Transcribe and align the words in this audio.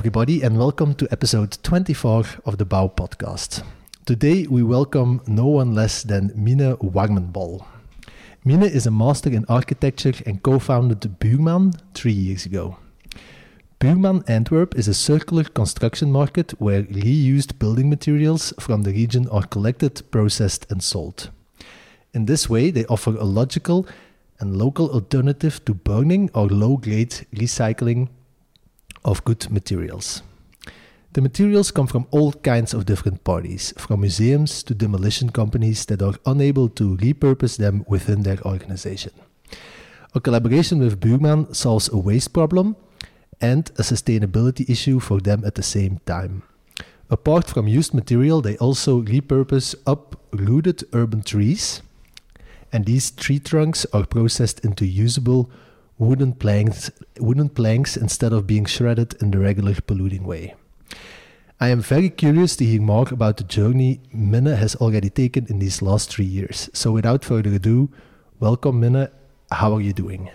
everybody, 0.00 0.40
and 0.40 0.58
welcome 0.58 0.94
to 0.94 1.06
episode 1.10 1.58
24 1.62 2.24
of 2.46 2.56
the 2.56 2.64
Bao 2.64 2.90
podcast. 2.96 3.62
Today, 4.06 4.46
we 4.46 4.62
welcome 4.62 5.20
no 5.26 5.44
one 5.44 5.74
less 5.74 6.02
than 6.02 6.32
Minne 6.34 6.74
Warmenbol. 6.78 7.66
Minne 8.42 8.62
is 8.62 8.86
a 8.86 8.90
master 8.90 9.28
in 9.28 9.44
architecture 9.46 10.14
and 10.24 10.42
co 10.42 10.58
founded 10.58 11.00
Buurman 11.20 11.78
three 11.92 12.14
years 12.14 12.46
ago. 12.46 12.78
Buurman 13.78 14.26
Antwerp 14.26 14.74
is 14.74 14.88
a 14.88 14.94
circular 14.94 15.44
construction 15.44 16.10
market 16.10 16.52
where 16.52 16.84
reused 16.84 17.58
building 17.58 17.90
materials 17.90 18.54
from 18.58 18.84
the 18.84 18.92
region 18.92 19.28
are 19.28 19.46
collected, 19.46 20.10
processed, 20.10 20.64
and 20.70 20.82
sold. 20.82 21.28
In 22.14 22.24
this 22.24 22.48
way, 22.48 22.70
they 22.70 22.86
offer 22.86 23.14
a 23.16 23.24
logical 23.24 23.86
and 24.38 24.56
local 24.56 24.90
alternative 24.92 25.62
to 25.66 25.74
burning 25.74 26.30
or 26.32 26.48
low 26.48 26.78
grade 26.78 27.26
recycling 27.34 28.08
of 29.04 29.24
good 29.24 29.50
materials. 29.50 30.22
The 31.12 31.20
materials 31.20 31.72
come 31.72 31.88
from 31.88 32.06
all 32.12 32.32
kinds 32.32 32.72
of 32.72 32.86
different 32.86 33.24
parties, 33.24 33.74
from 33.76 34.02
museums 34.02 34.62
to 34.62 34.74
demolition 34.74 35.30
companies 35.30 35.84
that 35.86 36.02
are 36.02 36.14
unable 36.24 36.68
to 36.70 36.96
repurpose 36.96 37.56
them 37.56 37.84
within 37.88 38.22
their 38.22 38.38
organization. 38.42 39.12
A 40.14 40.20
collaboration 40.20 40.78
with 40.78 41.00
Buurman 41.00 41.54
solves 41.54 41.88
a 41.88 41.96
waste 41.96 42.32
problem 42.32 42.76
and 43.40 43.70
a 43.70 43.82
sustainability 43.82 44.68
issue 44.70 45.00
for 45.00 45.20
them 45.20 45.44
at 45.44 45.56
the 45.56 45.62
same 45.62 46.00
time. 46.06 46.42
Apart 47.10 47.48
from 47.48 47.66
used 47.66 47.92
material, 47.92 48.40
they 48.40 48.56
also 48.58 49.02
repurpose 49.02 49.74
uprooted 49.86 50.84
urban 50.92 51.22
trees, 51.22 51.82
and 52.72 52.84
these 52.84 53.10
tree 53.10 53.40
trunks 53.40 53.84
are 53.92 54.06
processed 54.06 54.64
into 54.64 54.86
usable 54.86 55.50
wooden 56.00 56.32
planks, 56.32 56.90
wooden 57.18 57.50
planks 57.50 57.96
instead 57.96 58.32
of 58.32 58.46
being 58.46 58.64
shredded 58.64 59.14
in 59.20 59.30
the 59.30 59.38
regular 59.38 59.74
polluting 59.86 60.24
way. 60.24 60.54
I 61.60 61.68
am 61.68 61.82
very 61.82 62.08
curious 62.08 62.56
to 62.56 62.64
hear 62.64 62.80
more 62.80 63.06
about 63.10 63.36
the 63.36 63.44
journey 63.44 64.00
Minne 64.10 64.56
has 64.56 64.74
already 64.76 65.10
taken 65.10 65.46
in 65.48 65.58
these 65.58 65.82
last 65.82 66.10
three 66.10 66.24
years. 66.24 66.70
So, 66.72 66.90
without 66.90 67.22
further 67.22 67.52
ado, 67.52 67.90
welcome, 68.40 68.80
Minne. 68.80 69.08
How 69.52 69.74
are 69.74 69.80
you 69.82 69.92
doing? 69.92 70.30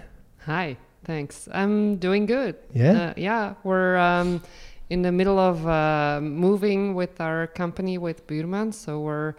Hi, 0.46 0.78
thanks. 1.04 1.50
I'm 1.52 1.96
doing 1.96 2.28
good. 2.28 2.56
Yeah? 2.72 2.92
Uh, 2.92 3.14
yeah, 3.18 3.56
we're 3.64 3.98
um, 3.98 4.44
in 4.92 5.02
the 5.02 5.12
middle 5.12 5.40
of 5.40 5.66
uh, 5.66 6.20
moving 6.22 6.94
with 6.94 7.20
our 7.20 7.48
company 7.48 7.98
with 7.98 8.28
Buurman. 8.28 8.72
So, 8.72 9.00
we're 9.00 9.34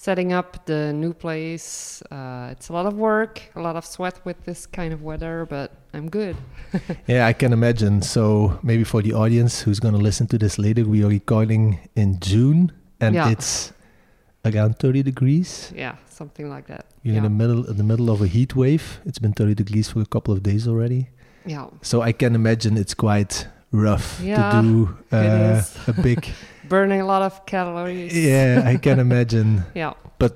setting 0.00 0.32
up 0.32 0.64
the 0.64 0.92
new 0.94 1.12
place. 1.12 2.00
Uh, 2.10 2.48
it's 2.52 2.70
a 2.70 2.72
lot 2.72 2.86
of 2.86 2.94
work, 2.94 3.42
a 3.54 3.60
lot 3.60 3.76
of 3.76 3.84
sweat 3.84 4.18
with 4.24 4.38
this 4.46 4.64
kind 4.66 4.94
of 4.94 5.02
weather, 5.02 5.46
but 5.50 5.68
I'm 5.92 6.08
good. 6.08 6.36
yeah, 7.06 7.26
I 7.26 7.34
can 7.34 7.52
imagine. 7.52 8.00
So 8.00 8.58
maybe 8.62 8.82
for 8.84 9.02
the 9.02 9.12
audience 9.12 9.60
who's 9.60 9.78
going 9.78 9.92
to 9.92 10.00
listen 10.00 10.26
to 10.28 10.38
this 10.38 10.58
later, 10.58 10.84
we 10.84 11.04
are 11.04 11.08
recording 11.08 11.78
in 11.96 12.18
June, 12.20 12.72
and 12.98 13.14
Yeah. 13.14 13.28
it's 13.30 13.72
around 14.44 14.78
30 14.78 15.02
degrees. 15.02 15.70
yeah, 15.76 15.96
something 16.08 16.48
like 16.48 16.66
that. 16.68 16.86
You're 17.02 17.16
in 17.16 17.24
the 17.24 17.28
middle 17.30 17.66
in 17.70 17.76
the 17.76 17.84
middle 17.84 18.08
of 18.10 18.22
a 18.22 18.26
heat 18.26 18.56
wave. 18.56 19.00
It's 19.04 19.18
been 19.18 19.32
30 19.34 19.54
degrees 19.54 19.90
for 19.90 20.00
a 20.00 20.06
couple 20.06 20.32
of 20.32 20.42
days 20.42 20.66
already. 20.66 21.08
yeah. 21.44 21.66
So 21.82 22.00
I 22.00 22.12
can 22.12 22.34
imagine 22.34 22.76
it's 22.78 22.94
quite 22.94 23.46
rough 23.72 24.18
Yeah, 24.22 24.36
to 24.36 24.62
do 24.62 24.96
uh, 25.12 25.62
a 25.86 25.92
big. 25.92 26.26
Burning 26.70 27.00
a 27.00 27.06
lot 27.14 27.22
of 27.22 27.44
calories. 27.46 28.12
yeah, 28.16 28.62
I 28.72 28.76
can 28.78 28.98
imagine. 29.08 29.64
Yeah. 29.74 29.92
But 30.18 30.34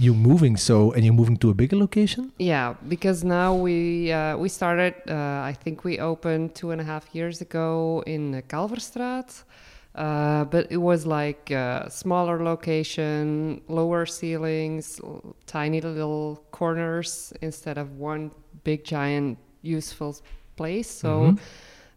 you're 0.00 0.14
moving, 0.30 0.56
so 0.56 0.92
and 0.94 1.04
you're 1.04 1.14
moving 1.22 1.36
to 1.38 1.50
a 1.50 1.54
bigger 1.54 1.76
location. 1.76 2.32
Yeah, 2.38 2.74
because 2.88 3.18
now 3.24 3.54
we 3.54 4.10
uh, 4.12 4.36
we 4.42 4.48
started. 4.48 4.94
Uh, 5.08 5.50
I 5.50 5.54
think 5.62 5.84
we 5.84 5.94
opened 6.00 6.54
two 6.54 6.68
and 6.72 6.80
a 6.80 6.84
half 6.84 7.04
years 7.14 7.40
ago 7.40 8.02
in 8.06 8.22
uh, 8.34 8.40
Kalverstraat, 8.52 9.44
uh, 9.94 10.44
but 10.52 10.66
it 10.70 10.78
was 10.90 11.06
like 11.06 11.50
a 11.52 11.86
smaller 11.88 12.42
location, 12.42 13.60
lower 13.68 14.06
ceilings, 14.06 15.00
l- 15.04 15.36
tiny 15.46 15.80
little 15.80 16.42
corners 16.50 17.32
instead 17.42 17.78
of 17.78 17.86
one 18.12 18.30
big 18.64 18.80
giant 18.84 19.38
useful 19.62 20.12
place. 20.56 20.90
So. 20.90 21.36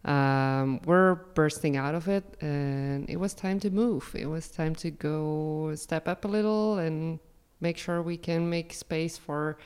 Um, 0.04 0.80
we're 0.86 1.16
bursting 1.34 1.76
out 1.76 1.94
of 1.94 2.08
it, 2.08 2.24
and 2.40 3.08
it 3.10 3.16
was 3.16 3.34
time 3.34 3.60
to 3.60 3.70
move. 3.70 4.14
It 4.14 4.26
was 4.26 4.48
time 4.48 4.74
to 4.76 4.90
go 4.90 5.74
step 5.74 6.08
up 6.08 6.24
a 6.24 6.28
little 6.28 6.78
and 6.78 7.18
make 7.60 7.76
sure 7.76 8.00
we 8.00 8.16
can 8.16 8.48
make 8.48 8.72
space 8.72 9.18
for 9.18 9.58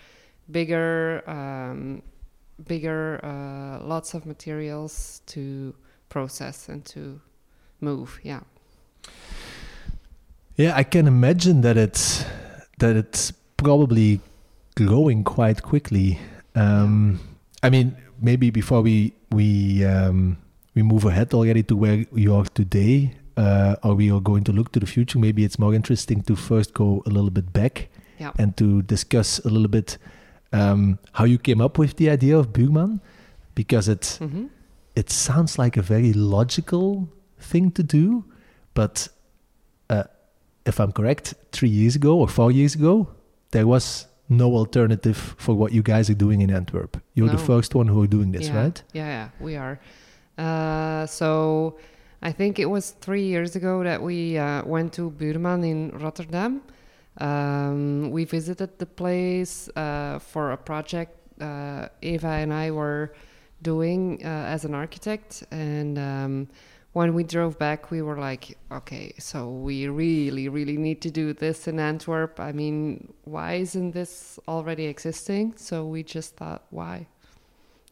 bigger, 0.50 1.22
um, 1.28 2.02
bigger, 2.66 3.20
uh, 3.24 3.84
lots 3.84 4.14
of 4.14 4.26
materials 4.26 5.22
to 5.26 5.74
process 6.08 6.68
and 6.68 6.84
to 6.86 7.20
move. 7.80 8.18
Yeah. 8.22 8.40
Yeah, 10.56 10.72
I 10.76 10.84
can 10.84 11.06
imagine 11.06 11.62
that 11.62 11.76
it's 11.76 12.24
that 12.78 12.96
it's 12.96 13.32
probably 13.56 14.20
growing 14.76 15.24
quite 15.24 15.62
quickly. 15.62 16.18
Um, 16.54 17.20
I 17.62 17.70
mean, 17.70 17.96
maybe 18.24 18.50
before 18.50 18.82
we 18.82 19.12
we 19.30 19.84
um, 19.84 20.36
we 20.74 20.82
move 20.82 21.04
ahead 21.08 21.34
already 21.34 21.62
to 21.62 21.74
where 21.76 21.98
you 22.14 22.34
are 22.34 22.46
today, 22.54 23.12
uh, 23.36 23.76
or 23.84 23.94
we 23.94 24.10
are 24.14 24.20
going 24.30 24.44
to 24.44 24.52
look 24.52 24.68
to 24.72 24.80
the 24.80 24.86
future. 24.86 25.18
Maybe 25.20 25.42
it's 25.44 25.58
more 25.58 25.74
interesting 25.76 26.22
to 26.22 26.34
first 26.36 26.72
go 26.74 27.02
a 27.06 27.10
little 27.10 27.30
bit 27.30 27.52
back 27.52 27.88
Yeah. 28.20 28.32
and 28.38 28.56
to 28.56 28.82
discuss 28.82 29.40
a 29.44 29.48
little 29.48 29.68
bit 29.68 29.98
um, 30.52 30.98
how 31.12 31.24
you 31.26 31.38
came 31.38 31.64
up 31.64 31.78
with 31.78 31.92
the 31.96 32.08
idea 32.10 32.38
of 32.38 32.46
Buurman, 32.52 33.00
because 33.54 33.92
it 33.92 34.18
hmm 34.20 34.46
it 34.96 35.10
sounds 35.10 35.58
like 35.58 35.76
a 35.80 35.82
very 35.82 36.12
logical 36.12 37.08
thing 37.50 37.72
to 37.72 37.82
do, 37.82 38.24
but 38.74 39.08
uh, 39.90 40.04
if 40.66 40.78
I'm 40.78 40.92
correct, 40.92 41.34
three 41.50 41.68
years 41.68 41.96
ago 41.96 42.12
or 42.20 42.28
four 42.28 42.52
years 42.52 42.76
ago, 42.76 43.08
there 43.50 43.66
was 43.66 44.06
no 44.28 44.54
alternative 44.54 45.34
for 45.38 45.54
what 45.54 45.72
you 45.72 45.82
guys 45.82 46.08
are 46.08 46.14
doing 46.14 46.40
in 46.40 46.50
Antwerp. 46.50 47.02
You're 47.14 47.28
the 47.28 47.38
first 47.38 47.74
one 47.74 47.88
who 47.88 48.02
are 48.02 48.06
doing 48.06 48.32
this, 48.32 48.48
yeah. 48.48 48.62
right? 48.62 48.82
Yeah, 48.92 49.06
yeah, 49.06 49.28
we 49.40 49.56
are. 49.56 49.80
Uh, 50.38 51.06
so 51.06 51.78
I 52.22 52.32
think 52.32 52.58
it 52.58 52.66
was 52.66 52.92
three 53.00 53.24
years 53.24 53.54
ago 53.54 53.84
that 53.84 54.02
we 54.02 54.38
uh, 54.38 54.64
went 54.64 54.92
to 54.94 55.10
Buurman 55.10 55.64
in 55.64 55.90
Rotterdam. 55.90 56.62
Um, 57.18 58.10
we 58.10 58.24
visited 58.24 58.78
the 58.78 58.86
place 58.86 59.68
uh, 59.76 60.18
for 60.18 60.52
a 60.52 60.56
project 60.56 61.16
uh, 61.40 61.88
Eva 62.02 62.28
and 62.28 62.52
I 62.52 62.70
were 62.70 63.14
doing 63.62 64.20
uh, 64.24 64.28
as 64.28 64.64
an 64.64 64.74
architect. 64.74 65.44
And 65.50 65.98
um, 65.98 66.48
when 66.94 67.14
we 67.14 67.22
drove 67.24 67.58
back, 67.58 67.90
we 67.90 68.00
were 68.00 68.18
like, 68.18 68.56
okay, 68.72 69.12
so 69.18 69.50
we 69.50 69.88
really, 69.88 70.48
really 70.48 70.78
need 70.78 71.02
to 71.02 71.10
do 71.10 71.32
this 71.32 71.68
in 71.68 71.78
Antwerp. 71.78 72.40
I 72.40 72.52
mean, 72.52 73.12
why 73.24 73.54
isn't 73.54 73.92
this 73.92 74.38
already 74.48 74.86
existing? 74.86 75.54
So 75.56 75.84
we 75.84 76.02
just 76.02 76.36
thought, 76.36 76.64
why? 76.70 77.06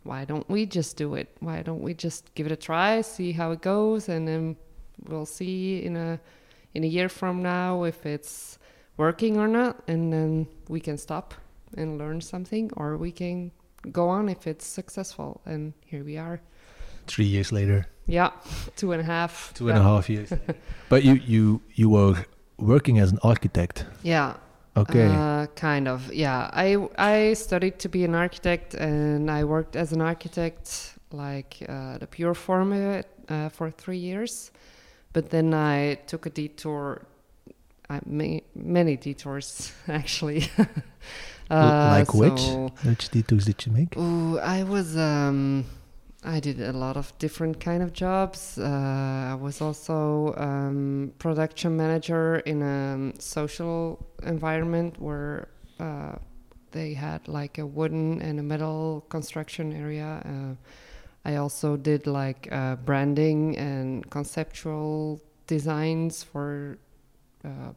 why 0.04 0.24
don't 0.24 0.48
we 0.48 0.66
just 0.66 0.96
do 0.96 1.14
it? 1.14 1.28
Why 1.40 1.62
don't 1.62 1.82
we 1.82 1.94
just 1.94 2.34
give 2.34 2.46
it 2.46 2.52
a 2.52 2.56
try, 2.56 3.00
see 3.02 3.32
how 3.32 3.52
it 3.52 3.60
goes, 3.60 4.08
and 4.08 4.26
then 4.26 4.56
we'll 5.06 5.26
see 5.26 5.84
in 5.84 5.96
a 5.96 6.20
in 6.74 6.84
a 6.84 6.86
year 6.86 7.08
from 7.08 7.42
now 7.42 7.84
if 7.84 8.06
it's 8.06 8.58
working 8.96 9.38
or 9.38 9.48
not, 9.48 9.82
and 9.88 10.12
then 10.12 10.46
we 10.68 10.80
can 10.80 10.96
stop 10.96 11.34
and 11.76 11.98
learn 11.98 12.20
something, 12.20 12.70
or 12.76 12.96
we 12.96 13.12
can 13.12 13.50
go 13.90 14.08
on 14.08 14.28
if 14.28 14.46
it's 14.46 14.66
successful. 14.66 15.40
And 15.44 15.72
here 15.84 16.04
we 16.04 16.16
are. 16.16 16.40
Three 17.06 17.26
years 17.26 17.52
later, 17.52 17.86
Yeah, 18.06 18.30
two 18.76 18.92
and 18.92 19.00
a 19.00 19.04
half. 19.04 19.52
two 19.54 19.68
and 19.68 19.78
a 19.78 19.82
half 19.82 20.08
years. 20.08 20.32
but 20.88 21.02
you 21.04 21.14
you 21.26 21.60
you 21.74 21.90
were 21.90 22.24
working 22.58 22.98
as 23.00 23.12
an 23.12 23.18
architect. 23.22 23.84
Yeah, 24.04 24.34
Okay. 24.76 25.06
Uh, 25.06 25.46
kind 25.54 25.86
of, 25.88 26.12
yeah. 26.14 26.48
I 26.52 26.76
I 26.98 27.34
studied 27.34 27.78
to 27.78 27.88
be 27.88 28.04
an 28.04 28.14
architect, 28.14 28.74
and 28.74 29.30
I 29.30 29.44
worked 29.44 29.76
as 29.76 29.92
an 29.92 30.00
architect, 30.00 30.94
like 31.12 31.56
uh, 31.68 31.98
the 31.98 32.06
pure 32.06 32.34
form 32.34 32.72
of 32.72 32.80
it, 32.80 33.06
uh, 33.28 33.48
for 33.50 33.70
three 33.70 33.98
years. 33.98 34.50
But 35.12 35.28
then 35.28 35.52
I 35.52 35.96
took 36.06 36.24
a 36.26 36.30
detour, 36.30 37.02
I 37.90 38.00
ma- 38.06 38.40
many 38.54 38.96
detours 38.96 39.72
actually. 39.88 40.44
L- 41.50 41.90
like 41.98 42.14
which? 42.14 42.42
Which 42.84 43.10
detours 43.10 43.44
did 43.44 43.66
you 43.66 43.72
make? 43.72 43.96
Ooh, 43.96 44.38
I 44.38 44.62
was 44.62 44.96
um, 44.96 45.64
I 46.24 46.38
did 46.38 46.60
a 46.60 46.72
lot 46.72 46.96
of 46.96 47.16
different 47.18 47.58
kind 47.58 47.82
of 47.82 47.92
jobs. 47.92 48.56
Uh, 48.56 49.30
I 49.32 49.34
was 49.34 49.60
also 49.60 50.34
um, 50.36 51.12
production 51.18 51.76
manager 51.76 52.38
in 52.40 52.62
a 52.62 53.20
social 53.20 54.06
environment 54.22 55.00
where 55.00 55.48
uh, 55.80 56.12
they 56.70 56.94
had 56.94 57.26
like 57.26 57.58
a 57.58 57.66
wooden 57.66 58.22
and 58.22 58.38
a 58.38 58.42
metal 58.42 59.04
construction 59.08 59.72
area. 59.72 60.22
Uh, 60.24 61.28
I 61.28 61.36
also 61.36 61.76
did 61.76 62.06
like 62.06 62.48
uh, 62.52 62.76
branding 62.76 63.56
and 63.56 64.08
conceptual 64.08 65.20
designs 65.48 66.22
for 66.22 66.78
uh, 67.44 67.72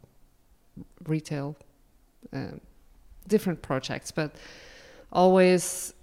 retail, 1.08 1.56
uh, 2.32 2.58
different 3.28 3.62
projects, 3.64 4.12
but 4.12 4.36
always 5.12 5.94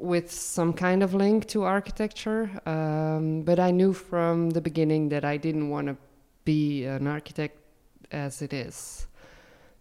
with 0.00 0.30
some 0.30 0.72
kind 0.72 1.02
of 1.02 1.14
link 1.14 1.46
to 1.48 1.62
architecture. 1.62 2.50
Um, 2.66 3.42
but 3.42 3.58
I 3.58 3.70
knew 3.70 3.92
from 3.92 4.50
the 4.50 4.60
beginning 4.60 5.08
that 5.10 5.24
I 5.24 5.36
didn't 5.36 5.68
want 5.70 5.88
to 5.88 5.96
be 6.44 6.84
an 6.84 7.06
architect 7.06 7.58
as 8.10 8.42
it 8.42 8.52
is. 8.52 9.06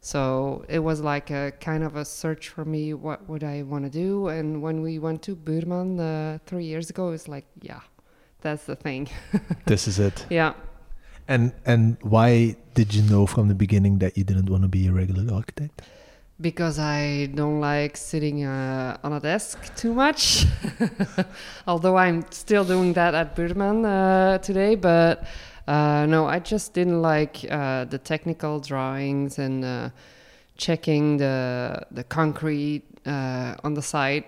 So 0.01 0.66
it 0.69 0.80
was 0.80 1.01
like 1.01 1.30
a 1.30 1.51
kind 1.60 1.83
of 1.83 1.95
a 1.95 2.06
search 2.06 2.50
for 2.50 2.63
me. 2.63 2.94
What 2.94 3.27
would 3.30 3.44
I 3.44 3.63
want 3.63 3.83
to 3.86 3.89
do? 3.89 4.30
And 4.30 4.62
when 4.62 4.81
we 4.81 4.98
went 4.98 5.21
to 5.24 5.36
Buurman 5.36 6.00
uh, 6.00 6.39
three 6.45 6.65
years 6.65 6.89
ago, 6.89 7.10
it 7.10 7.12
was 7.12 7.27
like, 7.27 7.45
yeah, 7.62 7.81
that's 8.42 8.65
the 8.65 8.75
thing. 8.75 9.10
this 9.65 9.88
is 9.88 10.00
it. 10.00 10.25
Yeah. 10.30 10.54
And 11.27 11.54
and 11.65 11.98
why 12.01 12.56
did 12.74 12.94
you 12.94 13.04
know 13.04 13.27
from 13.27 13.50
the 13.50 13.56
beginning 13.56 14.00
that 14.00 14.18
you 14.18 14.24
didn't 14.24 14.50
want 14.50 14.63
to 14.63 14.69
be 14.69 14.88
a 14.88 14.94
regular 14.94 15.33
architect? 15.33 15.81
Because 16.41 16.80
I 16.80 17.25
don't 17.36 17.59
like 17.59 17.97
sitting 17.97 18.45
uh, 18.45 18.97
on 19.03 19.13
a 19.13 19.19
desk 19.19 19.75
too 19.75 19.94
much. 19.94 20.45
Although 21.68 21.97
I'm 21.97 22.24
still 22.31 22.63
doing 22.63 22.94
that 22.94 23.13
at 23.13 23.36
Buurman 23.36 23.86
uh, 23.86 24.38
today, 24.38 24.75
but 24.75 25.27
uh, 25.69 26.07
no, 26.07 26.25
I 26.25 26.39
just 26.39 26.74
didn't 26.74 27.01
like 27.01 27.45
uh, 27.47 27.86
the 27.86 28.00
technical 28.00 28.59
drawings 28.59 29.38
and 29.38 29.63
uh, 29.63 29.89
checking 30.57 31.18
the 31.18 31.86
the 31.91 32.03
concrete 32.03 32.86
uh, 33.06 33.53
on 33.63 33.75
the 33.75 33.81
site, 33.81 34.25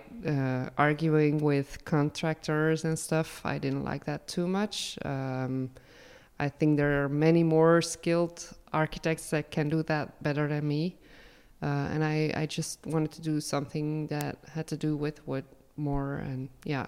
arguing 0.78 1.38
with 1.38 1.84
contractors 1.84 2.84
and 2.84 2.96
stuff. 2.96 3.40
I 3.44 3.58
didn't 3.58 3.82
like 3.82 4.04
that 4.04 4.28
too 4.28 4.46
much. 4.46 4.98
Um, 5.04 5.70
I 6.38 6.48
think 6.48 6.76
there 6.76 7.04
are 7.04 7.08
many 7.08 7.42
more 7.42 7.82
skilled 7.82 8.48
architects 8.72 9.30
that 9.30 9.50
can 9.50 9.68
do 9.68 9.82
that 9.84 10.22
better 10.22 10.46
than 10.46 10.68
me. 10.68 10.96
Uh, 11.62 11.94
and 11.94 12.02
I, 12.04 12.32
I 12.42 12.46
just 12.46 12.78
wanted 12.86 13.12
to 13.12 13.20
do 13.22 13.40
something 13.40 14.08
that 14.08 14.36
had 14.54 14.66
to 14.66 14.76
do 14.76 14.96
with 14.96 15.20
wood 15.26 15.44
more 15.76 16.16
and 16.16 16.48
yeah, 16.64 16.86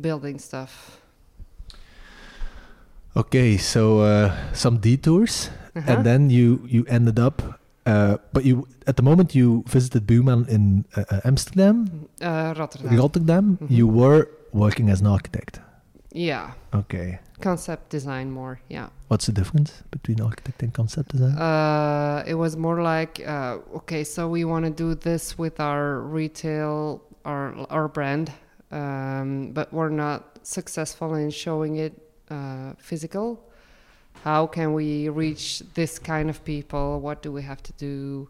building 0.00 0.38
stuff. 0.40 1.00
Okay, 3.16 3.56
so 3.56 4.00
uh, 4.00 4.32
some 4.52 4.78
detours, 4.78 5.50
Uh-huh. 5.76 5.92
and 5.92 6.04
then 6.04 6.30
you 6.30 6.60
you 6.66 6.84
ended 6.88 7.18
up. 7.18 7.42
Uh, 7.86 8.16
but 8.32 8.44
you 8.44 8.66
at 8.86 8.96
the 8.96 9.02
moment 9.02 9.34
you 9.34 9.62
visited 9.68 10.06
Buurman 10.06 10.46
in 10.48 10.84
uh, 10.96 11.04
uh, 11.10 11.20
Amsterdam, 11.24 11.86
Uh, 12.22 12.54
Rotterdam. 12.56 12.96
Rotterdam. 12.98 13.58
Mhm. 13.60 13.70
You 13.70 13.86
were 13.88 14.26
working 14.52 14.90
as 14.90 15.00
an 15.00 15.06
architect. 15.06 15.60
Yeah, 16.14 16.52
Okay, 16.72 17.18
concept 17.40 17.90
design 17.90 18.30
more. 18.30 18.60
Yeah. 18.68 18.88
what's 19.08 19.26
the 19.26 19.32
difference 19.32 19.82
between 19.90 20.20
architect 20.20 20.62
and 20.62 20.72
concept 20.72 21.10
design? 21.10 21.36
Uh, 21.36 22.22
it 22.26 22.34
was 22.34 22.56
more 22.56 22.80
like, 22.82 23.20
uh, 23.26 23.58
okay, 23.78 24.04
so 24.04 24.28
we 24.28 24.44
want 24.44 24.64
to 24.64 24.70
do 24.70 24.94
this 24.94 25.36
with 25.36 25.58
our 25.60 26.00
retail, 26.00 27.02
our 27.24 27.52
our 27.70 27.88
brand, 27.88 28.30
um, 28.70 29.50
but 29.52 29.72
we're 29.72 29.90
not 30.06 30.38
successful 30.42 31.14
in 31.14 31.30
showing 31.30 31.76
it 31.76 31.92
uh, 32.30 32.72
physical. 32.78 33.38
How 34.22 34.46
can 34.46 34.72
we 34.72 35.08
reach 35.10 35.62
this 35.74 35.98
kind 35.98 36.30
of 36.30 36.44
people? 36.44 37.00
What 37.00 37.22
do 37.22 37.30
we 37.32 37.42
have 37.42 37.62
to 37.62 37.72
do 37.88 38.28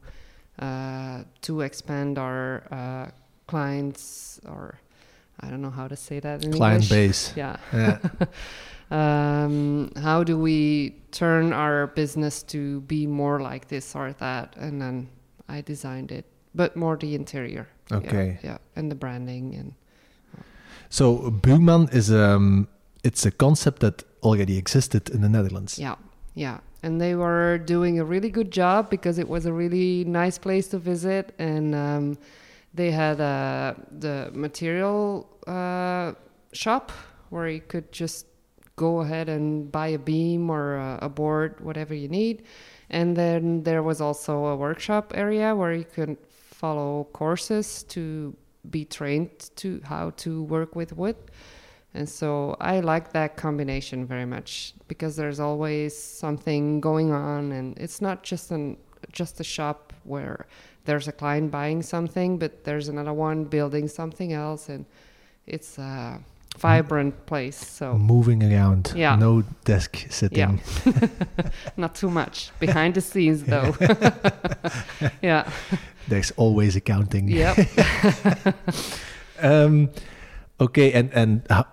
uh, 0.59 1.25
to 1.43 1.61
expand 1.61 2.19
our 2.19 2.65
uh, 2.71 3.11
clients, 3.47 4.41
or 4.49 4.81
I 5.41 5.51
don't 5.51 5.61
know 5.63 5.71
how 5.71 5.89
to 5.89 5.97
say 5.97 6.21
that 6.21 6.45
in 6.45 6.53
Client 6.53 6.85
English. 6.85 6.89
base. 6.91 7.33
Yeah. 7.37 7.57
Yeah. 7.73 7.99
um, 8.91 9.91
how 9.97 10.25
do 10.25 10.39
we 10.39 10.97
turn 11.11 11.53
our 11.53 11.89
business 11.89 12.43
to 12.45 12.81
be 12.83 13.07
more 13.07 13.41
like 13.41 13.69
this 13.69 13.95
or 13.95 14.13
that? 14.19 14.57
And 14.57 14.81
then 14.81 15.09
I 15.49 15.61
designed 15.61 16.13
it, 16.13 16.25
but 16.55 16.77
more 16.77 16.97
the 16.97 17.15
interior. 17.15 17.67
Okay. 17.93 18.39
Yeah, 18.43 18.59
and 18.77 18.91
the 18.91 18.95
branding 18.95 19.55
and 19.55 19.75
So 20.89 21.31
Buurman 21.43 21.93
is 21.93 22.11
um, 22.11 22.69
it's 23.03 23.27
a 23.27 23.31
concept 23.31 23.81
that 23.81 24.05
already 24.23 24.57
existed 24.57 25.11
in 25.11 25.21
the 25.21 25.29
Netherlands. 25.29 25.79
yeah, 25.79 25.97
yeah. 26.35 26.59
And 26.83 27.01
they 27.01 27.15
were 27.15 27.59
doing 27.59 27.99
a 27.99 28.05
really 28.05 28.31
good 28.31 28.51
job 28.51 28.91
because 28.91 29.19
it 29.19 29.29
was 29.29 29.47
a 29.47 29.53
really 29.53 30.05
nice 30.05 30.39
place 30.39 30.69
to 30.69 30.79
visit, 30.79 31.35
and 31.39 31.75
um, 31.75 32.19
they 32.75 32.91
had 32.91 33.21
uh, 33.21 33.75
the 33.91 34.31
material 34.35 35.29
uh, 35.47 36.13
shop 36.53 36.91
where 37.31 37.49
you 37.49 37.61
could 37.61 37.91
just 37.93 38.27
go 38.77 39.01
ahead 39.01 39.29
and 39.29 39.71
buy 39.71 39.89
a 39.89 39.99
beam 39.99 40.51
or 40.51 40.77
a, 40.77 40.99
a 41.03 41.09
board, 41.09 41.61
whatever 41.61 41.95
you 41.95 42.09
need. 42.09 42.43
And 42.91 43.17
then 43.17 43.63
there 43.63 43.83
was 43.83 44.01
also 44.01 44.47
a 44.47 44.57
workshop 44.57 45.13
area 45.15 45.55
where 45.55 45.73
you 45.73 45.85
could 45.85 46.17
follow 46.29 47.05
courses 47.13 47.85
to 47.85 48.37
be 48.71 48.85
trained 48.85 49.51
to 49.57 49.81
how 49.85 50.11
to 50.11 50.43
work 50.45 50.75
with 50.75 50.97
wood. 50.97 51.17
And 51.95 52.09
so 52.09 52.57
I 52.61 52.81
like 52.81 53.13
that 53.13 53.37
combination 53.37 54.05
very 54.05 54.25
much 54.25 54.75
because 54.89 55.15
there's 55.15 55.39
always 55.39 55.97
something 55.97 56.81
going 56.81 57.13
on 57.13 57.53
and 57.53 57.79
it's 57.79 58.01
not 58.01 58.25
just 58.25 58.51
an 58.51 58.77
just 59.13 59.39
a 59.39 59.45
shop 59.45 59.93
where 60.03 60.47
there's 60.85 61.09
a 61.09 61.13
client 61.13 61.51
buying 61.51 61.83
something 61.83 62.39
but 62.39 62.65
there's 62.65 62.89
another 62.89 63.13
one 63.13 63.45
building 63.45 63.89
something 63.89 64.33
else 64.33 64.69
and 64.69 64.85
it's 65.47 65.79
a 65.79 66.19
vibrant 66.59 67.27
place 67.27 67.57
so 67.57 67.99
Moving 67.99 68.43
around. 68.45 68.93
Yeah. 68.95 69.17
No 69.17 69.43
desk 69.65 70.07
sitting. 70.11 70.61
yeah. 70.85 71.09
not 71.77 71.95
too 71.97 72.11
much 72.11 72.51
behind 72.61 72.95
the 72.95 73.01
scenes 73.01 73.43
though 73.53 73.75
yeah 75.23 75.51
There's 76.09 76.31
always 76.37 76.77
accounting. 76.77 77.29
yep 77.29 77.57
Um, 79.43 79.91
okay, 80.61 80.93
and 80.93 81.11
and 81.13 81.43
how, 81.51 81.65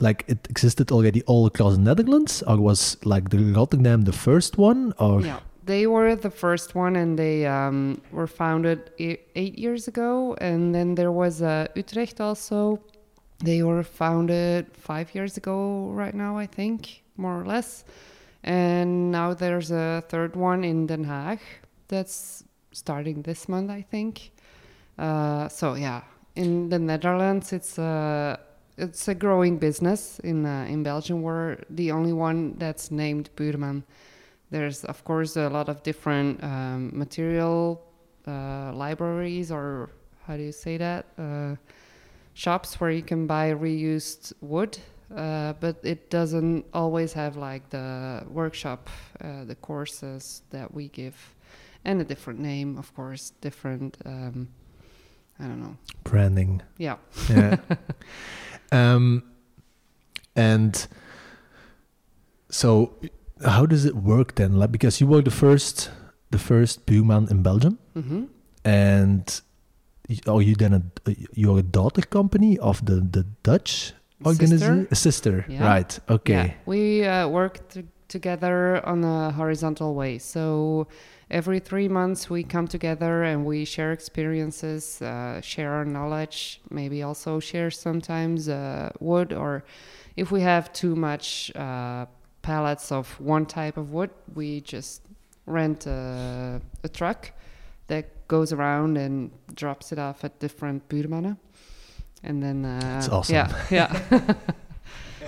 like 0.00 0.24
it 0.28 0.46
existed 0.48 0.92
already 0.92 1.22
all 1.26 1.46
across 1.46 1.74
the 1.76 1.82
Netherlands, 1.82 2.42
or 2.46 2.56
was 2.58 2.96
like 3.04 3.30
the 3.30 3.38
Rotterdam 3.38 4.02
the 4.02 4.12
first 4.12 4.56
one, 4.58 4.94
or 4.98 5.20
Yeah, 5.20 5.40
they 5.64 5.86
were 5.86 6.16
the 6.16 6.30
first 6.30 6.74
one, 6.74 6.96
and 6.96 7.18
they 7.18 7.46
um, 7.46 8.00
were 8.10 8.26
founded 8.26 8.90
eight 8.98 9.58
years 9.58 9.88
ago. 9.88 10.34
And 10.40 10.74
then 10.74 10.94
there 10.94 11.12
was 11.12 11.42
uh, 11.42 11.68
Utrecht 11.74 12.20
also. 12.20 12.80
They 13.38 13.62
were 13.62 13.82
founded 13.82 14.66
five 14.76 15.14
years 15.14 15.36
ago, 15.36 15.88
right 15.90 16.14
now, 16.14 16.36
I 16.38 16.46
think, 16.46 17.02
more 17.16 17.40
or 17.40 17.44
less. 17.44 17.84
And 18.44 19.10
now 19.10 19.34
there's 19.34 19.70
a 19.70 20.02
third 20.08 20.36
one 20.36 20.64
in 20.64 20.86
Den 20.86 21.04
Haag 21.04 21.38
that's 21.88 22.44
starting 22.72 23.22
this 23.22 23.48
month, 23.48 23.70
I 23.70 23.82
think. 23.82 24.32
Uh, 24.98 25.48
so 25.48 25.74
yeah, 25.74 26.02
in 26.34 26.68
the 26.68 26.78
Netherlands, 26.78 27.52
it's 27.52 27.78
a 27.78 28.38
it's 28.76 29.06
a 29.08 29.14
growing 29.14 29.58
business. 29.58 30.18
In 30.20 30.44
uh, 30.44 30.66
in 30.68 30.82
Belgium, 30.82 31.22
we're 31.22 31.58
the 31.70 31.92
only 31.92 32.12
one 32.12 32.54
that's 32.58 32.90
named 32.90 33.30
Buurman. 33.36 33.84
There's 34.52 34.84
of 34.84 35.02
course 35.04 35.36
a 35.36 35.48
lot 35.48 35.68
of 35.70 35.82
different 35.82 36.44
um, 36.44 36.90
material 36.92 37.82
uh, 38.28 38.70
libraries, 38.74 39.50
or 39.50 39.88
how 40.26 40.36
do 40.36 40.42
you 40.42 40.52
say 40.52 40.76
that? 40.76 41.06
Uh, 41.18 41.56
shops 42.34 42.78
where 42.78 42.90
you 42.90 43.02
can 43.02 43.26
buy 43.26 43.50
reused 43.52 44.34
wood, 44.42 44.76
uh, 45.16 45.54
but 45.54 45.76
it 45.82 46.10
doesn't 46.10 46.66
always 46.74 47.14
have 47.14 47.38
like 47.38 47.70
the 47.70 48.22
workshop, 48.28 48.90
uh, 49.24 49.44
the 49.44 49.54
courses 49.54 50.42
that 50.50 50.72
we 50.74 50.88
give, 50.88 51.16
and 51.86 52.02
a 52.02 52.04
different 52.04 52.38
name, 52.38 52.76
of 52.76 52.94
course, 52.94 53.32
different. 53.40 53.96
Um, 54.04 54.48
I 55.40 55.44
don't 55.44 55.62
know. 55.62 55.76
branding? 56.04 56.60
Yeah. 56.76 56.96
Yeah. 57.30 57.56
um, 58.72 59.22
and 60.36 60.86
so, 62.50 62.94
how 63.44 63.66
does 63.66 63.84
it 63.84 63.94
work 63.96 64.34
then? 64.34 64.52
Like, 64.58 64.72
because 64.72 65.00
you 65.00 65.06
were 65.06 65.22
the 65.22 65.30
first, 65.30 65.90
the 66.30 66.38
first 66.38 66.86
Buurman 66.86 67.30
in 67.30 67.42
Belgium, 67.42 67.78
hmm 67.94 68.24
and 68.64 69.40
are 70.28 70.40
you 70.42 70.54
then 70.54 70.72
a 70.74 70.82
you're 71.34 71.58
a 71.58 71.62
daughter 71.62 72.02
company 72.02 72.58
of 72.58 72.84
the 72.84 72.96
the 73.00 73.24
Dutch 73.42 73.92
organization? 74.24 74.86
A 74.90 74.94
sister, 74.94 75.44
Yeah. 75.48 75.66
right? 75.74 75.98
Okay. 76.08 76.32
Yeah, 76.32 76.52
we 76.66 77.04
uh, 77.04 77.28
work 77.28 77.68
t- 77.68 77.84
together 78.08 78.80
on 78.86 79.04
a 79.04 79.30
horizontal 79.32 79.94
way. 79.94 80.18
So 80.18 80.86
every 81.30 81.60
three 81.60 81.88
months 81.88 82.30
we 82.30 82.44
come 82.44 82.68
together 82.68 83.22
and 83.24 83.44
we 83.44 83.64
share 83.64 83.90
experiences, 83.92 85.00
uh, 85.02 85.40
share 85.40 85.72
our 85.72 85.84
knowledge, 85.84 86.60
maybe 86.70 87.02
also 87.02 87.40
share 87.40 87.70
sometimes 87.70 88.48
uh, 88.48 88.90
wood 89.00 89.32
or 89.32 89.64
if 90.16 90.30
we 90.30 90.42
have 90.42 90.72
too 90.72 90.94
much 90.94 91.50
uh, 91.56 92.06
pallets 92.42 92.92
of 92.92 93.18
one 93.20 93.46
type 93.46 93.76
of 93.76 93.92
wood, 93.92 94.10
we 94.34 94.60
just 94.60 95.02
rent 95.46 95.86
a, 95.86 96.60
a 96.84 96.88
truck 96.88 97.30
that 97.88 98.28
goes 98.28 98.52
around 98.52 98.96
and 98.96 99.30
drops 99.54 99.92
it 99.92 99.98
off 99.98 100.24
at 100.24 100.38
different 100.38 100.88
buurmannen. 100.88 101.36
And 102.22 102.42
then 102.42 102.64
uh, 102.64 102.80
That's 102.80 103.08
awesome. 103.08 103.34
yeah, 103.34 103.62
yeah. 103.70 104.34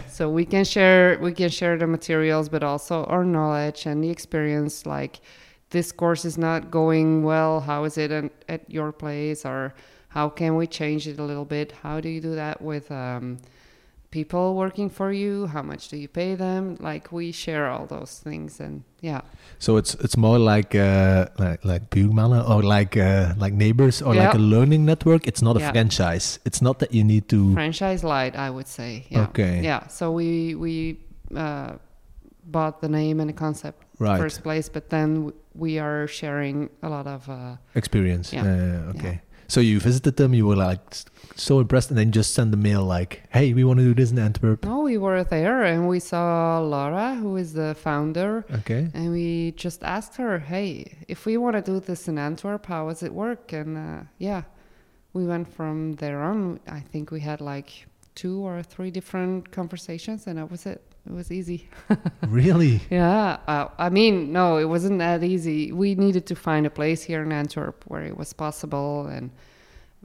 so 0.09 0.31
we 0.31 0.45
can 0.45 0.65
share 0.65 1.19
we 1.21 1.33
can 1.33 1.49
share 1.49 1.77
the 1.77 1.89
materials 1.89 2.49
but 2.49 2.63
also 2.63 3.05
our 3.05 3.25
knowledge 3.25 3.87
and 3.87 4.03
the 4.03 4.11
experience 4.11 4.87
like 4.87 5.21
this 5.75 5.91
course 5.91 6.25
is 6.25 6.39
not 6.39 6.71
going 6.71 7.25
well. 7.25 7.61
How 7.61 7.83
is 7.83 7.99
it 7.99 8.13
at, 8.13 8.31
at 8.49 8.71
your 8.71 8.93
place, 8.93 9.45
or 9.45 9.75
how 10.09 10.29
can 10.29 10.55
we 10.55 10.69
change 10.69 11.09
it 11.09 11.19
a 11.19 11.25
little 11.25 11.45
bit? 11.45 11.73
How 11.83 12.01
do 12.01 12.09
you 12.09 12.21
do 12.21 12.37
that 12.37 12.63
with 12.63 12.93
um, 12.93 13.39
people 14.15 14.55
working 14.55 14.89
for 14.91 15.11
you? 15.13 15.47
How 15.47 15.63
much 15.63 15.89
do 15.91 15.97
you 15.97 16.09
pay 16.09 16.37
them? 16.37 16.77
Like 16.91 17.05
we 17.13 17.33
share 17.33 17.67
all 17.73 17.87
those 17.87 18.21
things, 18.23 18.61
and 18.61 18.83
yeah. 19.03 19.21
So 19.59 19.77
it's 19.81 19.95
it's 20.05 20.17
more 20.17 20.39
like 20.39 20.75
uh, 20.79 21.27
like 21.45 21.65
like 21.65 21.83
Buurmannen 21.91 22.43
or 22.49 22.63
like 22.63 22.97
uh, 22.97 23.35
like 23.45 23.55
neighbors 23.65 24.03
or 24.03 24.15
like 24.15 24.35
a 24.35 24.39
learning 24.55 24.85
network. 24.85 25.27
It's 25.27 25.43
not 25.43 25.57
a 25.57 25.61
Yeah. 25.61 25.73
franchise. 25.73 26.39
It's 26.47 26.61
not 26.63 26.79
that 26.79 26.91
you 26.95 27.05
need 27.05 27.25
to. 27.29 27.53
franchise 27.55 28.03
light 28.05 28.35
i 28.37 28.49
would 28.51 28.69
say 28.69 28.91
yeah 29.11 29.27
Okay. 29.29 29.55
yeah 29.65 29.81
so 29.89 30.05
we 30.19 30.55
we 30.65 30.73
uh, 31.37 31.71
bought 32.57 32.81
the 32.81 32.89
name 32.89 33.21
and 33.21 33.29
the 33.29 33.39
concept 33.47 33.79
Right. 33.99 34.21
first 34.21 34.43
place 34.43 34.69
but 34.73 34.89
then 34.91 35.33
we 35.55 35.79
are 35.79 36.07
sharing 36.07 36.69
a 36.83 36.89
lot 36.89 37.07
of 37.07 37.29
uh, 37.29 37.57
experience. 37.75 38.33
Yeah. 38.37 38.43
Uh, 38.45 38.93
okay. 38.95 39.21
So 39.49 39.61
you 39.61 39.81
visited 39.81 40.17
them. 40.17 40.35
You 40.35 40.47
were 40.47 40.57
like 40.57 40.81
so 41.37 41.61
impressed, 41.61 41.91
and 41.91 41.99
then 41.99 42.13
just 42.13 42.35
send 42.35 42.55
a 42.55 42.57
mail 42.57 42.85
like, 42.85 43.23
"Hey, 43.31 43.53
we 43.53 43.65
want 43.65 43.79
to 43.81 43.85
do 43.85 43.95
this 43.95 44.11
in 44.13 44.19
Antwerp." 44.19 44.65
no 44.65 44.81
we 44.81 44.99
were 44.99 45.25
there 45.25 45.63
and 45.65 45.89
we 45.89 45.99
saw 45.99 46.61
laura 46.61 47.15
who 47.17 47.37
is 47.37 47.53
the 47.55 47.75
founder 47.75 48.45
Okay. 48.61 48.89
and 48.95 49.11
we 49.11 49.53
just 49.53 49.83
asked 49.83 50.17
her 50.17 50.39
hey 50.39 50.97
if 51.09 51.25
we 51.27 51.37
want 51.39 51.57
to 51.57 51.63
do 51.63 51.81
this 51.81 52.07
in 52.09 52.19
antwerp 52.19 52.67
how 52.67 52.89
does 52.89 53.03
it 53.03 53.13
work 53.13 53.53
and 53.53 53.77
uh, 53.79 54.03
yeah 54.19 54.43
we 55.15 55.25
went 55.27 55.49
from 55.57 55.95
there 55.95 56.21
on 56.23 56.61
i 56.69 56.81
think 56.81 57.11
we 57.11 57.21
had 57.21 57.41
like 57.41 57.87
two 58.15 58.39
or 58.47 58.63
three 58.63 58.91
different 58.91 59.51
conversations 59.51 60.27
and 60.27 60.37
that 60.39 60.51
was 60.51 60.67
it 60.67 60.81
it 61.07 61.13
was 61.13 61.31
easy 61.31 61.69
really? 62.29 62.81
Yeah, 62.91 63.39
uh, 63.47 63.69
I 63.79 63.89
mean, 63.91 64.33
no, 64.33 64.57
it 64.57 64.65
wasn't 64.65 64.99
that 64.99 65.23
easy. 65.23 65.73
We 65.73 65.95
needed 65.95 66.27
to 66.27 66.35
find 66.35 66.67
a 66.67 66.71
place 66.71 67.03
here 67.03 67.23
in 67.23 67.33
Antwerp 67.33 67.85
where 67.89 68.03
it 68.03 68.17
was 68.17 68.33
possible 68.33 69.07
and 69.07 69.31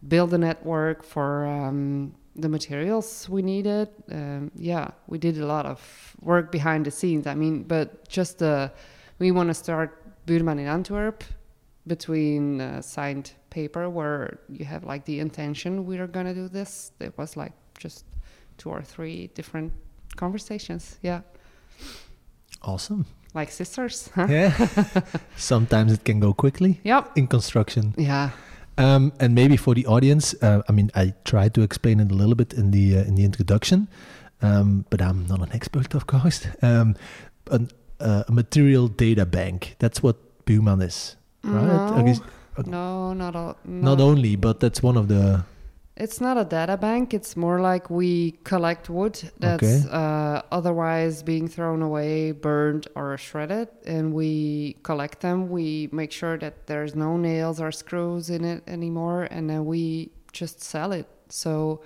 build 0.08 0.34
a 0.34 0.38
network 0.38 1.04
for 1.04 1.46
um, 1.46 2.16
the 2.36 2.50
materials 2.50 3.28
we 3.30 3.42
needed. 3.42 3.90
Um, 4.12 4.52
yeah, 4.56 4.90
we 5.08 5.18
did 5.18 5.38
a 5.38 5.46
lot 5.46 5.66
of 5.66 6.16
work 6.22 6.52
behind 6.52 6.86
the 6.86 6.92
scenes. 6.92 7.28
I 7.28 7.36
mean, 7.36 7.64
but 7.64 8.08
just 8.08 8.42
uh, 8.42 8.70
we 9.20 9.32
want 9.32 9.50
to 9.50 9.54
start 9.54 10.26
Buurman 10.26 10.60
in 10.60 10.68
Antwerp 10.68 11.24
between 11.88 12.62
uh, 12.62 12.82
signed 12.82 13.34
paper 13.50 13.90
where 13.90 14.40
you 14.48 14.64
have 14.64 14.84
like 14.84 15.06
the 15.06 15.20
intention 15.20 15.86
we 15.86 15.98
are 15.98 16.08
going 16.08 16.26
to 16.26 16.34
do 16.34 16.48
this. 16.48 16.92
It 17.00 17.18
was 17.18 17.36
like 17.36 17.54
just 17.78 18.06
two 18.58 18.70
or 18.70 18.82
three 18.82 19.28
different 19.34 19.72
conversations. 20.20 20.98
Yeah 21.02 21.22
Awesome. 22.62 23.06
like 23.34 23.52
sisters. 23.52 24.10
Huh? 24.16 24.28
Yeah. 24.30 24.52
Sometimes 25.38 25.92
it 25.94 26.04
can 26.04 26.20
go 26.20 26.34
quickly 26.34 26.80
Yep. 26.84 27.18
in 27.18 27.28
construction. 27.28 27.94
Yeah. 27.98 28.30
Um, 28.78 29.12
and 29.20 29.34
maybe 29.36 29.58
for 29.58 29.76
the 29.76 29.86
audience, 29.88 30.36
uh, 30.42 30.62
I 30.70 30.72
mean, 30.72 30.90
I 30.96 31.14
tried 31.24 31.54
to 31.54 31.62
explain 31.62 32.00
it 32.00 32.12
a 32.12 32.16
little 32.16 32.36
bit 32.36 32.54
in 32.54 32.72
the 32.72 32.98
uh, 32.98 33.08
in 33.08 33.16
the 33.16 33.24
introduction, 33.24 33.88
um, 34.42 34.86
but 34.90 35.02
I'm 35.02 35.28
not 35.28 35.40
an 35.42 35.52
expert, 35.54 35.94
of 35.96 36.06
course. 36.06 36.48
Um, 36.62 36.96
an, 37.52 37.68
uh, 38.00 38.24
a 38.28 38.32
material 38.32 38.88
data 38.88 39.26
bank. 39.26 39.76
That's 39.80 40.02
what 40.02 40.16
Buurman 40.46 40.82
is, 40.82 41.18
right? 41.44 42.20
No, 42.66 43.14
no, 43.14 43.14
not 43.14 43.36
all. 43.36 43.56
Not 43.66 44.00
only, 44.00 44.36
but 44.38 44.60
that's 44.60 44.82
one 44.84 44.98
of 45.00 45.08
the. 45.08 45.44
It's 46.00 46.22
not 46.22 46.38
a 46.38 46.46
data 46.46 46.78
bank. 46.78 47.14
It's 47.14 47.36
more 47.36 47.60
like 47.60 47.90
we 47.90 48.32
collect 48.46 48.90
wood 48.90 49.20
that's 49.38 49.64
Okay. 49.64 49.84
uh, 49.92 50.42
otherwise 50.52 51.24
being 51.24 51.48
thrown 51.50 51.82
away, 51.82 52.32
burned, 52.32 52.88
or 52.96 53.18
shredded, 53.18 53.68
and 53.86 54.14
we 54.14 54.78
collect 54.84 55.20
them. 55.20 55.50
We 55.50 55.90
make 55.92 56.12
sure 56.14 56.38
that 56.38 56.68
there's 56.68 56.96
no 56.96 57.18
nails 57.18 57.60
or 57.60 57.72
screws 57.74 58.30
in 58.30 58.46
it 58.46 58.64
anymore, 58.66 59.24
and 59.30 59.50
then 59.50 59.66
we 59.66 60.12
just 60.32 60.62
sell 60.64 60.94
it. 60.94 61.08
So 61.28 61.82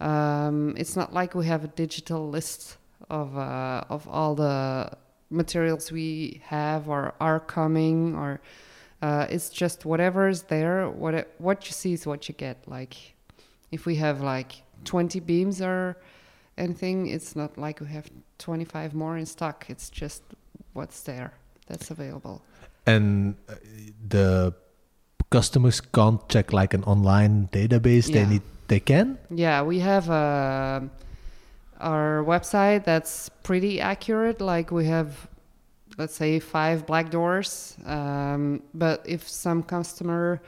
um, 0.00 0.74
it's 0.78 0.96
not 0.96 1.12
like 1.12 1.34
we 1.34 1.46
have 1.46 1.62
a 1.62 1.68
digital 1.68 2.28
list 2.30 2.78
of 3.10 3.36
uh, 3.36 3.84
of 3.90 4.08
all 4.08 4.34
the 4.34 4.92
materials 5.28 5.92
we 5.92 6.40
have 6.44 6.88
or 6.88 7.12
are 7.20 7.40
coming, 7.40 8.14
or 8.16 8.40
uh, 9.02 9.26
it's 9.28 9.50
just 9.50 9.84
whatever 9.84 10.28
is 10.28 10.44
there. 10.44 10.88
What 10.88 11.14
it, 11.14 11.34
what 11.38 11.66
you 11.66 11.72
see 11.72 11.92
is 11.92 12.06
what 12.06 12.28
you 12.30 12.34
get. 12.34 12.66
Like 12.66 13.11
if 13.72 13.86
we 13.86 13.96
have 13.96 14.20
like 14.20 14.62
20 14.84 15.20
beams 15.20 15.60
or 15.60 15.96
anything, 16.56 17.06
it's 17.08 17.34
not 17.34 17.56
like 17.58 17.80
we 17.80 17.86
have 17.88 18.08
25 18.38 18.94
more 18.94 19.16
in 19.16 19.26
stock. 19.26 19.66
It's 19.68 19.90
just 19.90 20.22
what's 20.74 21.00
there 21.02 21.32
that's 21.66 21.90
available. 21.90 22.42
And 22.86 23.36
uh, 23.48 23.54
the 24.08 24.54
customers 25.30 25.80
can't 25.80 26.20
check 26.28 26.52
like 26.52 26.74
an 26.74 26.84
online 26.84 27.48
database. 27.52 28.06
They 28.12 28.20
Yeah. 28.20 28.28
need. 28.30 28.42
They 28.68 28.80
can. 28.80 29.18
Yeah, 29.30 29.62
we 29.62 29.80
have 29.80 30.08
uh, 30.08 30.80
our 31.80 32.24
website 32.24 32.84
that's 32.84 33.28
pretty 33.42 33.80
accurate. 33.80 34.40
Like 34.40 34.70
we 34.70 34.86
have, 34.86 35.28
let's 35.98 36.14
say, 36.14 36.38
five 36.40 36.86
black 36.86 37.10
doors. 37.10 37.76
Um, 37.84 38.62
but 38.72 39.02
if 39.04 39.28
some 39.28 39.62
customer 39.62 40.40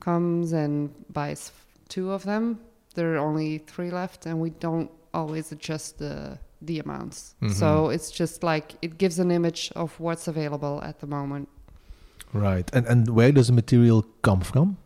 comes 0.00 0.52
and 0.52 0.90
buys 1.12 1.52
two 1.88 2.12
of 2.12 2.22
them, 2.24 2.60
there 2.96 3.14
are 3.14 3.18
only 3.18 3.58
three 3.58 3.90
left, 3.90 4.26
and 4.26 4.40
we 4.40 4.50
don't 4.50 4.90
always 5.14 5.52
adjust 5.52 5.98
the 5.98 6.38
the 6.62 6.78
amounts. 6.80 7.34
So 7.52 7.90
it's 7.90 8.10
just 8.10 8.42
like 8.42 8.74
it 8.82 8.98
gives 8.98 9.18
an 9.18 9.30
image 9.30 9.70
of 9.76 10.00
what's 10.00 10.26
available 10.26 10.80
at 10.82 11.00
the 11.00 11.06
moment. 11.06 11.48
Right. 12.32 12.68
And 12.72 12.86
and 12.86 13.08
where 13.10 13.32
does 13.32 13.46
the 13.46 13.52
material 13.52 14.04
come 14.22 14.40
from? 14.40 14.78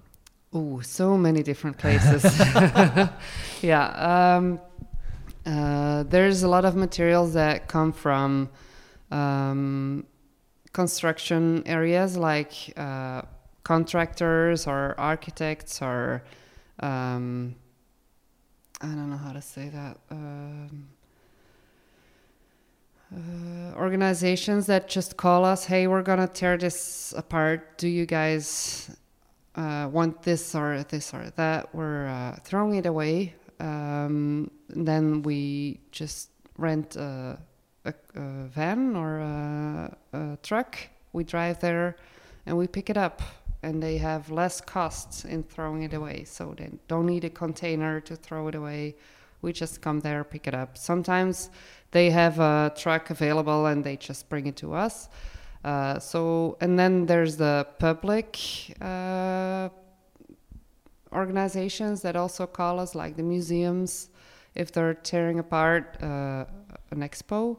Oh, 0.53 0.81
so 0.81 1.17
many 1.17 1.43
different 1.43 1.79
places. 1.79 2.25
yeah. 3.63 4.37
Um, 4.37 4.61
uh, 5.47 6.03
there's 6.05 6.43
a 6.43 6.49
lot 6.49 6.65
of 6.65 6.75
materials 6.75 7.35
that 7.35 7.69
come 7.69 7.93
from 7.93 8.51
um, 9.11 10.05
construction 10.73 11.63
areas 11.67 12.17
like 12.17 12.53
uh, 12.77 13.23
contractors 13.63 14.67
or 14.67 14.95
architects 14.99 15.81
or 15.81 16.23
um, 16.81 17.55
I 18.83 18.87
don't 18.87 19.11
know 19.11 19.17
how 19.17 19.33
to 19.33 19.43
say 19.43 19.69
that. 19.69 19.99
Um, 20.11 20.89
uh, 23.15 23.75
organizations 23.77 24.67
that 24.67 24.89
just 24.89 25.17
call 25.17 25.45
us, 25.45 25.65
hey, 25.67 25.87
we're 25.87 26.03
gonna 26.03 26.29
tear 26.29 26.57
this 26.57 27.13
apart. 27.17 27.77
Do 27.77 27.89
you 27.89 28.07
guys 28.07 28.97
uh, 29.55 29.89
want 29.93 30.23
this 30.23 30.55
or 30.55 30.83
this 30.85 31.13
or 31.13 31.31
that? 31.37 31.75
We're 31.75 32.07
uh, 32.07 32.37
throwing 32.43 32.77
it 32.77 32.87
away. 32.87 33.35
Um, 33.59 34.51
then 34.69 35.23
we 35.23 35.81
just 35.91 36.31
rent 36.57 36.97
a, 36.97 37.39
a, 37.85 37.95
a 38.15 38.21
van 38.47 38.97
or 38.97 39.19
a, 39.19 39.97
a 40.15 40.39
truck. 40.43 40.79
We 41.13 41.25
drive 41.25 41.61
there 41.61 41.97
and 42.47 42.57
we 42.57 42.67
pick 42.67 42.89
it 42.89 42.97
up. 42.97 43.21
And 43.63 43.83
they 43.83 43.99
have 43.99 44.31
less 44.31 44.61
costs 44.61 45.25
in 45.25 45.43
throwing 45.43 45.83
it 45.83 45.93
away. 45.93 46.25
So 46.25 46.55
they 46.57 46.71
don't 46.89 47.07
need 47.07 47.25
a 47.25 47.31
container 47.31 48.01
to 48.01 48.17
throw 48.17 48.49
it 48.49 48.55
away. 48.55 48.97
We 49.43 49.53
just 49.53 49.81
come 49.81 50.01
there, 50.01 50.25
pick 50.25 50.47
it 50.47 50.55
up. 50.55 50.79
Sometimes 50.79 51.51
they 51.91 52.11
have 52.11 52.39
a 52.39 52.73
truck 52.77 53.11
available 53.11 53.67
and 53.67 53.85
they 53.85 53.97
just 53.97 54.29
bring 54.29 54.47
it 54.47 54.57
to 54.57 54.75
us. 54.75 55.09
Uh, 55.65 55.99
so, 55.99 56.57
and 56.61 56.79
then 56.79 57.05
there's 57.07 57.37
the 57.37 57.67
public 57.79 58.39
uh, 58.81 59.69
organizations 61.13 62.01
that 62.03 62.17
also 62.17 62.47
call 62.47 62.81
us, 62.81 62.95
like 62.95 63.17
the 63.17 63.23
museums, 63.23 64.09
if 64.55 64.73
they're 64.73 64.95
tearing 64.95 65.39
apart 65.39 65.97
uh, 66.03 66.45
an 66.91 67.01
expo. 67.01 67.59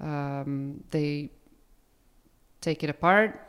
Um, 0.00 0.82
they 0.90 1.30
take 2.60 2.84
it 2.84 2.90
apart, 2.90 3.40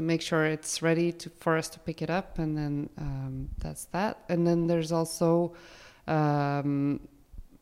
make 0.00 0.22
sure 0.22 0.46
it's 0.46 0.82
ready 0.82 1.12
to, 1.12 1.30
for 1.40 1.56
us 1.56 1.68
to 1.68 1.78
pick 1.78 2.02
it 2.02 2.10
up, 2.10 2.38
and 2.38 2.56
then 2.56 2.88
um, 2.98 3.50
that's 3.58 3.84
that. 3.86 4.24
And 4.28 4.46
then 4.46 4.66
there's 4.66 4.92
also 4.92 5.54
um, 6.06 7.00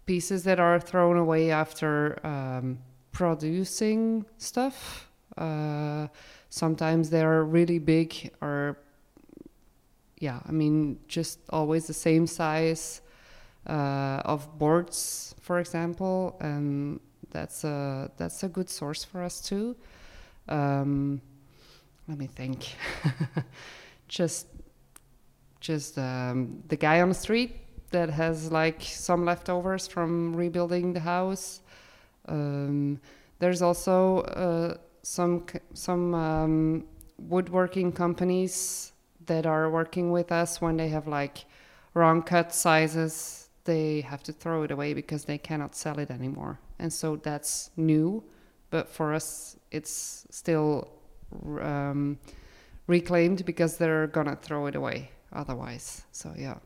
pieces 0.06 0.44
that 0.44 0.60
are 0.60 0.78
thrown 0.78 1.16
away 1.16 1.50
after 1.50 2.24
um, 2.24 2.78
producing 3.12 4.24
stuff. 4.38 5.08
Uh, 5.36 6.08
sometimes 6.48 7.10
they're 7.10 7.44
really 7.44 7.78
big 7.78 8.30
or 8.40 8.76
yeah, 10.20 10.40
I 10.46 10.52
mean, 10.52 10.98
just 11.08 11.40
always 11.48 11.86
the 11.86 11.94
same 11.94 12.26
size 12.26 13.00
uh, 13.66 14.20
of 14.24 14.58
boards, 14.58 15.34
for 15.40 15.58
example, 15.58 16.36
and 16.40 17.00
that's 17.30 17.64
a 17.64 18.10
that's 18.18 18.42
a 18.42 18.48
good 18.48 18.68
source 18.68 19.02
for 19.02 19.22
us 19.22 19.40
too. 19.40 19.74
Um, 20.48 21.22
let 22.10 22.18
me 22.18 22.26
think. 22.26 22.74
just 24.08 24.48
just 25.60 25.96
um, 25.96 26.60
the 26.66 26.76
guy 26.76 27.00
on 27.00 27.08
the 27.08 27.14
street 27.14 27.56
that 27.90 28.10
has 28.10 28.50
like 28.50 28.82
some 28.82 29.24
leftovers 29.24 29.86
from 29.86 30.34
rebuilding 30.34 30.92
the 30.92 31.00
house. 31.00 31.60
Um, 32.26 33.00
there's 33.38 33.62
also 33.62 34.22
uh, 34.22 34.78
some 35.02 35.46
some 35.72 36.14
um, 36.14 36.84
woodworking 37.16 37.92
companies 37.92 38.92
that 39.26 39.46
are 39.46 39.70
working 39.70 40.10
with 40.10 40.32
us 40.32 40.60
when 40.60 40.76
they 40.76 40.88
have 40.88 41.06
like 41.06 41.44
wrong 41.94 42.22
cut 42.22 42.52
sizes, 42.52 43.50
they 43.64 44.00
have 44.00 44.24
to 44.24 44.32
throw 44.32 44.64
it 44.64 44.72
away 44.72 44.94
because 44.94 45.26
they 45.26 45.38
cannot 45.38 45.76
sell 45.76 46.00
it 46.00 46.10
anymore. 46.10 46.58
And 46.80 46.92
so 46.92 47.14
that's 47.16 47.70
new, 47.76 48.24
but 48.70 48.88
for 48.88 49.14
us, 49.14 49.56
it's 49.70 50.26
still 50.30 50.99
um, 51.60 52.18
reclaimed 52.86 53.44
because 53.44 53.76
they're 53.76 54.06
gonna 54.06 54.36
throw 54.36 54.66
it 54.66 54.74
away 54.74 55.10
otherwise. 55.32 56.02
So 56.12 56.34
yeah. 56.36 56.56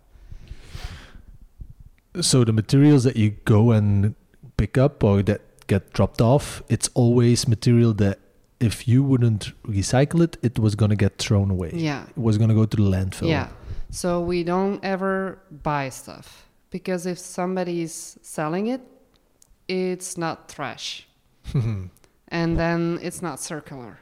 So 2.20 2.44
the 2.44 2.52
materials 2.52 3.04
that 3.04 3.16
you 3.16 3.30
go 3.44 3.72
and 3.72 4.14
pick 4.56 4.78
up 4.78 5.02
or 5.02 5.22
that 5.22 5.66
get 5.66 5.92
dropped 5.92 6.20
off, 6.20 6.62
it's 6.68 6.88
always 6.94 7.48
material 7.48 7.92
that 7.94 8.18
if 8.60 8.86
you 8.86 9.02
wouldn't 9.02 9.52
recycle 9.64 10.22
it, 10.22 10.36
it 10.42 10.58
was 10.58 10.74
gonna 10.74 10.96
get 10.96 11.18
thrown 11.18 11.50
away. 11.50 11.72
Yeah. 11.74 12.04
It 12.08 12.18
was 12.18 12.38
gonna 12.38 12.54
go 12.54 12.66
to 12.66 12.76
the 12.76 12.82
landfill. 12.82 13.28
Yeah. 13.28 13.48
So 13.90 14.20
we 14.20 14.42
don't 14.44 14.82
ever 14.84 15.38
buy 15.50 15.88
stuff 15.88 16.48
because 16.70 17.06
if 17.06 17.18
somebody's 17.18 18.18
selling 18.22 18.66
it, 18.68 18.80
it's 19.68 20.16
not 20.16 20.48
trash. 20.48 21.06
and 21.54 22.58
then 22.58 22.98
it's 23.02 23.22
not 23.22 23.40
circular. 23.40 23.98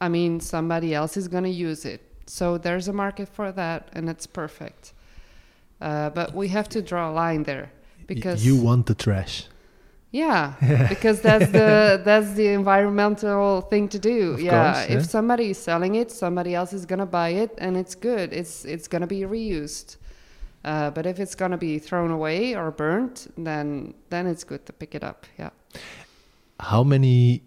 I 0.00 0.08
mean, 0.08 0.40
somebody 0.40 0.94
else 0.94 1.16
is 1.16 1.28
going 1.28 1.44
to 1.44 1.50
use 1.50 1.84
it. 1.84 2.00
So 2.26 2.58
there's 2.58 2.88
a 2.88 2.92
market 2.92 3.28
for 3.28 3.52
that, 3.52 3.88
and 3.92 4.08
it's 4.08 4.26
perfect. 4.26 4.92
Uh, 5.80 6.10
but 6.10 6.34
we 6.34 6.48
have 6.48 6.68
to 6.70 6.82
draw 6.82 7.10
a 7.10 7.12
line 7.12 7.42
there 7.44 7.72
because 8.06 8.44
you 8.44 8.56
want 8.56 8.86
the 8.86 8.94
trash. 8.94 9.46
yeah, 10.12 10.54
because 10.88 11.20
that's 11.22 11.50
the 11.52 12.00
that's 12.04 12.32
the 12.34 12.48
environmental 12.48 13.62
thing 13.62 13.88
to 13.88 13.98
do. 13.98 14.32
Of 14.34 14.40
yeah, 14.42 14.86
course, 14.86 14.86
if 14.90 15.06
somebody 15.06 15.50
is 15.50 15.58
selling 15.58 15.94
it, 15.96 16.10
somebody 16.10 16.54
else 16.54 16.72
is 16.72 16.84
gonna 16.86 17.06
buy 17.06 17.30
it, 17.30 17.54
and 17.58 17.76
it's 17.76 17.94
good. 17.94 18.32
It's 18.32 18.64
it's 18.64 18.88
gonna 18.88 19.06
be 19.06 19.20
reused. 19.22 19.96
Uh, 20.64 20.90
but 20.90 21.06
if 21.06 21.18
it's 21.18 21.34
gonna 21.34 21.56
be 21.58 21.78
thrown 21.78 22.10
away 22.10 22.54
or 22.54 22.70
burnt, 22.70 23.28
then 23.38 23.94
then 24.10 24.26
it's 24.26 24.44
good 24.44 24.66
to 24.66 24.72
pick 24.72 24.94
it 24.94 25.02
up. 25.02 25.26
Yeah. 25.38 25.50
How 26.58 26.84
many 26.84 27.42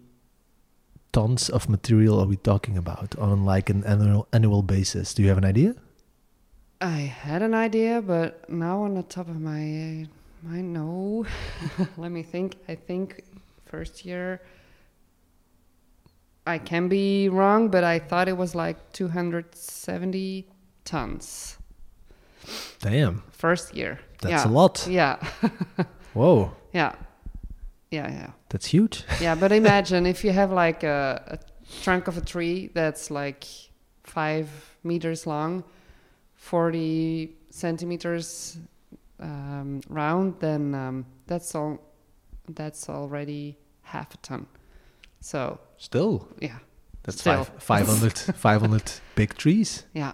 tons 1.14 1.48
of 1.48 1.68
material 1.68 2.20
are 2.20 2.26
we 2.26 2.36
talking 2.36 2.76
about 2.76 3.16
on 3.18 3.44
like 3.44 3.70
an 3.70 3.84
annual 3.84 4.26
annual 4.32 4.62
basis? 4.62 5.14
Do 5.14 5.22
you 5.22 5.28
have 5.28 5.38
an 5.38 5.44
idea? 5.44 5.76
I 6.80 6.98
had 7.22 7.40
an 7.40 7.54
idea, 7.54 8.02
but 8.02 8.50
now 8.50 8.82
on 8.82 8.94
the 8.94 9.04
top 9.04 9.28
of 9.28 9.40
my 9.40 10.06
mind, 10.42 10.72
no. 10.74 11.24
Let 11.96 12.10
me 12.10 12.22
think. 12.24 12.56
I 12.68 12.74
think 12.74 13.22
first 13.64 14.04
year. 14.04 14.42
I 16.46 16.58
can 16.58 16.88
be 16.88 17.30
wrong, 17.30 17.68
but 17.68 17.84
I 17.84 17.98
thought 17.98 18.28
it 18.28 18.36
was 18.36 18.54
like 18.54 18.76
270 18.92 20.46
tons 20.84 21.56
Damn, 22.80 23.22
first 23.30 23.74
year. 23.74 23.98
that's 24.20 24.44
yeah. 24.44 24.50
a 24.50 24.52
lot. 24.52 24.86
Yeah, 24.86 25.16
Whoa, 26.12 26.52
yeah, 26.74 26.92
yeah, 27.90 28.10
yeah, 28.10 28.30
that's 28.54 28.66
huge. 28.66 29.02
yeah. 29.20 29.34
But 29.34 29.50
imagine 29.50 30.06
if 30.06 30.22
you 30.24 30.30
have 30.32 30.52
like 30.52 30.84
a, 30.84 31.00
a 31.26 31.38
trunk 31.82 32.06
of 32.08 32.16
a 32.16 32.20
tree 32.20 32.70
that's 32.72 33.10
like 33.10 33.42
five 34.04 34.46
meters 34.84 35.26
long, 35.26 35.64
40 36.36 37.34
centimeters 37.50 38.58
um, 39.20 39.80
round, 39.88 40.34
then 40.40 40.74
um, 40.74 41.06
that's 41.26 41.54
all. 41.54 41.78
That's 42.48 42.88
already 42.88 43.56
half 43.82 44.14
a 44.14 44.18
ton. 44.18 44.46
So 45.20 45.58
Still, 45.78 46.28
yeah, 46.40 46.58
that's 47.02 47.20
Still. 47.20 47.44
five, 47.44 47.62
500, 47.62 48.18
500 48.36 48.92
big 49.16 49.34
trees, 49.34 49.84
yeah, 49.94 50.12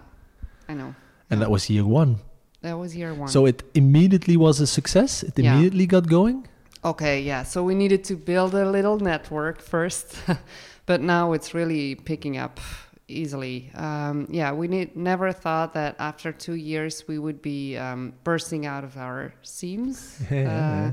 I 0.69 0.73
know. 0.73 0.95
and 1.29 1.39
Yeah. 1.39 1.39
that 1.39 1.51
was 1.51 1.69
year 1.69 1.85
one. 1.85 2.15
That 2.61 2.77
was 2.79 2.95
year 2.95 3.13
one. 3.13 3.27
So 3.27 3.45
it 3.45 3.63
immediately 3.73 4.37
was 4.37 4.61
a 4.61 4.67
success. 4.67 5.23
It 5.23 5.37
Yeah. 5.37 5.53
immediately 5.53 5.85
got 5.87 6.07
going. 6.07 6.47
Okay, 6.83 7.21
yeah. 7.21 7.43
So 7.43 7.63
we 7.63 7.75
needed 7.75 8.03
to 8.05 8.15
build 8.15 8.55
a 8.55 8.69
little 8.69 8.97
network 8.99 9.61
first, 9.61 10.15
but 10.85 11.01
now 11.01 11.33
it's 11.33 11.53
really 11.53 11.95
picking 11.95 12.37
up 12.37 12.59
easily. 13.07 13.71
Um, 13.75 14.27
yeah, 14.31 14.51
we 14.51 14.67
need, 14.67 14.95
never 14.95 15.31
thought 15.31 15.73
that 15.73 15.95
after 15.99 16.31
two 16.31 16.55
years 16.55 17.07
we 17.07 17.19
would 17.19 17.41
be 17.41 17.77
um, 17.77 18.13
bursting 18.23 18.65
out 18.65 18.83
of 18.83 18.97
our 18.97 19.33
seams. 19.43 20.21
Uh, 20.31 20.91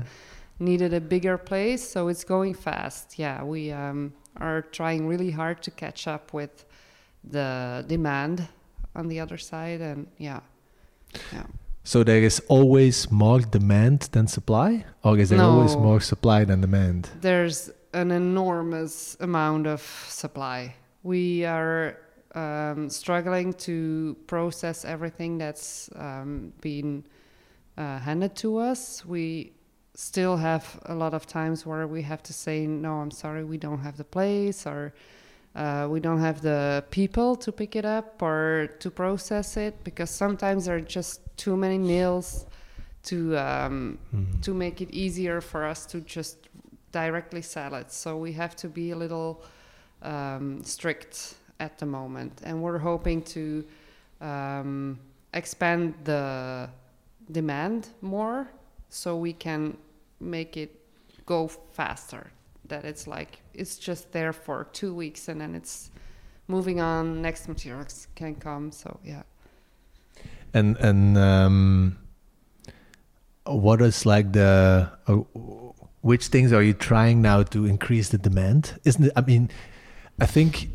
needed 0.61 0.93
a 0.93 0.99
bigger 0.99 1.37
place, 1.37 1.89
so 1.89 2.09
it's 2.09 2.25
going 2.25 2.53
fast. 2.53 3.17
Yeah, 3.17 3.43
we 3.43 3.71
um, 3.71 4.13
are 4.37 4.61
trying 4.61 5.07
really 5.07 5.31
hard 5.31 5.61
to 5.63 5.71
catch 5.71 6.05
up 6.05 6.33
with 6.33 6.65
the 7.23 7.85
demand 7.87 8.47
on 8.93 9.07
the 9.07 9.21
other 9.21 9.37
side, 9.37 9.79
and 9.79 10.07
yeah, 10.17 10.41
yeah. 11.31 11.43
So 11.83 12.03
there 12.03 12.21
is 12.21 12.39
always 12.47 13.11
more 13.11 13.39
demand 13.39 14.09
than 14.11 14.27
supply, 14.27 14.85
or 15.03 15.17
is 15.17 15.29
there 15.29 15.41
always 15.41 15.75
more 15.75 15.99
supply 16.01 16.45
than 16.45 16.61
demand? 16.61 17.09
there's 17.21 17.71
an 17.93 18.11
enormous 18.11 19.17
amount 19.19 19.65
of 19.65 19.81
supply. 20.07 20.75
We 21.03 21.45
are 21.45 21.97
um, 22.35 22.89
struggling 22.89 23.53
to 23.53 24.15
process 24.27 24.85
everything 24.85 25.37
that's 25.37 25.89
um, 25.95 26.53
been 26.61 27.03
uh, 27.77 27.97
handed 27.99 28.35
to 28.35 28.57
us. 28.57 29.05
We 29.05 29.53
still 29.95 30.37
have 30.37 30.79
a 30.85 30.93
lot 30.93 31.13
of 31.13 31.25
times 31.25 31.65
where 31.65 31.87
we 31.87 32.01
have 32.03 32.21
to 32.23 32.33
say, 32.33 32.67
no, 32.67 32.95
I'm 32.95 33.11
sorry, 33.11 33.43
we 33.43 33.57
don't 33.57 33.79
have 33.79 33.97
the 33.97 34.03
place, 34.03 34.67
or 34.67 34.93
uh, 35.55 35.87
we 35.89 35.99
don't 35.99 36.19
have 36.19 36.41
the 36.41 36.83
people 36.91 37.35
to 37.37 37.51
pick 37.51 37.75
it 37.75 37.85
up 37.85 38.21
or 38.21 38.69
to 38.79 38.91
process 38.91 39.57
it, 39.57 39.83
because 39.83 40.09
sometimes 40.11 40.65
there 40.65 40.75
are 40.75 40.81
just 40.81 41.28
too 41.39 41.55
many 41.57 41.77
mills 41.77 42.45
to 43.03 43.17
um, 43.37 43.97
Mhm. 44.13 44.41
to 44.41 44.53
make 44.53 44.81
it 44.85 44.89
easier 44.91 45.41
for 45.41 45.61
us 45.71 45.85
to 45.91 45.97
just 46.17 46.37
directly 46.91 47.41
sell 47.41 47.73
it. 47.81 47.91
So 47.91 48.09
we 48.25 48.33
have 48.33 48.55
to 48.57 48.67
be 48.69 48.91
a 48.91 48.95
little 48.95 49.31
um, 50.01 50.63
strict 50.63 51.35
at 51.59 51.77
the 51.77 51.85
moment, 51.85 52.41
and 52.43 52.61
we're 52.63 52.79
hoping 52.79 53.21
to 53.35 53.63
um, 54.21 54.99
expand 55.33 55.93
the 56.03 56.69
demand 57.31 57.89
more, 58.01 58.47
so 58.89 59.15
we 59.17 59.33
can 59.33 59.77
make 60.19 60.57
it 60.63 60.71
go 61.25 61.47
faster. 61.73 62.23
That 62.67 62.85
it's 62.85 63.07
like 63.07 63.31
it's 63.53 63.77
just 63.87 64.11
there 64.11 64.33
for 64.33 64.67
two 64.73 64.93
weeks, 64.93 65.29
and 65.29 65.39
then 65.41 65.55
it's 65.55 65.91
moving 66.47 66.79
on. 66.81 67.21
Next 67.21 67.47
materials 67.47 68.07
can 68.15 68.35
come. 68.35 68.71
So 68.71 68.99
yeah. 69.03 69.23
And 70.53 70.77
and 70.77 71.17
um, 71.17 71.97
what 73.45 73.81
is 73.81 74.05
like 74.05 74.33
the 74.33 74.89
uh, 75.07 75.13
which 76.01 76.27
things 76.27 76.51
are 76.53 76.63
you 76.63 76.73
trying 76.73 77.21
now 77.21 77.43
to 77.43 77.65
increase 77.65 78.09
the 78.09 78.17
demand? 78.17 78.79
Isn't 78.85 79.05
it? 79.05 79.11
I 79.15 79.21
mean, 79.21 79.49
I 80.19 80.25
think 80.25 80.69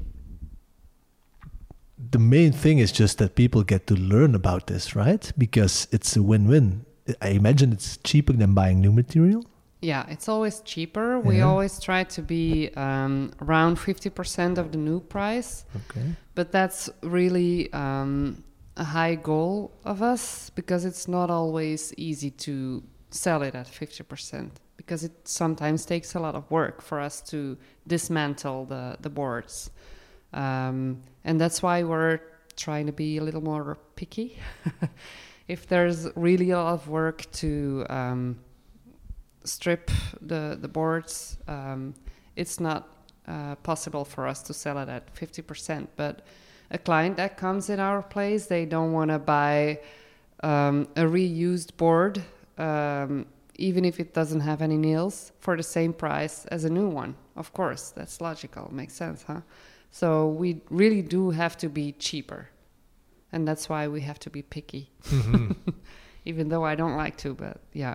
the 2.11 2.19
main 2.19 2.53
thing 2.53 2.79
is 2.79 2.93
just 2.93 3.19
that 3.19 3.35
people 3.35 3.63
get 3.63 3.87
to 3.89 3.95
learn 3.95 4.35
about 4.35 4.67
this, 4.67 4.95
right? 4.95 5.33
Because 5.37 5.89
it's 5.91 6.17
a 6.17 6.23
win-win. 6.23 6.85
I 7.21 7.29
imagine 7.31 7.73
it's 7.73 7.97
cheaper 7.99 8.33
than 8.33 8.55
buying 8.55 8.81
new 8.81 8.93
material. 8.93 9.45
Yeah, 9.81 10.07
it's 10.09 10.29
always 10.29 10.61
cheaper. 10.61 11.19
We 11.19 11.39
Yeah. 11.39 11.47
always 11.49 11.79
try 11.81 12.05
to 12.05 12.23
be 12.23 12.71
um, 12.77 13.33
around 13.43 13.77
50% 13.79 14.59
of 14.59 14.71
the 14.73 14.79
new 14.79 15.01
price, 15.01 15.65
Okay. 15.77 16.15
but 16.35 16.53
that's 16.53 16.89
really 17.03 17.71
um, 17.73 18.43
a 18.77 18.85
high 18.85 19.15
goal 19.15 19.73
of 19.85 20.03
us 20.03 20.51
because 20.51 20.85
it's 20.85 21.07
not 21.07 21.31
always 21.31 21.95
easy 21.97 22.31
to 22.31 22.83
sell 23.11 23.43
it 23.43 23.55
at 23.55 23.67
50% 23.67 24.51
because 24.77 25.05
it 25.05 25.13
sometimes 25.27 25.87
takes 25.87 26.15
a 26.15 26.21
lot 26.21 26.35
of 26.35 26.51
work 26.51 26.83
for 26.83 27.01
us 27.01 27.21
to 27.21 27.57
dismantle 27.87 28.67
the, 28.67 28.97
the 29.01 29.09
boards. 29.11 29.71
Um, 30.33 31.03
and 31.23 31.41
that's 31.41 31.63
why 31.63 31.85
we're 31.85 32.21
trying 32.57 32.87
to 32.87 32.93
be 32.93 33.19
a 33.19 33.23
little 33.23 33.41
more 33.41 33.79
picky. 33.95 34.39
if 35.49 35.67
there's 35.67 36.09
really 36.17 36.51
a 36.51 36.57
lot 36.57 36.75
of 36.75 36.89
work 36.89 37.31
to 37.33 37.87
um, 37.89 38.39
strip 39.45 39.91
the 40.21 40.59
the 40.61 40.69
boards, 40.69 41.37
um, 41.49 41.95
it's 42.37 42.61
not 42.61 42.89
uh, 43.29 43.55
possible 43.57 44.05
for 44.05 44.27
us 44.27 44.43
to 44.43 44.55
sell 44.55 44.79
it 44.79 44.89
at 44.89 45.15
fifty 45.17 45.43
percent. 45.43 45.91
But 45.97 46.23
a 46.75 46.79
client 46.79 47.17
that 47.17 47.37
comes 47.37 47.71
in 47.71 47.79
our 47.79 48.03
place, 48.03 48.47
they 48.47 48.67
don't 48.67 48.93
want 48.93 49.11
to 49.11 49.19
buy 49.19 49.79
um, 50.43 50.89
a 50.97 51.03
reused 51.03 51.77
board, 51.77 52.23
um, 52.59 53.27
even 53.55 53.85
if 53.85 54.01
it 54.01 54.13
doesn't 54.13 54.41
have 54.41 54.61
any 54.61 54.77
nails, 54.77 55.31
for 55.39 55.57
the 55.57 55.63
same 55.63 55.93
price 55.93 56.45
as 56.47 56.65
a 56.65 56.71
new 56.71 56.89
one. 56.89 57.15
Of 57.37 57.53
course, 57.53 57.91
that's 57.91 58.21
logical, 58.21 58.69
makes 58.75 58.95
sense, 58.95 59.23
huh? 59.23 59.43
So 59.93 60.29
we 60.29 60.63
really 60.69 61.01
do 61.03 61.31
have 61.31 61.57
to 61.59 61.69
be 61.69 61.93
cheaper, 61.93 62.49
and 63.33 63.47
that's 63.47 63.69
why 63.69 63.87
we 63.87 64.01
have 64.01 64.19
to 64.21 64.31
be 64.31 64.43
picky. 64.43 64.91
Even 66.25 66.49
though 66.49 66.65
I 66.65 66.75
don't 66.75 66.97
like 66.97 67.17
to, 67.19 67.35
but 67.35 67.61
yeah. 67.73 67.95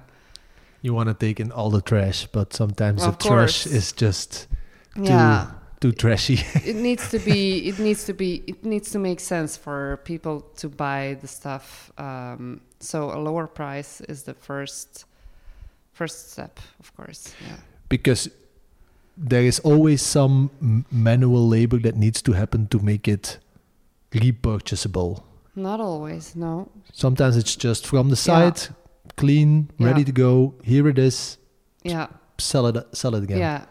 You 0.82 0.94
want 0.94 1.10
to 1.10 1.14
take 1.16 1.42
in 1.42 1.52
all 1.52 1.70
the 1.70 1.82
trash, 1.82 2.28
but 2.28 2.54
sometimes 2.54 3.04
Of 3.04 3.18
the 3.18 3.24
trash 3.28 3.64
course. 3.64 3.66
is 3.66 3.92
just 3.92 4.48
Yeah, 4.96 5.48
too 5.52 5.59
trashy. 5.82 6.40
it 6.66 6.76
needs 6.76 7.10
to 7.10 7.20
be 7.20 7.68
it 7.70 7.80
needs 7.80 8.04
to 8.06 8.14
be 8.14 8.44
it 8.48 8.64
needs 8.66 8.92
to 8.92 9.00
make 9.00 9.20
sense 9.20 9.58
for 9.58 9.98
people 10.04 10.42
to 10.58 10.68
buy 10.70 11.18
the 11.22 11.28
stuff 11.28 11.92
um, 11.98 12.60
so 12.80 13.12
a 13.12 13.20
lower 13.20 13.48
price 13.48 14.02
is 14.02 14.24
the 14.24 14.34
first 14.34 15.06
first 15.94 16.32
step 16.32 16.60
of 16.80 16.96
course 16.96 17.34
yeah. 17.48 17.58
Because 17.90 18.30
there 19.18 19.44
is 19.44 19.60
always 19.60 20.02
some 20.02 20.50
m- 20.62 20.86
manual 20.92 21.48
labor 21.48 21.80
that 21.80 21.96
needs 21.96 22.22
to 22.22 22.32
happen 22.34 22.68
to 22.68 22.80
make 22.80 23.08
it 23.08 23.40
repurchasable. 24.14 25.24
Not 25.56 25.80
always 25.82 26.36
no. 26.36 26.70
Sometimes 26.94 27.36
it's 27.36 27.56
just 27.56 27.86
from 27.88 28.10
the 28.10 28.16
side 28.16 28.60
clean 29.18 29.70
ready 29.80 30.02
Yeah. 30.02 30.06
to 30.06 30.12
go 30.12 30.54
here 30.64 30.88
it 30.88 30.98
is 31.00 31.38
yeah. 31.84 32.08
sell 32.38 32.68
it 32.68 32.78
sell 32.96 33.16
it 33.16 33.24
again. 33.24 33.40
Yeah, 33.40 33.66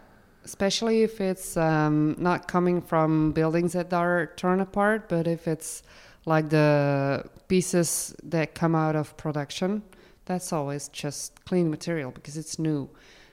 especially 0.45 1.03
if 1.03 1.21
it's 1.21 1.57
um, 1.57 2.17
not 2.19 2.49
coming 2.49 2.81
from 2.81 3.33
buildings 3.33 3.73
that 3.73 3.93
are 3.93 4.33
torn 4.37 4.61
apart, 4.61 5.09
but 5.09 5.27
if 5.27 5.47
it's 5.47 5.83
like 6.25 6.51
the 6.51 7.25
pieces 7.49 8.15
that 8.23 8.55
come 8.55 8.75
out 8.75 8.97
of 8.97 9.17
production, 9.17 9.83
that's 10.27 10.53
always 10.53 10.89
just 10.89 11.45
clean 11.45 11.71
material 11.71 12.11
because 12.11 12.37
it's 12.37 12.59
new. 12.59 12.89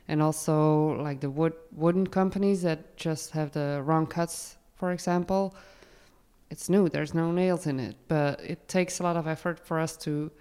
And 0.08 0.22
also 0.22 1.02
like 1.02 1.20
the 1.20 1.30
wood 1.30 1.54
wooden 1.72 2.08
companies 2.08 2.62
that 2.62 2.96
just 2.96 3.32
have 3.32 3.52
the 3.52 3.82
wrong 3.84 4.08
cuts, 4.08 4.58
for 4.76 4.92
example, 4.92 5.56
it's 6.50 6.70
new. 6.70 6.88
There's 6.90 7.14
no 7.14 7.32
nails 7.32 7.66
in 7.66 7.80
it, 7.80 7.96
but 8.08 8.40
it 8.42 8.68
takes 8.68 9.00
a 9.00 9.04
lot 9.04 9.18
of 9.18 9.28
effort 9.28 9.60
for 9.60 9.80
us 9.80 9.98
to 9.98 10.32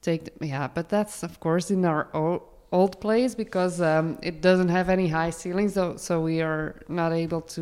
take. 0.00 0.24
The, 0.24 0.46
yeah, 0.46 0.68
but 0.68 0.88
that's 0.88 1.22
of 1.22 1.40
course 1.40 1.70
in 1.70 1.84
our 1.84 2.08
o- 2.14 2.42
old 2.74 3.00
place 3.00 3.34
because 3.34 3.80
um, 3.80 4.18
it 4.20 4.40
doesn't 4.40 4.68
have 4.68 4.88
any 4.90 5.08
high 5.08 5.30
ceilings, 5.30 5.74
so 5.74 5.96
so 5.96 6.20
we 6.20 6.42
are 6.42 6.74
not 6.88 7.12
able 7.12 7.40
to 7.40 7.60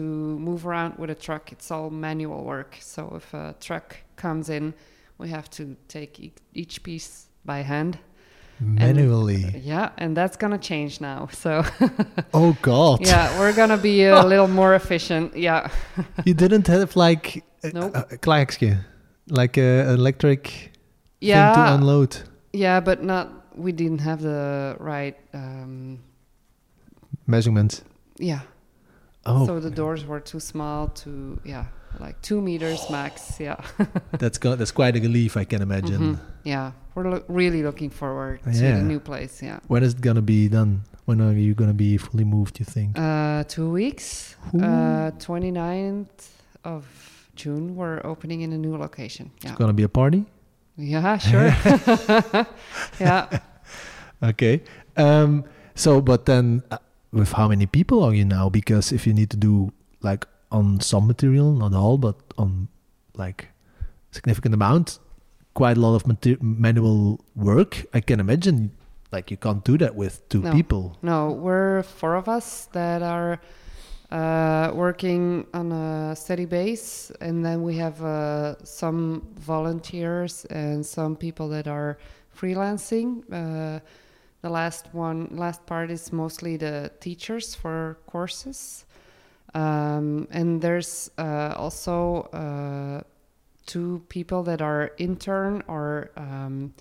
move 0.48 0.66
around 0.66 0.92
with 0.98 1.10
a 1.10 1.14
truck. 1.26 1.52
It's 1.52 1.70
all 1.70 1.90
manual 1.90 2.42
work. 2.44 2.76
So 2.80 3.02
if 3.16 3.34
a 3.34 3.54
truck 3.60 3.96
comes 4.16 4.48
in, 4.48 4.74
we 5.18 5.28
have 5.28 5.48
to 5.50 5.76
take 5.88 6.18
e- 6.18 6.32
each 6.54 6.82
piece 6.82 7.28
by 7.44 7.62
hand. 7.62 7.98
manually 8.60 9.44
Yeah, 9.72 9.88
and 9.98 10.16
that's 10.16 10.36
gonna 10.36 10.62
change 10.72 11.00
now. 11.00 11.28
So 11.32 11.64
oh 12.34 12.56
god 12.62 13.06
yeah, 13.06 13.38
we're 13.38 13.56
gonna 13.60 13.82
be 13.90 14.06
a 14.06 14.22
little 14.32 14.48
more 14.48 14.74
efficient. 14.74 15.36
Yeah. 15.36 15.68
you 16.24 16.34
didn't 16.34 16.66
have 16.68 16.96
like 16.96 17.44
uh, 17.64 17.70
Nope. 17.74 17.96
a, 17.96 18.00
a, 18.14 18.18
klaakske, 18.18 18.78
like 19.28 19.56
a 19.58 19.92
electric 19.92 20.42
thing 21.20 21.54
to 21.54 21.74
unload 21.74 22.12
yeah, 22.52 22.80
but 22.80 23.02
not. 23.02 23.41
We 23.56 23.72
didn't 23.72 24.00
have 24.00 24.20
the 24.22 24.76
right. 24.80 25.16
Um, 25.34 25.98
measurements 27.26 27.82
yeah, 28.18 28.40
oh 29.26 29.46
so 29.46 29.60
the 29.60 29.70
doors 29.70 30.04
were 30.04 30.20
too 30.20 30.40
small. 30.40 30.88
To 30.88 31.40
yeah, 31.44 31.66
like 32.00 32.20
two 32.22 32.40
meters 32.40 32.80
max. 32.90 33.38
Yeah. 33.40 33.56
that's 34.18 34.38
go- 34.38 34.56
that's 34.56 34.72
quite 34.72 34.96
a 34.96 35.00
relief 35.00 35.36
i 35.36 35.44
can 35.44 35.62
imagine 35.62 36.00
Mhm. 36.00 36.18
Yeah, 36.44 36.72
we're 36.94 37.08
lo- 37.08 37.24
really 37.28 37.62
looking 37.62 37.90
forward 37.90 38.42
to 38.44 38.50
Yeah. 38.50 38.76
the 38.78 38.82
new 38.82 39.00
place. 39.00 39.42
Yeah. 39.42 39.60
when 39.68 39.82
is 39.82 39.94
it 39.94 40.00
gonna 40.00 40.22
be 40.22 40.48
done 40.48 40.82
when 41.04 41.20
are 41.20 41.32
you 41.32 41.54
gonna 41.54 41.74
be 41.74 41.96
fully 41.96 42.24
moved 42.24 42.58
you 42.60 42.64
think 42.66 42.98
Uh, 42.98 43.44
two 43.48 43.70
weeks. 43.70 44.36
Ooh. 44.54 44.60
Uh, 44.62 45.10
29th 45.18 46.30
of 46.64 46.84
June, 47.34 47.74
we're 47.76 48.00
opening 48.04 48.42
in 48.42 48.52
a 48.52 48.58
new 48.58 48.76
location. 48.76 49.30
Yeah. 49.42 49.50
it's 49.52 49.58
gonna 49.58 49.72
be 49.72 49.84
a 49.84 49.88
party 49.88 50.24
Yeah, 50.76 51.18
sure. 51.18 51.54
yeah. 53.00 53.38
Okay. 54.22 54.62
Um, 54.96 55.44
so, 55.74 56.00
but 56.00 56.26
then, 56.26 56.62
uh, 56.70 56.78
with 57.12 57.32
how 57.32 57.48
many 57.48 57.66
people 57.66 58.02
are 58.02 58.14
you 58.14 58.24
now? 58.24 58.48
Because 58.48 58.92
if 58.92 59.06
you 59.06 59.12
need 59.12 59.30
to 59.30 59.36
do 59.36 59.72
like 60.00 60.26
on 60.50 60.80
some 60.80 61.06
material, 61.06 61.52
not 61.52 61.74
all, 61.74 61.98
but 61.98 62.16
on 62.38 62.68
like 63.16 63.48
significant 64.10 64.54
amount, 64.54 64.98
quite 65.54 65.76
a 65.76 65.80
lot 65.80 65.94
of 65.94 66.06
manual 66.42 67.20
work. 67.36 67.84
I 67.92 68.00
can 68.00 68.20
imagine, 68.20 68.72
like 69.10 69.30
you 69.30 69.36
can't 69.36 69.62
do 69.64 69.76
that 69.78 69.94
with 69.94 70.26
two 70.28 70.40
No. 70.42 70.52
people. 70.52 70.96
No, 71.02 71.32
we're 71.32 71.82
four 71.82 72.14
of 72.16 72.28
us 72.28 72.68
that 72.72 73.02
are 73.02 73.40
uh, 74.12 74.70
working 74.74 75.46
on 75.54 75.72
a 75.72 76.14
steady 76.14 76.44
base, 76.44 77.10
and 77.22 77.42
then 77.42 77.62
we 77.62 77.76
have 77.76 78.02
uh, 78.04 78.62
some 78.62 79.26
volunteers 79.36 80.44
and 80.50 80.84
some 80.84 81.16
people 81.16 81.48
that 81.48 81.66
are 81.66 81.96
freelancing. 82.36 83.24
Uh, 83.32 83.80
the 84.42 84.50
last 84.50 84.88
one, 84.92 85.28
last 85.32 85.64
part 85.64 85.90
is 85.90 86.12
mostly 86.12 86.58
the 86.58 86.90
teachers 87.00 87.54
for 87.54 87.96
courses, 88.06 88.84
um, 89.54 90.28
and 90.30 90.60
there's 90.60 91.10
uh, 91.16 91.54
also 91.56 92.28
uh, 92.34 93.02
two 93.64 94.02
people 94.10 94.42
that 94.42 94.60
are 94.60 94.92
intern 94.98 95.62
or 95.68 96.10
um, 96.18 96.74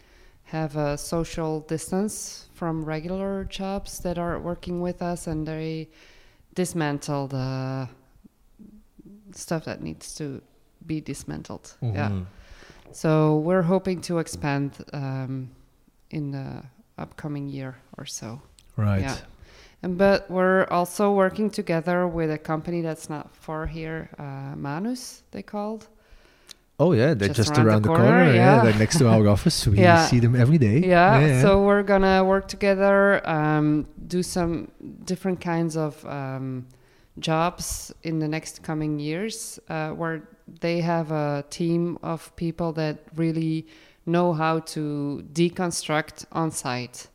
have 0.44 0.76
a 0.76 0.98
social 0.98 1.62
distance 1.62 2.50
from 2.54 2.84
regular 2.84 3.46
jobs 3.46 4.00
that 4.00 4.18
are 4.18 4.38
working 4.38 4.82
with 4.82 5.02
us 5.02 5.28
and 5.28 5.48
they 5.48 5.88
dismantle 6.56 7.28
the 7.28 7.88
stuff 9.34 9.66
that 9.66 9.82
needs 9.82 10.14
to 10.16 10.42
be 10.86 11.02
dismantled. 11.02 11.76
Yeah. 11.82 12.10
Mhm. 12.10 12.26
So 12.92 13.38
we're 13.40 13.62
hoping 13.62 14.02
to 14.02 14.20
expand 14.20 14.72
um, 14.94 15.50
in 16.10 16.32
the 16.32 16.64
upcoming 16.98 17.48
year 17.48 17.76
or 17.98 18.06
so. 18.06 18.42
Right. 18.78 19.02
Yeah. 19.02 19.18
And 19.84 19.98
but 19.98 20.30
we're 20.30 20.66
also 20.70 21.12
working 21.14 21.50
together 21.50 22.08
with 22.08 22.30
a 22.32 22.38
company 22.38 22.82
that's 22.82 23.10
not 23.10 23.36
far 23.36 23.66
here, 23.66 24.10
uh, 24.20 24.56
Manus, 24.56 25.24
they 25.32 25.42
called. 25.42 25.88
Oh 26.84 26.92
yeah, 26.94 27.14
they're 27.14 27.28
Just 27.28 27.50
just, 27.50 27.52
around 27.58 27.68
around, 27.68 27.82
the 27.84 27.90
corner, 27.90 28.04
corner. 28.06 28.34
yeah. 28.34 28.56
yeah. 28.56 28.64
they're 28.64 28.80
next 28.86 28.98
to 29.02 29.06
our 29.08 29.28
office. 29.36 29.58
We 29.68 29.78
Yeah. 29.78 30.06
see 30.12 30.20
them 30.26 30.36
every 30.44 30.58
day. 30.58 30.78
Yeah, 30.96 31.42
so 31.44 31.50
we're 31.68 31.84
gonna 31.94 32.18
work 32.34 32.46
together, 32.56 32.98
um, 33.38 33.66
do 34.16 34.24
some 34.24 34.52
different 35.12 35.40
kinds 35.52 35.74
of 35.86 35.94
um, 36.20 36.66
jobs 37.20 37.66
in 38.10 38.16
the 38.24 38.28
next 38.36 38.64
coming 38.64 38.94
years, 39.00 39.60
uh, 39.70 39.92
where 40.02 40.18
they 40.66 40.78
have 40.82 41.12
a 41.12 41.44
team 41.50 41.82
of 42.02 42.36
people 42.36 42.70
that 42.82 42.96
really 43.16 43.68
know 44.16 44.28
how 44.34 44.54
to 44.74 44.84
deconstruct 45.40 46.26
on 46.32 46.50
site, 46.64 47.08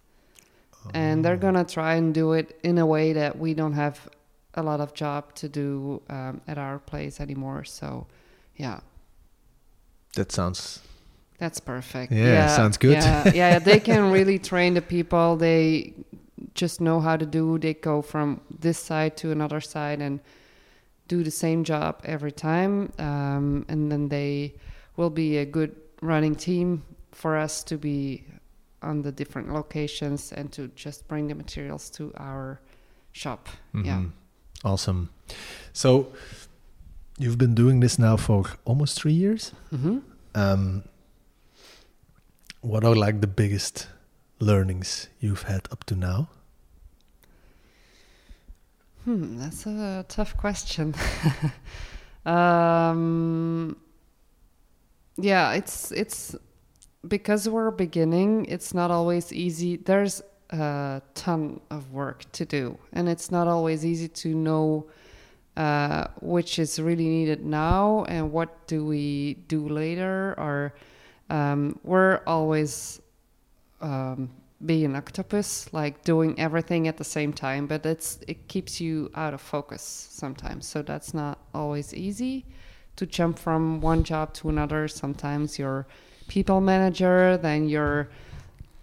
and 0.95 1.25
they're 1.25 1.43
gonna 1.47 1.65
try 1.65 1.93
and 2.01 2.15
do 2.15 2.27
it 2.39 2.47
in 2.63 2.79
a 2.79 2.87
way 2.87 3.13
that 3.21 3.33
we 3.45 3.53
don't 3.53 3.73
have 3.85 3.97
a 4.55 4.63
lot 4.63 4.81
of 4.81 4.95
job 4.95 5.23
to 5.35 5.49
do 5.49 6.01
um, 6.09 6.41
at 6.47 6.57
our 6.57 6.79
place 6.79 7.21
anymore. 7.21 7.65
So, 7.65 8.07
yeah. 8.65 8.79
That 10.17 10.33
sounds 10.33 10.81
That's 11.39 11.61
perfect. 11.61 12.13
Yeah, 12.13 12.49
sounds 12.49 12.79
good. 12.79 12.93
Yeah, 12.93 13.33
yeah, 13.35 13.59
they 13.59 13.81
can 13.81 14.11
really 14.19 14.39
train 14.39 14.75
the 14.75 14.83
people. 14.83 15.37
They 15.37 15.93
just 16.55 16.81
know 16.81 17.01
how 17.01 17.17
to 17.17 17.27
do. 17.27 17.59
They 17.59 17.75
go 17.75 18.03
from 18.03 18.41
this 18.61 18.79
side 18.79 19.17
to 19.19 19.31
another 19.31 19.61
side 19.61 20.01
and 20.01 20.21
do 21.09 21.23
the 21.23 21.31
same 21.31 21.63
job 21.63 22.01
every 22.05 22.33
time, 22.33 22.93
um, 22.99 23.65
and 23.69 23.93
then 23.93 24.09
they 24.09 24.55
will 24.97 25.11
be 25.11 25.39
a 25.39 25.45
good 25.45 25.77
running 26.03 26.35
team 26.35 26.83
for 27.13 27.37
us 27.37 27.63
to 27.65 27.77
be 27.77 28.25
on 28.83 29.03
the 29.03 29.13
different 29.13 29.53
locations 29.53 30.33
and 30.33 30.51
to 30.53 30.69
just 30.75 31.07
bring 31.09 31.29
the 31.29 31.35
materials 31.35 31.91
to 31.91 32.13
our 32.17 32.61
shop. 33.13 33.49
Yeah. 33.75 33.99
Mhm. 33.99 34.13
Awesome. 34.65 35.09
So 35.73 36.13
you've 37.19 37.39
been 37.39 37.55
doing 37.55 37.81
this 37.81 37.99
now 37.99 38.17
for 38.17 38.45
almost 38.65 39.01
three 39.01 39.13
years. 39.13 39.53
hmm 39.71 39.99
Um, 40.35 40.83
what 42.61 42.85
are 42.85 42.95
like 42.95 43.21
the 43.21 43.27
biggest 43.27 43.89
learnings 44.39 45.09
you've 45.21 45.43
had 45.45 45.69
up 45.71 45.85
to 45.85 45.95
now? 45.95 46.29
Hmm, 49.05 49.39
that's 49.39 49.67
a 49.67 50.05
tough 50.09 50.37
question. 50.37 50.95
um, 52.27 53.77
yeah, 55.17 55.53
it's 55.53 55.93
it's 55.93 56.35
because 57.07 57.49
we're 57.49 57.71
beginning. 57.71 58.47
It's 58.47 58.75
not 58.75 58.91
always 58.91 59.33
easy. 59.33 59.77
There's 59.77 60.23
a 60.51 61.01
ton 61.15 61.61
of 61.71 61.93
work 61.93 62.31
to 62.33 62.45
do, 62.45 62.79
and 62.93 63.09
it's 63.09 63.31
not 63.31 63.47
always 63.47 63.85
easy 63.87 64.09
to 64.09 64.35
know 64.35 64.87
uh, 65.57 66.09
which 66.21 66.59
is 66.59 66.79
really 66.79 67.09
needed 67.09 67.45
now 67.45 68.05
and 68.09 68.31
what 68.33 68.67
do 68.67 68.85
we 68.85 69.35
do 69.49 69.69
later. 69.69 70.35
Or 70.39 70.75
um, 71.31 71.79
we're 71.83 72.21
always 72.27 73.01
um, 73.81 74.31
be 74.65 74.85
an 74.85 74.97
octopus, 74.97 75.73
like 75.73 76.05
doing 76.05 76.39
everything 76.39 76.89
at 76.89 76.97
the 76.97 77.05
same 77.05 77.33
time, 77.33 77.67
but 77.67 77.85
it's 77.85 78.19
it 78.27 78.49
keeps 78.49 78.81
you 78.81 79.11
out 79.15 79.35
of 79.35 79.41
focus 79.41 79.83
sometimes. 80.11 80.67
So 80.67 80.83
that's 80.83 81.13
not 81.13 81.39
always 81.55 81.93
easy 81.95 82.45
to 82.97 83.07
jump 83.07 83.39
from 83.39 83.81
one 83.81 84.03
job 84.03 84.33
to 84.35 84.49
another. 84.49 84.89
Sometimes 84.89 85.59
you're 85.59 85.87
people 86.29 86.61
manager, 86.61 87.37
then 87.37 87.69
you're 87.69 88.09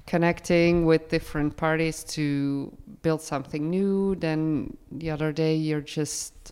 connecting 0.06 0.86
with 0.86 1.10
different 1.10 1.56
parties 1.56 2.04
to 2.04 2.76
build 3.02 3.22
something 3.22 3.70
new. 3.70 4.16
Then 4.16 4.76
the 4.92 5.10
other 5.10 5.32
day 5.32 5.56
you're 5.56 5.82
just 5.82 6.43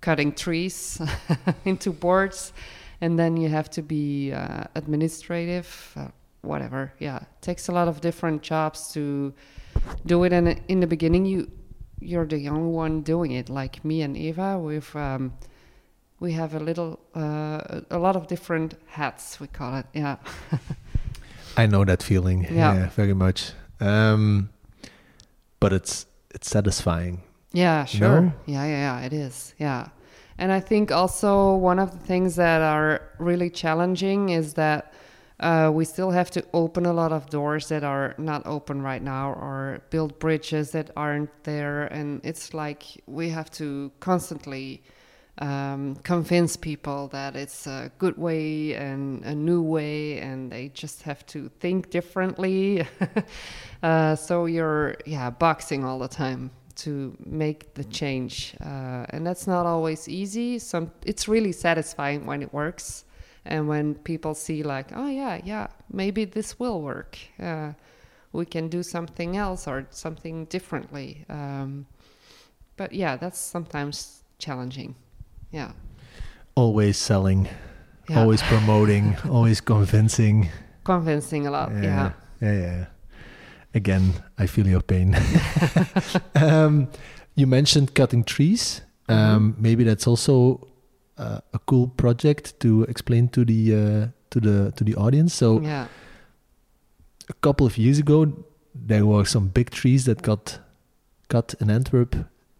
cutting 0.00 0.32
trees 0.32 1.00
into 1.64 1.92
boards, 1.92 2.52
and 3.00 3.18
then 3.18 3.36
you 3.36 3.48
have 3.48 3.70
to 3.70 3.82
be 3.82 4.32
uh, 4.32 4.64
administrative, 4.74 5.92
uh, 5.96 6.08
whatever. 6.42 6.92
Yeah, 6.98 7.16
it 7.18 7.42
takes 7.42 7.68
a 7.68 7.72
lot 7.72 7.88
of 7.88 8.00
different 8.00 8.42
jobs 8.42 8.92
to 8.92 9.32
do 10.06 10.24
it. 10.24 10.32
And 10.32 10.60
in 10.68 10.80
the 10.80 10.86
beginning, 10.86 11.26
you 11.26 11.50
you're 12.00 12.26
the 12.26 12.48
only 12.48 12.70
one 12.70 13.02
doing 13.02 13.32
it. 13.32 13.48
Like 13.48 13.84
me 13.84 14.02
and 14.02 14.16
Eva, 14.16 14.58
we've 14.58 14.94
um, 14.96 15.32
we 16.20 16.32
have 16.32 16.54
a 16.54 16.60
little 16.60 16.98
uh, 17.14 17.80
a 17.90 17.98
lot 17.98 18.16
of 18.16 18.26
different 18.26 18.74
hats. 18.86 19.40
We 19.40 19.46
call 19.46 19.76
it. 19.76 19.86
Yeah. 19.92 20.16
I 21.56 21.66
know 21.66 21.84
that 21.84 22.02
feeling. 22.02 22.44
Yeah. 22.44 22.74
Yeah, 22.74 22.88
very 22.90 23.14
much. 23.14 23.52
Um, 23.80 24.50
but 25.60 25.72
it's 25.72 26.06
it's 26.30 26.48
satisfying. 26.48 27.22
Yeah, 27.52 27.84
sure. 27.84 28.20
No? 28.20 28.32
Yeah, 28.46 28.64
yeah, 28.64 29.00
yeah, 29.00 29.06
it 29.06 29.12
is. 29.12 29.54
Yeah. 29.58 29.88
And 30.38 30.52
I 30.52 30.60
think 30.60 30.92
also 30.92 31.54
one 31.56 31.78
of 31.78 31.90
the 31.92 32.06
things 32.06 32.36
that 32.36 32.62
are 32.62 33.02
really 33.18 33.50
challenging 33.50 34.28
is 34.28 34.54
that 34.54 34.92
uh, 35.40 35.70
we 35.72 35.84
still 35.84 36.10
have 36.10 36.30
to 36.32 36.44
open 36.52 36.84
a 36.86 36.92
lot 36.92 37.12
of 37.12 37.30
doors 37.30 37.68
that 37.68 37.84
are 37.84 38.14
not 38.18 38.42
open 38.46 38.82
right 38.82 39.02
now 39.02 39.32
or 39.32 39.80
build 39.90 40.18
bridges 40.18 40.72
that 40.72 40.90
aren't 40.96 41.30
there. 41.44 41.86
And 41.86 42.20
it's 42.24 42.54
like 42.54 42.84
we 43.06 43.30
have 43.30 43.50
to 43.52 43.90
constantly 44.00 44.82
um, 45.38 45.96
convince 46.02 46.56
people 46.56 47.08
that 47.08 47.36
it's 47.36 47.66
a 47.66 47.90
good 47.98 48.18
way 48.18 48.74
and 48.74 49.24
a 49.24 49.34
new 49.34 49.62
way, 49.62 50.18
and 50.18 50.50
they 50.50 50.68
just 50.68 51.02
have 51.02 51.24
to 51.26 51.48
think 51.60 51.90
differently. 51.90 52.84
uh, 53.82 54.16
so 54.16 54.46
you're, 54.46 54.96
yeah, 55.06 55.30
boxing 55.30 55.84
all 55.84 56.00
the 56.00 56.08
time 56.08 56.50
to 56.78 57.16
make 57.24 57.74
the 57.74 57.84
change, 57.84 58.54
uh, 58.60 59.04
and 59.10 59.26
that's 59.26 59.46
not 59.46 59.66
always 59.66 60.08
easy. 60.08 60.58
Some 60.58 60.90
it's 61.04 61.26
really 61.28 61.52
satisfying 61.52 62.26
when 62.26 62.42
it 62.42 62.52
works, 62.52 63.04
and 63.44 63.68
when 63.68 63.94
people 63.94 64.34
see 64.34 64.62
like, 64.62 64.88
oh 64.94 65.08
yeah, 65.08 65.40
yeah, 65.44 65.66
maybe 65.90 66.24
this 66.24 66.58
will 66.58 66.80
work. 66.80 67.18
Uh, 67.40 67.72
we 68.32 68.44
can 68.44 68.68
do 68.68 68.82
something 68.82 69.36
else 69.36 69.66
or 69.66 69.86
something 69.90 70.44
differently. 70.46 71.24
Um, 71.28 71.86
but 72.76 72.92
yeah, 72.92 73.16
that's 73.16 73.38
sometimes 73.40 74.22
challenging. 74.38 74.94
Yeah. 75.50 75.72
Always 76.54 76.96
selling, 76.96 77.48
Yeah. 78.08 78.20
always 78.20 78.42
promoting, 78.42 79.16
always 79.30 79.60
convincing. 79.60 80.48
convincing 80.84 81.46
a 81.46 81.50
lot. 81.50 81.70
Yeah. 81.72 82.12
yeah, 82.40 82.52
yeah. 82.52 82.84
Again, 83.74 84.14
I 84.38 84.46
feel 84.46 84.66
your 84.66 84.80
pain. 84.82 85.14
um, 86.34 86.88
you 87.34 87.46
mentioned 87.46 87.94
cutting 87.94 88.24
trees. 88.24 88.80
Um, 89.08 89.16
Mm-hmm. 89.52 89.62
Maybe 89.62 89.84
that's 89.84 90.06
also 90.06 90.66
uh, 91.18 91.40
a 91.52 91.58
cool 91.66 91.88
project 91.88 92.58
to 92.60 92.82
explain 92.84 93.28
to 93.28 93.44
the 93.44 93.74
uh, 93.74 94.06
to 94.30 94.40
the 94.40 94.72
to 94.76 94.84
the 94.84 94.94
audience. 94.96 95.34
So 95.34 95.60
Yeah. 95.60 95.86
a 97.28 97.34
couple 97.40 97.66
of 97.66 97.76
years 97.78 97.98
ago, 97.98 98.26
there 98.88 99.04
were 99.06 99.24
some 99.24 99.48
big 99.48 99.70
trees 99.70 100.04
that 100.04 100.22
got 100.22 100.58
cut 101.28 101.54
in 101.60 101.70
Antwerp 101.70 102.14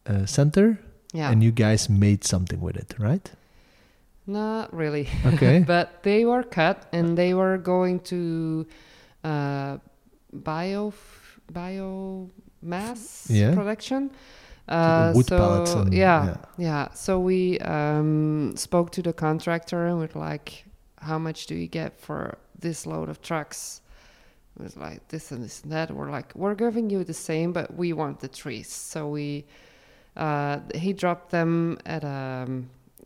uh, 0.07 0.27
center, 0.27 0.79
Yeah. 1.15 1.31
and 1.31 1.43
you 1.43 1.53
guys 1.53 1.89
made 1.89 2.25
something 2.25 2.61
with 2.61 2.77
it, 2.77 2.95
right? 2.99 3.31
Not 4.27 4.73
really. 4.75 5.09
Okay. 5.27 5.61
but 5.67 6.03
they 6.03 6.25
were 6.25 6.43
cut 6.43 6.87
and 6.93 7.17
they 7.17 7.33
were 7.35 7.59
going 7.59 8.01
to 8.01 8.67
uh, 9.25 9.79
bio 10.33 10.93
biomass 11.53 13.27
Yeah. 13.31 13.55
production. 13.55 14.11
So 14.69 14.75
Uh, 14.75 15.13
wood 15.15 15.27
so 15.27 15.39
pellets 15.39 15.73
and- 15.75 15.95
yeah, 15.95 16.25
yeah. 16.27 16.37
yeah, 16.59 16.89
So 16.95 17.19
we 17.21 17.59
um, 17.61 18.55
spoke 18.57 18.91
to 18.93 19.03
the 19.03 19.13
contractor 19.15 19.87
and 19.87 19.99
we're 19.99 20.21
like, 20.31 20.65
"How 21.01 21.19
much 21.19 21.47
do 21.47 21.55
you 21.55 21.67
get 21.69 21.99
for 21.99 22.37
this 22.61 22.85
load 22.87 23.09
of 23.09 23.21
trucks?" 23.23 23.81
It 24.59 24.63
was 24.65 24.77
like 24.77 25.09
this 25.09 25.33
and 25.33 25.43
this 25.43 25.63
and 25.63 25.73
that. 25.73 25.91
We're 25.91 26.11
like, 26.11 26.35
"We're 26.35 26.55
giving 26.57 26.91
you 26.91 27.03
the 27.05 27.15
same, 27.15 27.53
but 27.53 27.75
we 27.77 27.93
want 27.95 28.21
the 28.21 28.29
trees." 28.29 28.69
So 28.69 29.09
we 29.09 29.45
uh, 30.17 30.59
he 30.75 30.93
dropped 30.93 31.31
them 31.31 31.79
at 31.87 32.03
a, 32.05 32.47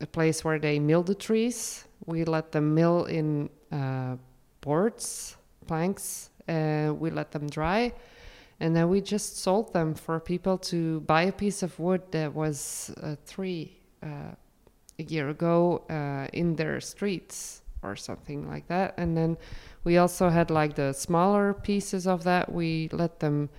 a 0.01 0.07
place 0.07 0.43
where 0.43 0.59
they 0.59 0.79
mill 0.79 1.03
the 1.03 1.15
trees. 1.15 1.85
We 2.05 2.25
let 2.25 2.51
them 2.51 2.73
mill 2.73 3.05
in 3.05 3.49
uh, 3.71 4.17
boards, 4.61 5.37
planks, 5.67 6.29
and 6.47 6.99
we 6.99 7.09
let 7.09 7.31
them 7.31 7.47
dry. 7.49 7.93
And 8.59 8.75
then 8.75 8.89
we 8.89 9.01
just 9.01 9.37
sold 9.37 9.73
them 9.73 9.93
for 9.93 10.19
people 10.19 10.57
to 10.59 11.01
buy 11.01 11.23
a 11.23 11.31
piece 11.31 11.63
of 11.63 11.77
wood 11.79 12.01
that 12.11 12.33
was 12.33 12.93
a 12.97 13.17
tree 13.27 13.77
uh, 14.01 14.35
a 14.99 15.03
year 15.03 15.29
ago 15.29 15.83
uh, 15.89 16.27
in 16.33 16.55
their 16.55 16.79
streets 16.79 17.61
or 17.81 17.95
something 17.95 18.47
like 18.47 18.67
that. 18.67 18.93
And 18.97 19.17
then 19.17 19.37
we 19.83 19.97
also 19.97 20.29
had 20.29 20.49
like 20.49 20.75
the 20.75 20.93
smaller 20.93 21.53
pieces 21.53 22.07
of 22.07 22.23
that. 22.23 22.51
We 22.51 22.89
let 22.91 23.19
them 23.19 23.49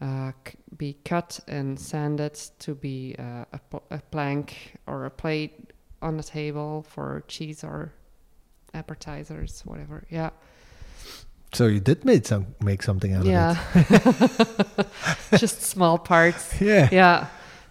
uh, 0.00 0.32
be 0.76 0.96
cut 1.04 1.40
and 1.48 1.78
sanded 1.78 2.34
to 2.60 2.74
be 2.74 3.14
uh, 3.18 3.44
a, 3.52 3.60
a 3.90 3.98
plank 4.10 4.76
or 4.86 5.04
a 5.04 5.10
plate 5.10 5.72
on 6.02 6.16
the 6.16 6.22
table 6.22 6.84
for 6.88 7.24
cheese 7.28 7.64
or 7.64 7.92
appetizers, 8.74 9.62
whatever. 9.64 10.04
Yeah. 10.10 10.30
So 11.52 11.66
you 11.66 11.80
did 11.80 12.04
make 12.04 12.26
some 12.26 12.46
make 12.62 12.82
something 12.82 13.14
out 13.14 13.24
Yeah. 13.24 13.56
of 13.74 13.90
it. 13.90 14.86
Just 15.40 15.62
small 15.62 15.98
parts. 15.98 16.60
Yeah. 16.60 16.88
Yeah. 16.92 17.26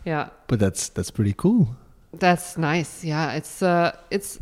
Yeah. 0.06 0.30
But 0.48 0.60
that's 0.60 0.90
that's 0.90 1.12
pretty 1.12 1.34
cool. 1.38 1.68
That's 2.20 2.58
nice. 2.58 3.04
Yeah, 3.04 3.34
it's 3.38 3.62
uh, 3.62 3.92
it's. 4.10 4.40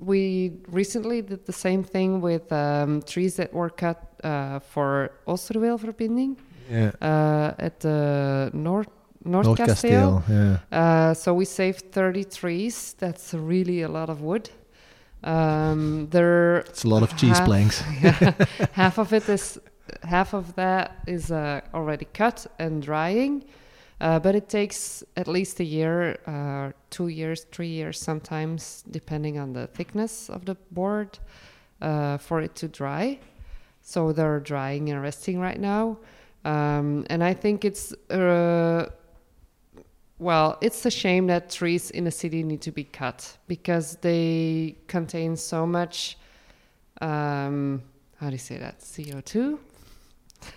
We 0.00 0.52
recently 0.68 1.22
did 1.22 1.44
the 1.46 1.52
same 1.52 1.82
thing 1.82 2.20
with 2.20 2.52
um, 2.52 3.02
trees 3.02 3.34
that 3.36 3.52
were 3.52 3.70
cut 3.70 3.96
uh, 4.22 4.60
for 4.60 5.10
Oosterweelverbinding 5.26 6.36
Yeah. 6.70 6.92
uh, 7.00 7.54
at 7.58 7.80
the 7.80 8.50
North 8.52 8.88
North 9.24 9.46
North 9.46 9.58
Castile. 9.58 10.20
Castile. 10.20 10.22
Yeah. 10.28 10.58
Uh, 11.10 11.14
so 11.14 11.34
we 11.34 11.44
saved 11.44 11.90
30 11.90 12.24
trees. 12.24 12.94
That's 12.98 13.34
really 13.34 13.82
a 13.82 13.88
lot 13.88 14.08
of 14.08 14.20
wood. 14.20 14.50
Um, 15.24 16.08
there, 16.10 16.58
It's 16.58 16.84
a 16.84 16.88
lot 16.88 17.02
of 17.02 17.16
cheese 17.16 17.40
planks. 17.40 17.82
yeah, 18.02 18.32
half 18.72 18.98
of 18.98 19.12
it 19.12 19.28
is 19.28 19.58
half 20.02 20.34
of 20.34 20.54
that 20.54 20.96
is 21.06 21.30
uh, 21.30 21.60
already 21.74 22.06
cut 22.12 22.46
and 22.58 22.82
drying, 22.82 23.44
uh, 24.00 24.18
but 24.18 24.34
it 24.34 24.48
takes 24.48 25.02
at 25.16 25.26
least 25.26 25.60
a 25.60 25.64
year, 25.64 26.18
uh, 26.26 26.72
two 26.90 27.08
years, 27.08 27.44
three 27.50 27.68
years 27.68 27.98
sometimes, 27.98 28.84
depending 28.90 29.38
on 29.38 29.52
the 29.52 29.66
thickness 29.66 30.30
of 30.30 30.44
the 30.44 30.54
board, 30.70 31.18
uh, 31.80 32.18
for 32.18 32.40
it 32.40 32.54
to 32.56 32.68
dry. 32.68 33.18
So 33.82 34.12
they're 34.12 34.40
drying 34.40 34.90
and 34.90 35.02
resting 35.02 35.40
right 35.40 35.58
now, 35.58 35.98
um, 36.44 37.06
and 37.10 37.24
I 37.24 37.34
think 37.34 37.64
it's. 37.64 37.94
Well, 40.18 40.58
it's 40.60 40.84
a 40.84 40.90
shame 40.90 41.28
that 41.28 41.48
trees 41.50 41.90
in 41.90 42.06
a 42.08 42.10
city 42.10 42.42
need 42.42 42.60
to 42.62 42.72
be 42.72 42.82
cut 42.82 43.36
because 43.46 43.96
they 43.96 44.76
contain 44.88 45.36
so 45.36 45.64
much. 45.64 46.18
Um, 47.00 47.82
how 48.16 48.26
do 48.26 48.32
you 48.32 48.38
say 48.38 48.58
that? 48.58 48.80
CO 48.80 49.20
two. 49.20 49.60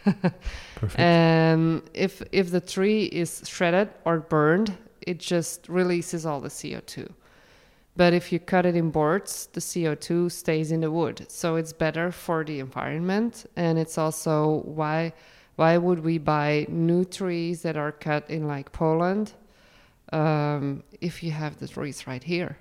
Perfect. 0.03 0.99
And 0.99 1.83
if 1.93 2.23
if 2.31 2.49
the 2.49 2.61
tree 2.61 3.05
is 3.05 3.43
shredded 3.45 3.89
or 4.03 4.19
burned, 4.19 4.75
it 5.01 5.19
just 5.19 5.69
releases 5.69 6.25
all 6.25 6.41
the 6.41 6.49
CO 6.49 6.79
two. 6.87 7.13
But 7.95 8.13
if 8.13 8.31
you 8.31 8.39
cut 8.39 8.65
it 8.65 8.75
in 8.75 8.89
boards, 8.89 9.47
the 9.53 9.61
CO 9.61 9.93
two 9.93 10.29
stays 10.29 10.71
in 10.71 10.81
the 10.81 10.89
wood, 10.89 11.25
so 11.29 11.55
it's 11.55 11.73
better 11.73 12.11
for 12.11 12.43
the 12.43 12.59
environment. 12.59 13.45
And 13.55 13.77
it's 13.77 13.99
also 13.99 14.63
why 14.65 15.13
why 15.55 15.77
would 15.77 15.99
we 16.03 16.17
buy 16.17 16.65
new 16.67 17.05
trees 17.05 17.61
that 17.61 17.77
are 17.77 17.91
cut 17.91 18.27
in 18.27 18.47
like 18.47 18.71
Poland 18.71 19.33
um, 20.11 20.83
if 20.99 21.23
you 21.23 21.31
have 21.31 21.59
the 21.59 21.67
trees 21.67 22.07
right 22.07 22.23
here? 22.23 22.57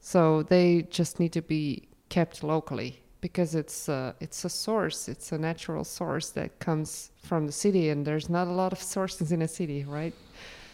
So 0.00 0.42
they 0.42 0.86
just 0.90 1.18
need 1.18 1.32
to 1.32 1.42
be 1.42 1.88
kept 2.08 2.42
locally 2.42 3.02
because 3.20 3.54
it's 3.54 3.88
uh, 3.88 4.12
it's 4.20 4.44
a 4.44 4.48
source, 4.48 5.08
it's 5.08 5.32
a 5.32 5.38
natural 5.38 5.84
source 5.84 6.30
that 6.30 6.58
comes 6.58 7.10
from 7.22 7.46
the 7.46 7.52
city, 7.52 7.88
and 7.90 8.06
there's 8.06 8.28
not 8.28 8.46
a 8.46 8.52
lot 8.52 8.72
of 8.72 8.80
sources 8.80 9.32
in 9.32 9.42
a 9.42 9.48
city, 9.48 9.84
right? 9.84 10.14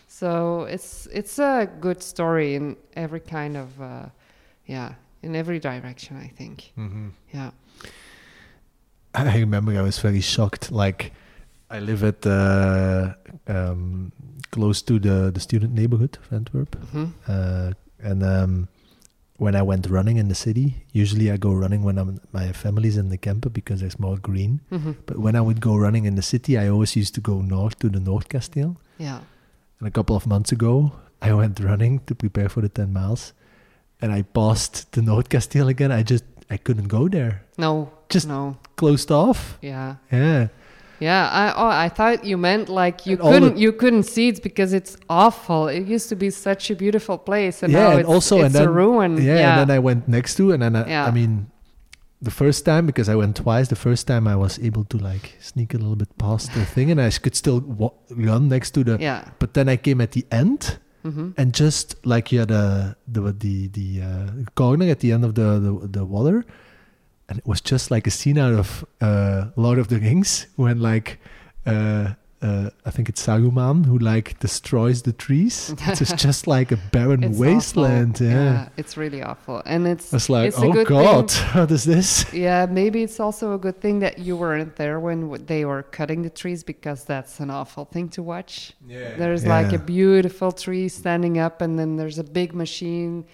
So 0.08 0.62
it's 0.64 1.06
it's 1.12 1.38
a 1.38 1.68
good 1.80 2.02
story 2.02 2.54
in 2.54 2.76
every 2.94 3.20
kind 3.20 3.56
of 3.56 3.80
uh, 3.80 4.06
yeah 4.66 4.94
in 5.22 5.34
every 5.34 5.58
direction. 5.58 6.16
I 6.16 6.28
think 6.28 6.72
hmm 6.74 7.08
yeah 7.32 7.50
I 9.14 9.38
remember 9.38 9.78
I 9.78 9.82
was 9.82 9.98
very 9.98 10.20
shocked. 10.20 10.72
Like, 10.72 11.12
I 11.72 11.78
live 11.80 12.04
at 12.04 12.26
uh, 12.26 13.14
um, 13.48 14.12
close 14.50 14.82
to 14.82 14.98
the 14.98 15.30
the 15.34 15.40
student 15.40 15.72
neighborhood 15.74 16.18
of 16.22 16.32
Antwerp, 16.32 16.76
hmm 16.92 17.06
uh, 17.28 17.72
and 18.08 18.22
um, 18.22 18.68
when 19.38 19.54
I 19.56 19.62
went 19.62 19.86
running 19.88 20.18
in 20.18 20.28
the 20.28 20.34
city, 20.34 20.66
usually 20.92 21.30
I 21.32 21.36
go 21.38 21.52
running 21.62 21.82
when 21.86 21.98
I'm 21.98 22.20
my 22.32 22.52
family's 22.52 22.96
in 22.96 23.08
the 23.08 23.18
camper 23.18 23.50
because 23.50 23.80
there's 23.80 23.98
more 23.98 24.18
green. 24.18 24.60
hmm 24.70 24.92
But 25.06 25.16
when 25.18 25.34
I 25.34 25.40
would 25.40 25.60
go 25.60 25.76
running 25.76 26.04
in 26.06 26.14
the 26.14 26.22
city, 26.22 26.52
I 26.58 26.68
always 26.68 26.96
used 26.96 27.14
to 27.14 27.20
go 27.20 27.40
north 27.42 27.78
to 27.78 27.88
the 27.88 28.00
North 28.00 28.28
Castile. 28.28 28.74
yeah 28.98 29.20
And 29.80 29.88
a 29.88 29.90
couple 29.90 30.14
of 30.16 30.26
months 30.26 30.52
ago, 30.52 30.92
I 31.28 31.32
went 31.34 31.58
running 31.60 32.00
to 32.06 32.14
prepare 32.14 32.48
for 32.48 32.60
the 32.62 32.68
10 32.68 32.92
miles 32.92 33.32
and 34.00 34.12
I 34.18 34.22
passed 34.22 34.92
the 34.92 35.00
Noordkasteel 35.00 35.68
again. 35.68 35.90
I 36.00 36.02
just, 36.10 36.24
I 36.50 36.56
couldn't 36.58 36.88
go 36.88 37.08
there. 37.08 37.42
No, 37.56 37.90
Just- 38.14 38.28
no. 38.28 38.56
Closed 38.76 39.10
off. 39.10 39.58
Yeah. 39.62 39.94
Yeah. 40.12 40.48
Yeah, 41.02 41.28
I 41.42 41.44
oh, 41.62 41.86
I 41.86 41.88
thought 41.96 42.24
you 42.30 42.36
meant 42.38 42.68
like 42.68 43.06
you 43.08 43.16
And 43.18 43.22
couldn't 43.32 43.56
you 43.64 43.72
couldn't 43.80 44.04
see 44.14 44.28
it 44.32 44.42
because 44.42 44.70
it's 44.72 44.96
awful. 45.08 45.68
It 45.68 45.84
used 45.94 46.08
to 46.12 46.16
be 46.16 46.30
such 46.30 46.70
a 46.70 46.76
beautiful 46.84 47.18
place, 47.18 47.56
and 47.64 47.72
yeah. 47.72 47.82
now 47.82 47.90
And 47.90 48.00
it's, 48.00 48.08
also, 48.14 48.36
it's 48.36 48.46
and 48.46 48.54
then, 48.54 48.68
a 48.68 48.72
ruin. 48.82 49.10
Yeah, 49.16 49.22
Yeah, 49.22 49.50
And 49.50 49.58
then 49.60 49.76
I 49.76 49.80
went 49.88 50.02
next 50.06 50.36
to, 50.38 50.52
and 50.52 50.62
then 50.62 50.76
I, 50.76 50.82
Yeah. 50.88 51.08
I 51.08 51.10
mean, 51.10 51.32
the 52.22 52.30
first 52.30 52.64
time, 52.64 52.86
because 52.86 53.08
I 53.12 53.16
went 53.16 53.34
twice, 53.36 53.66
the 53.68 53.82
first 53.88 54.06
time 54.06 54.24
I 54.28 54.36
was 54.36 54.58
able 54.68 54.84
to 54.84 54.96
like 54.98 55.26
sneak 55.40 55.74
a 55.74 55.78
little 55.78 55.96
bit 55.96 56.16
past 56.18 56.54
the 56.54 56.64
thing 56.64 56.90
and 56.92 57.00
I 57.00 57.10
could 57.10 57.34
still 57.34 57.60
wa- 57.60 57.98
run 58.28 58.48
next 58.48 58.70
to 58.74 58.84
the, 58.84 58.96
yeah. 59.00 59.24
but 59.40 59.54
then 59.54 59.68
I 59.68 59.76
came 59.76 60.00
at 60.00 60.12
the 60.12 60.24
end. 60.30 60.78
hmm 61.02 61.30
and 61.36 61.50
just 61.52 61.96
like 62.06 62.30
you 62.32 62.38
had 62.44 62.52
a, 62.54 62.94
the 63.14 63.20
the 63.44 63.66
the 63.78 63.88
uh, 64.08 64.26
corner 64.54 64.86
at 64.94 65.00
the 65.00 65.10
end 65.10 65.24
of 65.24 65.34
the, 65.34 65.48
the 65.58 65.72
the 65.98 66.04
water, 66.06 66.44
and 67.32 67.38
it 67.38 67.46
was 67.46 67.62
just 67.62 67.90
like 67.90 68.06
a 68.06 68.10
scene 68.10 68.36
out 68.36 68.52
of 68.52 68.84
uh, 69.00 69.46
Lord 69.56 69.78
of 69.78 69.88
the 69.88 69.98
Rings 69.98 70.46
when 70.56 70.80
like 70.80 71.18
uh, 71.64 72.12
uh, 72.42 72.68
I 72.84 72.90
think 72.90 73.08
it's 73.08 73.24
Saruman 73.26 73.86
who 73.86 73.98
like 73.98 74.38
destroys 74.38 75.00
the 75.02 75.14
trees. 75.14 75.74
it's 75.86 76.12
just 76.12 76.46
like 76.46 76.72
a 76.72 76.76
barren 76.76 77.24
It's 77.24 77.38
wasteland. 77.38 78.16
awful. 78.16 78.26
Yeah. 78.26 78.68
it's 78.76 78.98
really 78.98 79.22
awful, 79.22 79.62
and 79.64 79.86
it's 79.86 80.12
It's 80.12 80.28
like, 80.28 80.48
it's 80.48 80.58
a 80.58 80.66
oh 80.66 80.72
good 80.72 80.88
god, 80.88 81.30
Thing. 81.30 81.48
what 81.60 81.70
is 81.70 81.84
this? 81.84 82.30
Yeah, 82.34 82.66
maybe 82.66 83.02
it's 83.02 83.18
also 83.18 83.54
a 83.54 83.58
good 83.58 83.80
thing 83.80 84.00
that 84.00 84.18
you 84.18 84.36
weren't 84.36 84.76
there 84.76 85.00
when 85.00 85.18
they 85.46 85.64
were 85.64 85.84
cutting 85.84 86.20
the 86.22 86.30
trees 86.30 86.62
because 86.64 87.04
that's 87.04 87.40
an 87.40 87.48
awful 87.48 87.86
thing 87.86 88.10
to 88.10 88.22
watch. 88.22 88.74
Yeah. 88.86 89.16
There's 89.16 89.46
like 89.46 89.72
a 89.72 89.78
beautiful 89.78 90.52
tree 90.52 90.88
standing 90.88 91.38
up, 91.38 91.62
and 91.62 91.78
then 91.78 91.96
there's 91.96 92.18
a 92.18 92.24
big 92.24 92.52
machine 92.54 93.24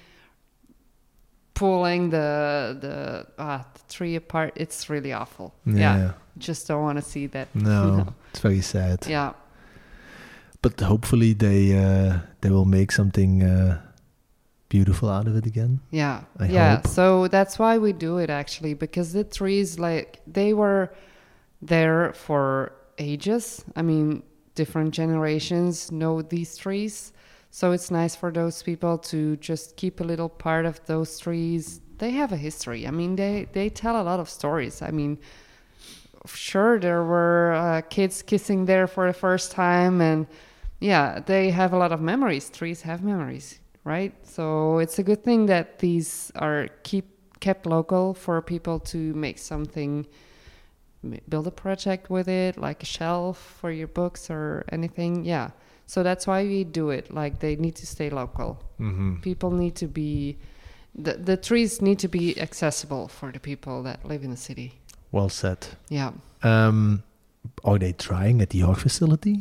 pulling 1.59 2.11
the 2.11 2.77
the, 2.81 3.27
ah, 3.39 3.65
the 3.75 3.95
tree 3.95 4.17
apart. 4.17 4.53
It's 4.57 4.89
really 4.91 5.13
awful. 5.13 5.53
Yeah, 5.67 6.13
just 6.39 6.69
don't 6.69 6.83
want 6.83 6.99
to 6.99 7.05
see 7.13 7.27
that. 7.29 7.49
No, 7.55 7.97
No. 7.97 8.15
it's 8.31 8.41
very 8.41 8.61
sad. 8.63 8.99
Yeah, 9.09 9.33
But 10.63 10.81
hopefully 10.81 11.35
they 11.35 11.61
uh, 11.77 12.19
they 12.41 12.51
will 12.51 12.65
make 12.79 12.93
something 12.93 13.43
uh, 13.43 13.81
beautiful 14.69 15.09
out 15.09 15.27
of 15.29 15.37
it 15.37 15.47
again. 15.47 15.81
yeah, 15.91 16.21
I 16.39 16.47
yeah. 16.47 16.77
hope. 16.77 16.87
So 16.87 17.29
that's 17.29 17.59
why 17.59 17.79
we 17.79 17.93
do 17.93 18.19
it 18.19 18.31
actually 18.31 18.75
because 18.75 19.13
the 19.13 19.25
trees, 19.25 19.79
like 19.79 20.21
they 20.27 20.53
were 20.55 20.89
there 21.63 22.13
for 22.15 22.73
ages. 22.99 23.65
I 23.77 23.83
mean, 23.83 24.23
different 24.55 24.95
generations 24.95 25.91
know 25.91 26.23
these 26.23 26.57
trees. 26.57 27.13
So 27.59 27.73
it's 27.73 27.91
nice 27.91 28.15
for 28.15 28.31
those 28.31 28.63
people 28.63 28.99
to 29.11 29.37
just 29.39 29.75
keep 29.75 29.99
a 29.99 30.05
little 30.05 30.29
part 30.29 30.65
of 30.65 30.81
those 30.87 31.19
trees. 31.19 31.81
They 31.99 32.13
have 32.13 32.31
a 32.31 32.37
history. 32.37 32.87
I 32.87 32.93
mean, 32.93 33.17
they 33.17 33.49
they 33.53 33.69
tell 33.69 34.01
a 34.01 34.05
lot 34.11 34.21
of 34.21 34.31
stories. 34.31 34.81
I 34.81 34.93
mean, 34.93 35.19
sure 36.25 36.79
there 36.79 37.03
were 37.03 37.55
uh, 37.55 37.81
kids 37.91 38.23
kissing 38.23 38.67
there 38.67 38.87
for 38.87 39.09
the 39.09 39.13
first 39.13 39.51
time, 39.51 40.01
and 40.01 40.29
yeah, 40.79 41.19
they 41.19 41.51
have 41.51 41.73
a 41.73 41.77
lot 41.77 41.91
of 41.91 42.01
memories. 42.01 42.49
Trees 42.49 42.83
have 42.83 43.03
memories, 43.03 43.59
right? 43.83 44.15
So 44.23 44.79
it's 44.79 45.01
a 45.01 45.03
good 45.03 45.25
thing 45.25 45.47
that 45.47 45.81
these 45.81 46.31
are 46.37 46.69
keep 46.85 47.07
kept 47.41 47.67
local 47.67 48.15
for 48.15 48.41
people 48.41 48.79
to 48.93 49.13
make 49.15 49.37
something 49.37 50.07
build 51.29 51.49
a 51.49 51.57
project 51.67 52.09
with 52.09 52.29
it 52.29 52.57
like 52.57 52.85
a 52.85 52.87
shelf 52.87 53.37
for 53.61 53.73
your 53.73 53.87
books 53.87 54.31
or 54.31 54.65
anything 54.71 55.25
yeah 55.25 55.51
so 55.93 56.03
that's 56.09 56.25
why 56.31 56.41
we 56.45 56.65
do 56.81 56.91
it 56.99 57.05
like 57.21 57.33
they 57.41 57.55
need 57.65 57.75
to 57.83 57.87
stay 57.87 58.09
local 58.11 58.51
Mm-hmm. 58.81 59.17
people 59.29 59.51
need 59.51 59.75
to 59.83 59.87
be 60.01 60.37
the, 61.05 61.15
the 61.31 61.37
trees 61.37 61.81
need 61.83 61.99
to 61.99 62.09
be 62.09 62.25
accessible 62.47 63.09
for 63.09 63.33
the 63.33 63.41
people 63.41 63.83
that 63.89 63.99
live 64.11 64.23
in 64.27 64.31
the 64.31 64.37
city 64.49 64.71
Well 65.17 65.29
said. 65.43 65.61
yeah 65.99 66.11
Um, 66.43 67.03
are 67.65 67.79
they 67.79 67.93
drying 68.09 68.41
at 68.43 68.55
your 68.55 68.75
facility? 68.85 69.37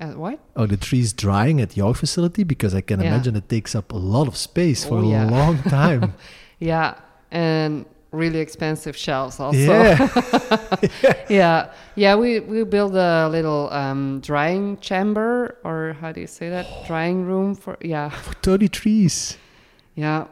uh, 0.00 0.12
what 0.22 0.38
Are 0.60 0.66
the 0.66 0.76
trees 0.88 1.12
drying 1.26 1.60
at 1.60 1.76
your 1.76 1.94
facility? 1.94 2.44
Because 2.44 2.74
I 2.74 2.82
can 2.82 3.00
Yeah. 3.00 3.08
imagine 3.10 3.34
it 3.36 3.48
takes 3.48 3.74
up 3.74 3.92
a 3.92 3.96
lot 4.14 4.26
of 4.28 4.36
space 4.36 4.80
for 4.88 4.98
Oh, 4.98 5.12
a 5.24 5.24
long 5.38 5.56
time. 5.80 6.02
yeah 6.70 6.94
and 7.30 7.84
really 8.10 8.38
expensive 8.38 8.96
shelves 8.96 9.40
also. 9.40 9.58
Yeah. 9.58 10.08
yeah. 11.28 11.72
Yeah 11.94 12.14
we 12.16 12.40
we 12.40 12.64
build 12.64 12.96
a 12.96 13.28
little 13.28 13.68
um 13.72 14.20
drying 14.20 14.78
chamber 14.78 15.58
or 15.64 15.96
how 16.00 16.12
do 16.12 16.20
you 16.20 16.26
say 16.26 16.48
that? 16.50 16.66
Drying 16.86 17.24
room 17.24 17.54
for 17.54 17.76
yeah. 17.80 18.10
For 18.10 18.34
30 18.34 18.68
trees. 18.68 19.36
yeah. 19.94 20.26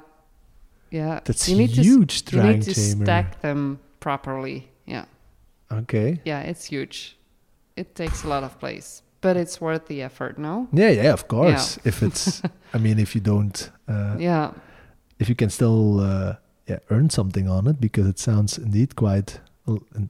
Yeah. 0.90 1.20
That's 1.24 1.48
you 1.48 1.56
need 1.56 1.74
to 1.74 1.80
s- 1.80 1.86
huge 1.86 2.32
you 2.32 2.42
need 2.42 2.62
to 2.62 2.74
chamber. 2.74 3.04
stack 3.04 3.40
them 3.42 3.80
properly. 4.00 4.70
Yeah. 4.86 5.04
Okay. 5.70 6.20
yeah 6.24 6.40
it's 6.40 6.64
huge. 6.64 7.18
It 7.76 7.94
takes 7.94 8.24
a 8.24 8.28
lot 8.28 8.44
of 8.44 8.58
place 8.58 9.02
but 9.20 9.36
it's 9.36 9.60
worth 9.60 9.86
the 9.86 10.02
effort 10.02 10.38
no? 10.38 10.68
Yeah, 10.72 10.90
yeah, 10.90 11.12
of 11.12 11.26
course. 11.26 11.78
If 11.84 12.02
it's, 12.02 12.42
I 12.74 12.78
mean, 12.78 12.98
if 12.98 13.14
you 13.14 13.20
don't, 13.20 13.70
uh, 13.88 14.14
yeah. 14.18 14.52
if 15.18 15.28
you 15.28 15.34
can 15.34 15.50
still, 15.50 15.98
uh, 16.00 16.36
yeah, 16.66 16.78
earn 16.90 17.10
something 17.10 17.48
on 17.48 17.66
it, 17.66 17.80
because 17.80 18.06
it 18.06 18.18
sounds 18.18 18.58
indeed 18.58 18.96
quite, 18.96 19.40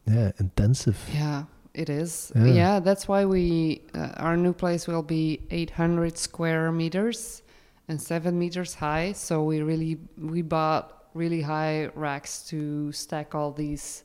yeah, 0.06 0.32
intensive. 0.38 0.98
yeah 1.12 1.44
it 1.74 1.88
is 1.90 2.32
Yeah. 2.34 2.46
yeah, 2.46 2.80
that's 2.80 3.06
why 3.06 3.24
we 3.26 3.82
uh, 3.94 4.24
our 4.26 4.36
new 4.36 4.52
place 4.54 4.86
will 4.86 5.02
be 5.02 5.40
800 5.50 6.16
square 6.16 6.72
meters 6.72 7.42
and 7.88 8.00
7 8.00 8.38
meters 8.38 8.74
high 8.74 9.12
so 9.12 9.44
we 9.44 9.60
really 9.62 9.98
we 10.18 10.42
bought 10.42 11.04
really 11.14 11.42
high 11.42 11.88
racks 11.94 12.42
to 12.48 12.90
stack 12.92 13.34
all 13.34 13.52
these 13.52 14.04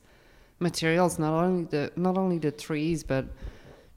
materials 0.60 1.18
not 1.18 1.34
only 1.44 1.64
the 1.66 1.92
not 1.96 2.18
only 2.18 2.38
the 2.40 2.52
trees 2.52 3.04
but 3.04 3.26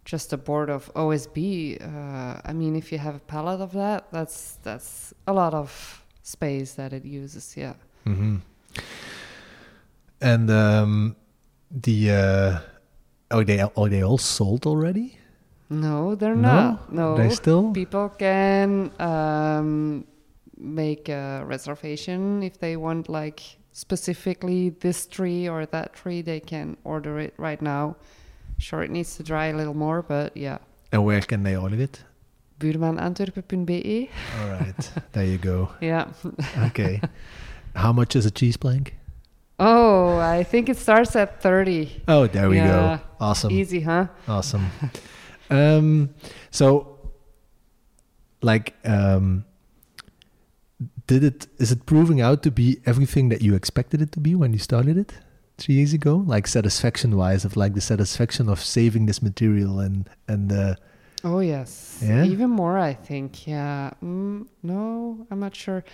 just 0.04 0.32
a 0.32 0.36
board 0.36 0.70
of 0.70 0.92
OSB 0.94 1.80
uh, 1.82 2.40
I 2.44 2.52
mean 2.52 2.76
if 2.76 2.92
you 2.92 2.98
have 2.98 3.16
a 3.16 3.24
pallet 3.34 3.60
of 3.60 3.72
that 3.72 4.00
that's 4.12 4.58
that's 4.62 5.12
a 5.26 5.32
lot 5.32 5.52
of 5.54 6.04
space 6.22 6.74
that 6.74 6.92
it 6.92 7.04
uses 7.04 7.54
yeah 7.56 7.74
hmm 8.04 8.36
And 10.20 10.50
um, 10.50 11.16
the 11.70 12.10
uh, 12.10 12.58
are 13.36 13.44
they 13.44 13.60
are 13.60 13.88
they 13.88 14.02
all 14.02 14.18
sold 14.18 14.66
already? 14.66 15.18
no 15.70 16.14
they're 16.14 16.36
No? 16.36 16.52
not. 16.52 16.92
No. 16.92 17.16
They 17.16 17.30
still? 17.34 17.72
People 17.72 18.08
can 18.18 18.90
um, 19.00 20.04
make 20.56 21.08
a 21.08 21.42
reservation 21.46 22.42
if 22.42 22.58
they 22.58 22.76
want 22.76 23.08
like 23.08 23.40
specifically 23.72 24.70
this 24.80 25.06
tree 25.06 25.48
or 25.48 25.66
that 25.66 25.92
tree 25.94 26.22
they 26.22 26.40
can 26.40 26.76
order 26.84 27.18
it 27.18 27.34
right 27.38 27.60
now. 27.62 27.96
Sure 28.58 28.82
it 28.84 28.90
needs 28.90 29.16
to 29.16 29.22
dry 29.22 29.46
a 29.46 29.56
little 29.56 29.74
more 29.74 30.02
but 30.02 30.36
yeah. 30.36 30.58
And 30.92 31.04
where 31.04 31.20
can 31.22 31.42
they 31.42 31.56
order 31.56 31.80
it? 31.80 32.04
buurmanantwerpen.be 32.60 34.10
All 34.40 34.48
right, 34.48 34.90
there 35.12 35.24
you 35.26 35.38
go. 35.38 35.68
yeah. 35.80 36.06
Okay, 36.68 37.00
how 37.74 37.92
much 37.92 38.14
is 38.16 38.24
a 38.26 38.30
cheese 38.30 38.56
plank? 38.56 38.94
oh 39.60 40.18
i 40.18 40.42
think 40.42 40.68
it 40.68 40.76
starts 40.76 41.14
at 41.16 41.40
30 41.40 42.02
Oh, 42.08 42.26
there 42.26 42.48
we 42.50 42.56
Yeah. 42.56 42.98
go. 42.98 43.00
Awesome, 43.20 43.52
easy 43.52 43.80
huh 43.80 44.06
awesome. 44.28 44.66
um, 45.50 46.10
so, 46.50 46.98
like, 48.42 48.74
um, 48.84 49.44
did 51.06 51.22
it? 51.24 51.46
Is 51.58 51.70
it 51.70 51.87
proving 51.87 52.20
out 52.20 52.42
to 52.42 52.50
be 52.50 52.78
everything 52.87 53.28
that 53.28 53.42
you 53.42 53.54
expected 53.54 54.00
it 54.02 54.10
to 54.12 54.20
be 54.20 54.34
when 54.34 54.52
you 54.52 54.58
started 54.58 54.96
it 54.98 55.12
three 55.58 55.76
years 55.76 55.92
ago? 55.92 56.16
Like 56.26 56.46
satisfaction-wise, 56.46 57.44
of 57.44 57.56
like 57.56 57.74
the 57.74 57.80
satisfaction 57.80 58.48
of 58.48 58.58
saving 58.60 59.06
this 59.06 59.20
material 59.22 59.78
and 59.80 60.08
and 60.28 60.52
uh, 60.52 60.75
Oh 61.22 61.40
yes, 61.40 62.00
Yeah? 62.02 62.25
even 62.25 62.50
more. 62.50 62.79
I 62.79 62.94
think. 62.94 63.46
Yeah. 63.46 63.90
Mm, 64.02 64.46
no, 64.62 65.27
I'm 65.31 65.40
not 65.40 65.54
sure. 65.54 65.85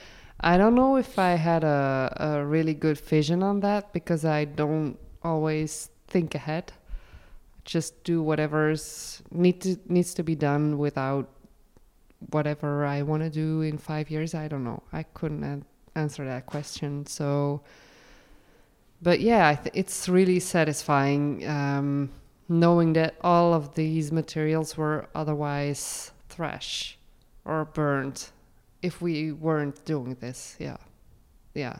I 0.43 0.57
don't 0.57 0.75
know 0.75 0.97
if 0.97 1.19
I 1.19 1.33
had 1.33 1.65
a, 1.65 2.17
a 2.17 2.45
really 2.45 2.73
good 2.73 2.99
vision 2.99 3.43
on 3.43 3.61
that 3.61 3.93
because 3.93 4.25
I 4.25 4.47
don't 4.47 4.99
always 5.23 5.91
think 6.09 6.35
ahead. 6.35 6.73
Just 7.65 8.03
do 8.05 8.23
whatever's 8.23 9.23
need 9.31 9.61
to 9.61 9.77
needs 9.87 10.15
to 10.15 10.23
be 10.23 10.35
done 10.35 10.79
without 10.79 11.29
whatever 12.31 12.87
I 12.87 13.03
want 13.03 13.23
to 13.23 13.31
do 13.31 13.61
in 13.61 13.77
five 13.77 14.11
years. 14.11 14.35
I 14.35 14.49
don't 14.49 14.65
know. 14.65 14.83
I 14.93 15.03
couldn't 15.03 15.45
an- 15.45 15.67
answer 15.95 16.25
that 16.25 16.47
question. 16.47 17.05
So, 17.07 17.61
but 19.03 19.21
yeah, 19.21 19.55
th- 19.55 19.75
it's 19.75 20.09
really 20.09 20.41
satisfying. 20.41 21.47
Um, 21.47 22.11
knowing 22.49 22.95
that 22.95 23.15
all 23.23 23.55
of 23.55 23.75
these 23.77 24.11
materials 24.11 24.77
were 24.77 25.09
otherwise 25.15 26.11
trash 26.29 26.99
or 27.45 27.65
burned 27.65 28.31
if 28.83 29.01
we 29.03 29.33
weren't 29.33 29.85
doing 29.85 30.17
this 30.21 30.57
yeah 30.59 30.77
yeah 31.55 31.77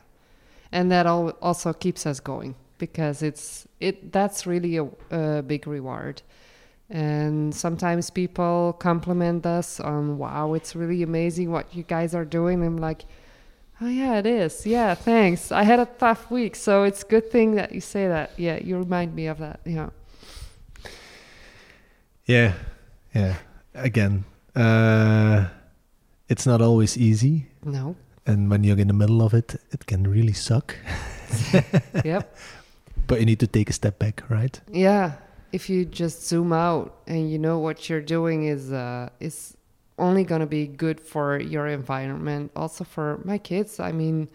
and 0.71 0.91
that 0.91 1.05
al- 1.05 1.35
also 1.41 1.73
keeps 1.73 2.05
us 2.05 2.19
going 2.19 2.55
because 2.77 3.21
it's 3.21 3.67
it 3.79 4.11
that's 4.11 4.45
really 4.47 4.77
a, 4.77 4.87
a 5.11 5.41
big 5.41 5.67
reward 5.67 6.21
And 6.89 7.55
sometimes 7.55 8.11
people 8.11 8.73
compliment 8.79 9.45
us 9.45 9.79
on, 9.79 10.17
wow, 10.17 10.53
it's 10.55 10.75
really 10.75 11.03
amazing 11.03 11.49
what 11.51 11.73
you 11.73 11.83
guys 11.83 12.13
are 12.13 12.25
doing. 12.25 12.63
I'm 12.65 12.77
like, 12.77 13.05
oh, 13.79 13.87
yeah, 13.87 14.19
it 14.19 14.25
is. 14.25 14.65
Yeah, 14.65 14.95
thanks. 14.95 15.51
I 15.51 15.63
had 15.63 15.79
a 15.79 15.85
tough 15.85 16.29
week. 16.29 16.55
So 16.55 16.83
it's 16.83 17.03
good 17.05 17.31
thing 17.31 17.55
that 17.55 17.71
you 17.71 17.79
say 17.81 18.07
that. 18.09 18.31
Yeah, 18.37 18.59
you 18.59 18.77
remind 18.77 19.15
me 19.15 19.27
of 19.31 19.37
that. 19.39 19.61
Yeah. 19.65 19.89
Yeah. 22.25 22.53
Yeah. 23.15 23.35
Again, 23.73 24.25
uh, 24.55 25.47
it's 26.31 26.45
not 26.47 26.61
always 26.61 26.97
easy. 26.97 27.45
No. 27.65 27.95
And 28.25 28.49
when 28.49 28.63
you're 28.63 28.79
in 28.79 28.87
the 28.87 28.93
middle 28.93 29.21
of 29.21 29.33
it, 29.33 29.55
it 29.71 29.85
can 29.85 30.07
really 30.07 30.33
suck. 30.33 30.75
yep. 32.05 32.35
But 33.07 33.19
you 33.19 33.25
need 33.25 33.39
to 33.39 33.47
take 33.47 33.69
a 33.69 33.73
step 33.73 33.99
back, 33.99 34.23
right? 34.29 34.55
Yeah. 34.71 35.13
If 35.51 35.69
you 35.69 35.83
just 35.83 36.25
zoom 36.25 36.53
out 36.53 36.95
and 37.07 37.29
you 37.29 37.37
know 37.37 37.59
what 37.59 37.89
you're 37.89 38.07
doing 38.17 38.45
is 38.45 38.71
uh, 38.71 39.09
is 39.19 39.57
only 39.97 40.23
gonna 40.23 40.45
be 40.45 40.67
good 40.67 41.01
for 41.01 41.37
your 41.37 41.67
environment, 41.67 42.51
also 42.55 42.85
for 42.85 43.19
my 43.25 43.37
kids. 43.37 43.79
I 43.81 43.91
mean, 43.91 44.29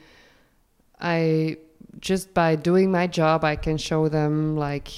I 1.00 1.56
just 2.00 2.34
by 2.34 2.56
doing 2.56 2.90
my 2.90 3.06
job, 3.06 3.44
I 3.44 3.56
can 3.56 3.78
show 3.78 4.08
them 4.08 4.56
like 4.56 4.90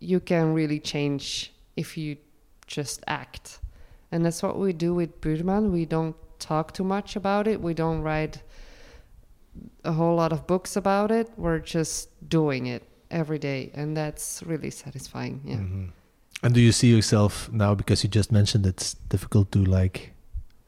you 0.00 0.20
can 0.20 0.52
really 0.52 0.80
change 0.80 1.52
if 1.76 1.96
you 1.96 2.18
just 2.66 3.02
act. 3.06 3.60
And 4.10 4.24
that's 4.24 4.42
what 4.42 4.58
we 4.58 4.72
do 4.72 4.94
with 4.94 5.20
Buurman. 5.20 5.70
We 5.70 5.84
don't 5.84 6.16
talk 6.38 6.72
too 6.72 6.84
much 6.84 7.16
about 7.16 7.46
it. 7.46 7.60
We 7.60 7.74
don't 7.74 8.00
write 8.02 8.42
a 9.84 9.92
whole 9.92 10.16
lot 10.16 10.32
of 10.32 10.46
books 10.46 10.76
about 10.76 11.10
it. 11.10 11.30
We're 11.36 11.58
just 11.58 12.08
doing 12.28 12.66
it 12.66 12.82
every 13.10 13.38
day, 13.38 13.70
and 13.74 13.96
that's 13.96 14.42
really 14.46 14.70
satisfying. 14.70 15.40
Yeah. 15.44 15.56
Mm-hmm. 15.56 15.84
And 16.44 16.54
do 16.54 16.60
you 16.60 16.72
see 16.72 16.88
yourself 16.94 17.50
now 17.52 17.74
because 17.74 18.04
you 18.04 18.08
just 18.10 18.30
mentioned 18.30 18.64
it's 18.66 18.94
difficult 19.08 19.50
to 19.52 19.64
like 19.64 20.12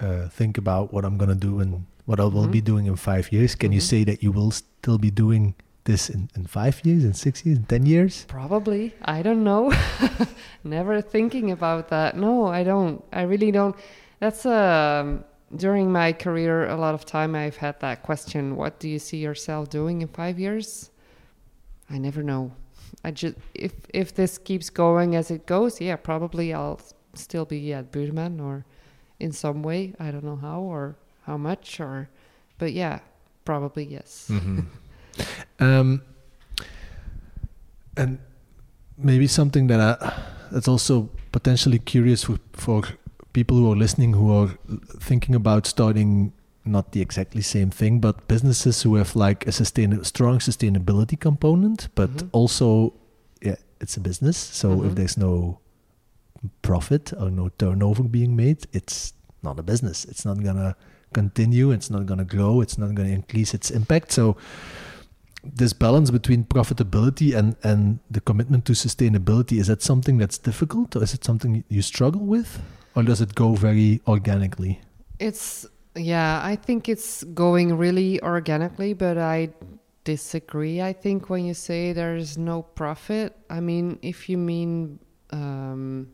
uh, 0.01 0.29
think 0.29 0.57
about 0.59 0.93
what 0.95 1.05
I'm 1.05 1.19
gonna 1.19 1.35
do 1.35 1.61
and 1.61 1.85
what 2.07 2.19
I 2.19 2.25
will 2.25 2.47
Mhm. 2.49 2.53
be 2.53 2.61
doing 2.63 2.87
in 2.87 2.97
five 2.97 3.31
years? 3.31 3.55
Can 3.55 3.71
you 3.71 3.81
Mhm. 3.81 3.85
say 3.93 4.05
that 4.05 4.23
you 4.23 4.33
will 4.33 4.51
still 4.51 4.97
be 4.99 5.11
doing 5.11 5.55
this 5.85 6.11
in, 6.11 6.29
in 6.37 6.47
five 6.47 6.85
years, 6.85 7.05
in 7.05 7.15
six 7.15 7.45
years, 7.45 7.59
in 7.59 7.65
ten 7.65 7.87
years? 7.87 8.25
Probably. 8.29 8.95
I 9.03 9.23
don't 9.23 9.45
know. 9.45 9.73
Never 10.65 11.01
thinking 11.01 11.51
about 11.51 11.89
that. 11.89 12.17
No, 12.17 12.47
I 12.47 12.65
don't. 12.65 13.05
I 13.13 13.23
really 13.23 13.51
don't. 13.51 13.77
That's 14.19 14.45
um 14.47 15.25
during 15.57 15.91
my 15.91 16.13
career 16.13 16.69
a 16.69 16.77
lot 16.77 16.95
of 16.95 17.05
time 17.05 17.35
I've 17.35 17.57
had 17.57 17.81
that 17.81 18.03
question, 18.03 18.57
what 18.57 18.79
do 18.79 18.89
you 18.89 18.99
see 19.01 19.17
yourself 19.17 19.69
doing 19.69 20.01
in 20.01 20.07
5 20.07 20.39
years? 20.39 20.91
I 21.89 21.99
never 21.99 22.23
know. 22.23 22.53
I 23.03 23.11
just 23.11 23.37
if 23.55 23.73
if 23.93 24.15
this 24.15 24.39
keeps 24.39 24.71
going 24.71 25.17
as 25.17 25.31
it 25.31 25.47
goes, 25.47 25.81
yeah, 25.81 25.97
probably 25.97 26.53
I'll 26.55 26.81
still 27.15 27.45
be 27.45 27.73
at 27.73 27.91
Buurman 27.91 28.41
or 28.41 28.65
in 29.19 29.33
some 29.33 29.63
way, 29.63 29.95
I 29.99 30.11
don't 30.11 30.25
know 30.25 30.37
how 30.37 30.61
or 30.61 30.97
how 31.23 31.37
much 31.37 31.81
or 31.81 32.09
but 32.59 32.73
yeah, 32.73 33.01
probably 33.45 33.85
yes. 33.85 34.29
Mm-hmm. 34.31 34.61
um, 35.59 36.03
and 37.97 38.19
maybe 38.97 39.27
something 39.27 39.67
that 39.69 39.81
I, 39.81 40.23
that's 40.51 40.69
also 40.69 41.09
potentially 41.33 41.79
curious 41.79 42.25
for, 42.25 42.39
for 42.53 42.83
people 43.33 43.57
who 43.57 43.73
are 43.73 43.77
listening 43.77 44.13
who 44.15 44.33
are 44.33 44.51
thinking 44.99 45.35
about 45.35 45.67
starting 45.67 46.33
not 46.65 46.93
the 46.93 47.01
exactly 47.01 47.41
same 47.43 47.71
thing, 47.71 48.01
but 48.01 48.29
businesses 48.29 48.83
who 48.83 48.97
have 48.97 49.17
like 49.17 49.47
a 49.47 49.53
sustain 49.53 50.03
strong 50.05 50.39
sustainability 50.39 51.19
component, 51.19 51.89
but 51.95 52.11
Mhm. 52.11 52.29
also 52.33 52.93
yeah, 53.43 53.57
it's 53.81 53.97
a 53.97 54.01
business. 54.01 54.37
So 54.37 54.83
if 54.85 54.93
Mhm. 54.93 54.95
there's 54.97 55.17
no 55.17 55.59
profit 56.63 57.13
or 57.19 57.31
no 57.31 57.49
turnover 57.59 58.03
being 58.03 58.37
made, 58.37 58.67
it's 58.73 59.15
not 59.43 59.59
a 59.59 59.63
business. 59.63 60.05
It's 60.05 60.25
not 60.25 60.43
gonna 60.43 60.75
continue. 61.15 61.71
It's 61.71 61.91
not 61.91 62.05
gonna 62.07 62.25
grow. 62.27 62.61
It's 62.61 62.77
not 62.79 62.95
gonna 62.95 63.09
increase 63.09 63.55
its 63.55 63.71
impact. 63.71 64.13
So 64.13 64.37
this 65.43 65.73
balance 65.73 66.11
between 66.11 66.45
profitability 66.45 67.35
and 67.37 67.57
and 67.63 67.99
the 68.11 68.21
commitment 68.21 68.65
to 68.67 68.73
sustainability 68.73 69.59
is 69.59 69.67
that 69.69 69.83
something 69.83 70.19
that's 70.19 70.39
difficult, 70.39 70.97
or 70.97 71.03
is 71.03 71.15
it 71.15 71.25
something 71.25 71.65
you 71.69 71.83
struggle 71.83 72.21
with, 72.21 72.63
or 72.95 73.03
does 73.03 73.21
it 73.21 73.35
go 73.35 73.55
very 73.55 74.01
organically? 74.07 74.81
It's 75.19 75.67
yeah, 75.97 76.41
I 76.45 76.57
think 76.57 76.89
it's 76.89 77.25
going 77.25 77.77
really 77.77 78.23
organically, 78.23 78.95
but 78.95 79.19
I 79.19 79.51
disagree. 80.05 80.81
I 80.81 80.93
think 80.93 81.29
when 81.29 81.45
you 81.45 81.55
say 81.55 81.93
there's 81.93 82.39
no 82.39 82.63
profit, 82.63 83.37
I 83.49 83.61
mean 83.61 83.99
if 84.03 84.29
you 84.29 84.39
mean 84.39 84.99
um, 85.31 86.09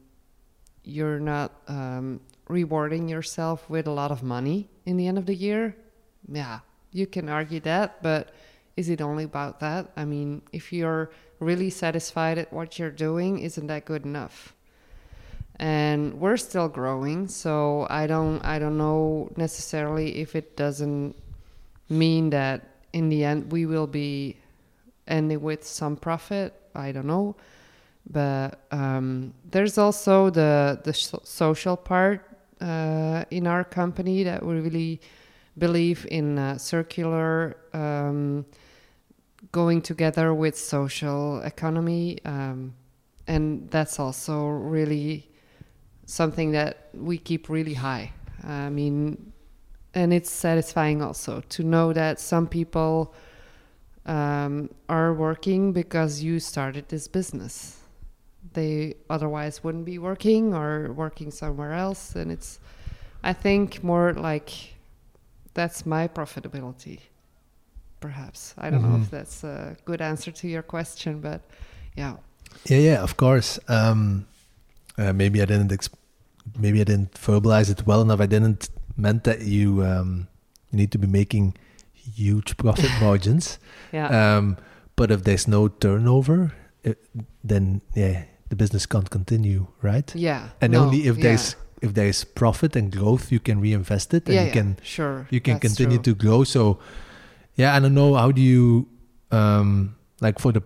you're 0.85 1.21
not 1.21 1.53
um, 1.69 2.21
rewarding 2.49 3.09
yourself 3.09 3.69
with 3.69 3.87
a 3.87 3.91
lot 3.91 4.11
of 4.11 4.23
money 4.23 4.71
in 4.85 4.97
the 4.97 5.07
end 5.09 5.19
of 5.19 5.27
the 5.27 5.35
year, 5.35 5.77
yeah, 6.29 6.61
you 6.93 7.07
can 7.07 7.29
argue 7.29 7.61
that, 7.61 8.03
but 8.03 8.31
is 8.77 8.89
it 8.89 9.01
only 9.01 9.25
about 9.25 9.61
that? 9.61 9.91
I 9.97 10.05
mean, 10.05 10.43
if 10.53 10.73
you're 10.73 11.11
really 11.41 11.71
satisfied 11.71 12.39
at 12.39 12.53
what 12.53 12.79
you're 12.79 12.91
doing, 12.91 13.39
isn't 13.41 13.67
that 13.67 13.85
good 13.85 14.05
enough? 14.05 14.55
and 15.59 16.21
we're 16.21 16.37
still 16.37 16.69
growing 16.69 17.27
so 17.27 17.87
i 17.89 18.07
don't 18.07 18.45
i 18.45 18.59
don't 18.59 18.77
know 18.77 19.31
necessarily 19.37 20.19
if 20.19 20.37
it 20.37 20.57
doesn't 20.57 21.17
mean 21.89 22.31
that 22.31 22.77
in 22.93 23.09
the 23.09 23.25
end 23.25 23.51
we 23.51 23.65
will 23.65 23.87
be 23.87 24.37
ending 25.09 25.41
with 25.41 25.65
some 25.65 25.97
profit 25.97 26.53
i 26.75 26.93
don't 26.93 27.07
know 27.07 27.35
but 28.09 28.61
um, 28.71 29.35
there's 29.51 29.79
also 29.79 30.31
the 30.31 30.79
the 30.85 30.93
so- 30.93 31.21
social 31.25 31.77
part 31.77 32.23
uh, 32.61 33.25
in 33.31 33.47
our 33.47 33.65
company 33.65 34.23
that 34.23 34.45
we 34.45 34.61
really 34.61 35.01
believe 35.59 36.07
in 36.11 36.39
uh, 36.39 36.57
circular 36.57 37.57
um, 37.73 38.45
going 39.53 39.83
together 39.83 40.35
with 40.35 40.57
social 40.57 41.41
economy 41.41 42.19
um, 42.25 42.75
and 43.27 43.69
that's 43.71 43.99
also 43.99 44.47
really 44.47 45.29
something 46.07 46.53
that 46.53 46.89
we 46.95 47.19
keep 47.19 47.49
really 47.49 47.75
high. 47.75 48.13
I 48.45 48.71
mean, 48.71 49.33
and 49.95 50.13
it's 50.13 50.31
satisfying 50.31 51.03
also 51.03 51.43
to 51.49 51.63
know 51.63 51.93
that 51.93 52.21
some 52.21 52.47
people 52.47 53.15
um, 54.05 54.71
are 54.89 55.13
working 55.13 55.73
because 55.73 56.23
you 56.23 56.39
started 56.39 56.89
this 56.89 57.09
business. 57.09 57.79
They 58.53 58.95
otherwise 59.11 59.65
wouldn't 59.65 59.85
be 59.85 59.99
working 59.99 60.55
or 60.55 60.93
working 60.93 61.31
somewhere 61.31 61.73
else. 61.73 62.15
And 62.15 62.31
it's, 62.31 62.61
I 63.25 63.33
think, 63.33 63.83
more 63.83 64.13
like 64.13 64.51
that's 65.55 65.85
my 65.85 66.07
profitability, 66.07 67.01
perhaps. 68.07 68.55
I 68.59 68.71
don't 68.71 68.83
know 68.83 68.97
if 69.03 69.07
Mhm. 69.09 69.11
that's 69.11 69.45
a 69.45 69.77
good 69.85 70.01
answer 70.01 70.33
to 70.41 70.47
your 70.49 70.63
question, 70.63 71.21
but 71.21 71.41
yeah. 71.97 72.15
Yeah, 72.71 72.79
yeah, 72.91 73.03
of 73.03 73.17
course. 73.17 73.59
Um, 73.69 74.27
uh, 74.99 75.13
maybe 75.13 75.43
I 75.43 75.47
didn't. 75.47 75.71
Exp- 75.73 75.99
maybe 76.59 76.81
I 76.81 76.85
didn't 76.85 77.13
verbalize 77.15 77.71
it 77.71 77.87
well 77.87 78.01
enough. 78.01 78.21
I 78.21 78.27
didn't 78.27 78.71
meant 78.97 79.23
that 79.25 79.39
you 79.43 79.83
um, 79.85 80.29
you 80.71 80.77
need 80.79 80.91
to 80.93 80.99
be 80.99 81.07
making 81.07 81.55
huge 82.17 82.57
profit 82.57 82.91
margins. 83.07 83.59
Yeah. 83.93 84.09
Um, 84.39 84.57
but 84.97 85.11
if 85.11 85.21
there's 85.25 85.47
no 85.49 85.69
turnover, 85.69 86.53
it, 86.83 86.97
then 87.49 87.81
yeah, 87.95 88.23
the 88.49 88.57
business 88.57 88.87
can't 88.87 89.11
continue, 89.11 89.67
right? 89.83 90.15
yeah. 90.15 90.49
And 90.61 90.73
no, 90.73 90.85
only 90.85 90.99
if 91.07 91.17
yeah. 91.17 91.23
there's 91.23 91.57
if 91.83 91.93
there's 91.93 92.25
profit 92.25 92.77
and 92.77 92.91
growth, 92.91 93.31
you 93.31 93.41
can 93.41 93.61
reinvest 93.61 94.15
it, 94.15 94.27
and 94.27 94.35
yeah, 94.35 94.41
you 94.43 94.47
yeah, 94.47 94.53
can 94.53 94.77
sure 94.83 95.27
you 95.31 95.41
can 95.41 95.55
that's 95.55 95.67
continue 95.67 95.99
true. 95.99 96.15
to 96.15 96.25
grow. 96.27 96.45
So, 96.45 96.79
yeah, 97.57 97.75
I 97.75 97.81
don't 97.81 97.95
know 97.95 98.15
how 98.15 98.31
do 98.33 98.41
you 98.41 98.87
um 99.33 99.97
like 100.21 100.39
for 100.39 100.53
the 100.53 100.63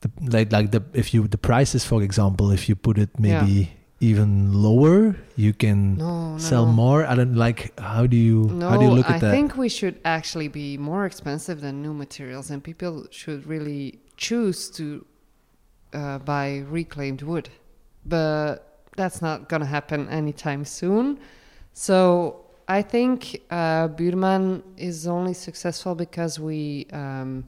the 0.00 0.10
like 0.30 0.52
like 0.52 0.70
the 0.70 0.82
if 0.92 1.12
you 1.14 1.26
the 1.28 1.38
prices 1.38 1.84
for 1.84 2.02
example 2.02 2.50
if 2.50 2.68
you 2.68 2.74
put 2.76 2.98
it 2.98 3.10
Yeah. 3.18 3.42
maybe 3.42 3.70
even 4.00 4.52
lower 4.52 5.14
you 5.36 5.52
can 5.52 5.96
no, 5.96 6.32
no, 6.32 6.38
sell 6.38 6.64
no. 6.66 6.72
more 6.72 7.04
i 7.04 7.14
don't 7.14 7.34
like 7.36 7.78
how 7.78 8.06
do 8.06 8.16
you 8.16 8.48
how 8.60 8.76
do 8.78 8.84
you 8.84 8.92
look 8.92 9.04
at 9.10 9.16
I 9.16 9.18
that 9.18 9.28
i 9.28 9.34
think 9.36 9.56
we 9.58 9.68
should 9.68 10.00
actually 10.04 10.48
be 10.48 10.78
more 10.78 11.04
expensive 11.04 11.60
than 11.60 11.82
new 11.82 11.92
materials, 11.92 12.50
and 12.50 12.64
people 12.64 13.06
should 13.10 13.46
really 13.46 14.00
choose 14.16 14.70
to 14.70 15.04
uh, 15.92 16.18
buy 16.18 16.64
reclaimed 16.68 17.20
wood. 17.22 17.48
But 18.06 18.54
that's 18.96 19.20
not 19.20 19.48
gonna 19.50 19.66
happen 19.66 20.08
anytime 20.08 20.64
soon. 20.64 21.18
So 21.74 22.46
I 22.70 22.82
think 22.82 23.42
uh, 23.50 23.88
Buurman 23.88 24.62
is 24.76 25.08
only 25.08 25.34
successful 25.34 25.96
because 25.96 26.38
we 26.38 26.86
um, 26.92 27.44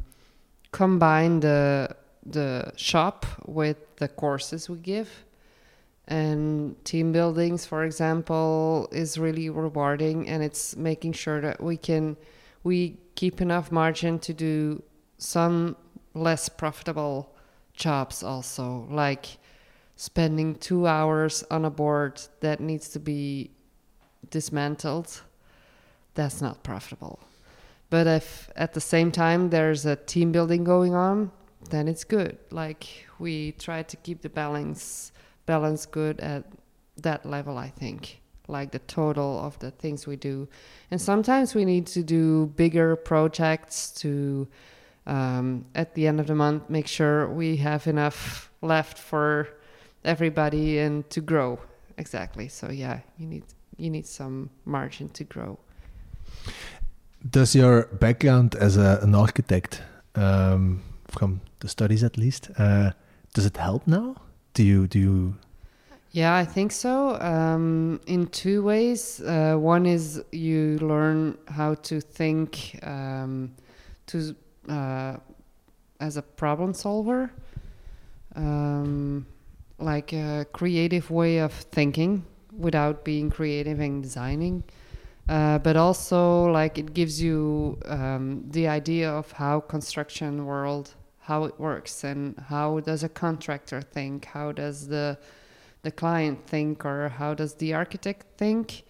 combine 0.72 1.38
the 1.38 1.94
the 2.26 2.72
shop 2.74 3.24
with 3.46 3.76
the 3.96 4.08
courses 4.08 4.68
we 4.68 4.78
give. 4.78 5.24
And 6.08 6.74
team 6.84 7.12
buildings 7.12 7.64
for 7.64 7.84
example 7.84 8.88
is 8.90 9.16
really 9.16 9.48
rewarding 9.48 10.28
and 10.28 10.42
it's 10.42 10.74
making 10.74 11.12
sure 11.12 11.40
that 11.40 11.62
we 11.62 11.76
can 11.76 12.16
we 12.64 12.96
keep 13.14 13.40
enough 13.40 13.70
margin 13.70 14.18
to 14.18 14.34
do 14.34 14.82
some 15.18 15.76
less 16.14 16.48
profitable 16.48 17.32
jobs 17.74 18.24
also 18.24 18.88
like 18.90 19.38
spending 19.94 20.56
two 20.56 20.88
hours 20.88 21.44
on 21.48 21.64
a 21.64 21.70
board 21.70 22.20
that 22.40 22.58
needs 22.58 22.88
to 22.88 22.98
be 22.98 23.52
dismantled, 24.32 25.22
that's 26.14 26.42
not 26.42 26.64
profitable. 26.64 27.20
But 27.88 28.06
if 28.06 28.50
at 28.56 28.72
the 28.72 28.80
same 28.80 29.12
time 29.12 29.50
there's 29.50 29.86
a 29.86 29.96
team 29.96 30.32
building 30.32 30.64
going 30.64 30.94
on, 30.94 31.30
then 31.70 31.86
it's 31.86 32.04
good. 32.04 32.38
Like 32.50 33.06
we 33.18 33.52
try 33.52 33.82
to 33.84 33.96
keep 33.98 34.22
the 34.22 34.28
balance 34.28 35.12
balance 35.46 35.86
good 35.86 36.18
at 36.20 36.44
that 36.96 37.24
level, 37.26 37.58
I 37.58 37.68
think. 37.68 38.20
Like 38.48 38.72
the 38.72 38.80
total 38.80 39.38
of 39.38 39.58
the 39.58 39.70
things 39.70 40.06
we 40.06 40.16
do. 40.16 40.48
And 40.90 41.00
sometimes 41.00 41.54
we 41.54 41.64
need 41.64 41.86
to 41.88 42.02
do 42.02 42.46
bigger 42.56 42.96
projects 42.96 43.90
to 44.02 44.48
um, 45.06 45.66
at 45.74 45.94
the 45.94 46.06
end 46.06 46.18
of 46.20 46.26
the 46.26 46.34
month 46.34 46.70
make 46.70 46.86
sure 46.86 47.28
we 47.28 47.56
have 47.56 47.86
enough 47.86 48.50
left 48.62 48.98
for 48.98 49.48
everybody 50.04 50.78
and 50.78 51.08
to 51.10 51.20
grow. 51.20 51.58
Exactly. 51.98 52.48
So 52.48 52.70
yeah, 52.70 53.00
you 53.18 53.26
need 53.26 53.44
you 53.76 53.90
need 53.90 54.06
some 54.06 54.50
margin 54.64 55.08
to 55.10 55.24
grow. 55.24 55.58
Does 57.30 57.54
your 57.54 57.86
background 58.00 58.54
as 58.56 58.76
a, 58.76 58.98
an 59.02 59.14
architect, 59.14 59.82
um, 60.14 60.82
from 61.08 61.40
the 61.60 61.68
studies 61.68 62.02
at 62.02 62.16
least, 62.16 62.50
uh, 62.58 62.92
does 63.34 63.46
it 63.46 63.56
help 63.56 63.86
now? 63.86 64.16
Do 64.54 64.62
you 64.62 64.86
do 64.86 64.98
you? 64.98 65.34
Yeah, 66.10 66.34
I 66.34 66.44
think 66.44 66.72
so. 66.72 67.18
Um, 67.20 68.00
in 68.06 68.26
two 68.26 68.62
ways. 68.62 69.20
Uh, 69.20 69.56
one 69.56 69.86
is 69.86 70.22
you 70.30 70.78
learn 70.80 71.38
how 71.48 71.74
to 71.74 72.00
think 72.00 72.78
um, 72.82 73.54
to 74.08 74.36
uh, 74.68 75.16
as 76.00 76.16
a 76.18 76.22
problem 76.22 76.74
solver, 76.74 77.30
um, 78.36 79.26
like 79.78 80.12
a 80.12 80.44
creative 80.52 81.10
way 81.10 81.38
of 81.38 81.52
thinking 81.52 82.24
without 82.56 83.04
being 83.04 83.30
creative 83.30 83.80
and 83.80 84.02
designing. 84.02 84.64
Uh, 85.28 85.58
but 85.58 85.76
also 85.76 86.50
like 86.50 86.78
it 86.78 86.94
gives 86.94 87.22
you 87.22 87.78
um, 87.86 88.44
the 88.50 88.66
idea 88.66 89.08
of 89.08 89.30
how 89.32 89.60
construction 89.60 90.44
world 90.46 90.94
how 91.20 91.44
it 91.44 91.58
works 91.60 92.02
and 92.02 92.36
how 92.48 92.80
does 92.80 93.04
a 93.04 93.08
contractor 93.08 93.80
think 93.80 94.24
how 94.24 94.50
does 94.50 94.88
the 94.88 95.16
the 95.82 95.90
client 95.92 96.44
think 96.48 96.84
or 96.84 97.08
how 97.08 97.32
does 97.32 97.54
the 97.54 97.72
architect 97.72 98.26
think 98.36 98.82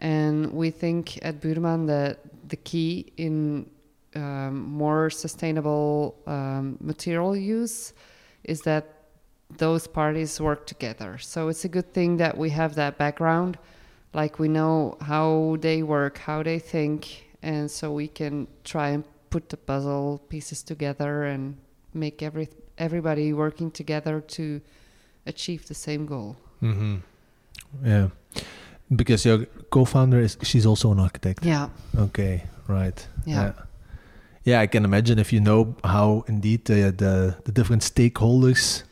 and 0.00 0.52
we 0.52 0.70
think 0.70 1.24
at 1.24 1.40
Buurman 1.40 1.86
that 1.86 2.18
the 2.48 2.56
key 2.56 3.12
in 3.16 3.70
um, 4.16 4.62
more 4.68 5.08
sustainable 5.10 6.16
um, 6.26 6.76
material 6.80 7.36
use 7.36 7.92
is 8.42 8.62
that 8.62 8.99
those 9.58 9.86
parties 9.86 10.40
work 10.40 10.66
together 10.66 11.18
so 11.18 11.48
it's 11.48 11.64
a 11.64 11.68
good 11.68 11.92
thing 11.92 12.16
that 12.16 12.36
we 12.36 12.50
have 12.50 12.74
that 12.74 12.96
background 12.98 13.58
like 14.12 14.38
we 14.38 14.48
know 14.48 14.96
how 15.00 15.56
they 15.60 15.82
work, 15.82 16.18
how 16.18 16.42
they 16.42 16.58
think, 16.58 17.26
and 17.42 17.70
so 17.70 17.92
we 17.92 18.08
can 18.08 18.46
try 18.64 18.90
and 18.90 19.04
put 19.30 19.48
the 19.48 19.56
puzzle 19.56 20.20
pieces 20.28 20.62
together 20.62 21.24
and 21.24 21.56
make 21.94 22.22
every 22.22 22.48
everybody 22.78 23.32
working 23.32 23.70
together 23.70 24.20
to 24.20 24.60
achieve 25.26 25.66
the 25.68 25.74
same 25.74 26.06
goal. 26.06 26.36
Mm-hmm. 26.62 26.96
Yeah, 27.84 28.08
because 28.94 29.24
your 29.24 29.46
co-founder 29.70 30.20
is 30.20 30.36
she's 30.42 30.66
also 30.66 30.90
an 30.92 30.98
architect. 30.98 31.44
Yeah. 31.44 31.68
Okay. 31.96 32.44
Right. 32.66 33.06
Yeah. 33.26 33.42
Yeah. 33.42 33.52
Yeah, 34.42 34.60
I 34.60 34.66
can 34.68 34.84
imagine 34.86 35.18
if 35.18 35.32
you 35.32 35.40
know 35.40 35.76
how 35.84 36.24
indeed 36.26 36.64
the 36.64 36.90
the, 36.90 37.36
the 37.44 37.52
different 37.52 37.82
stakeholders 37.82 38.82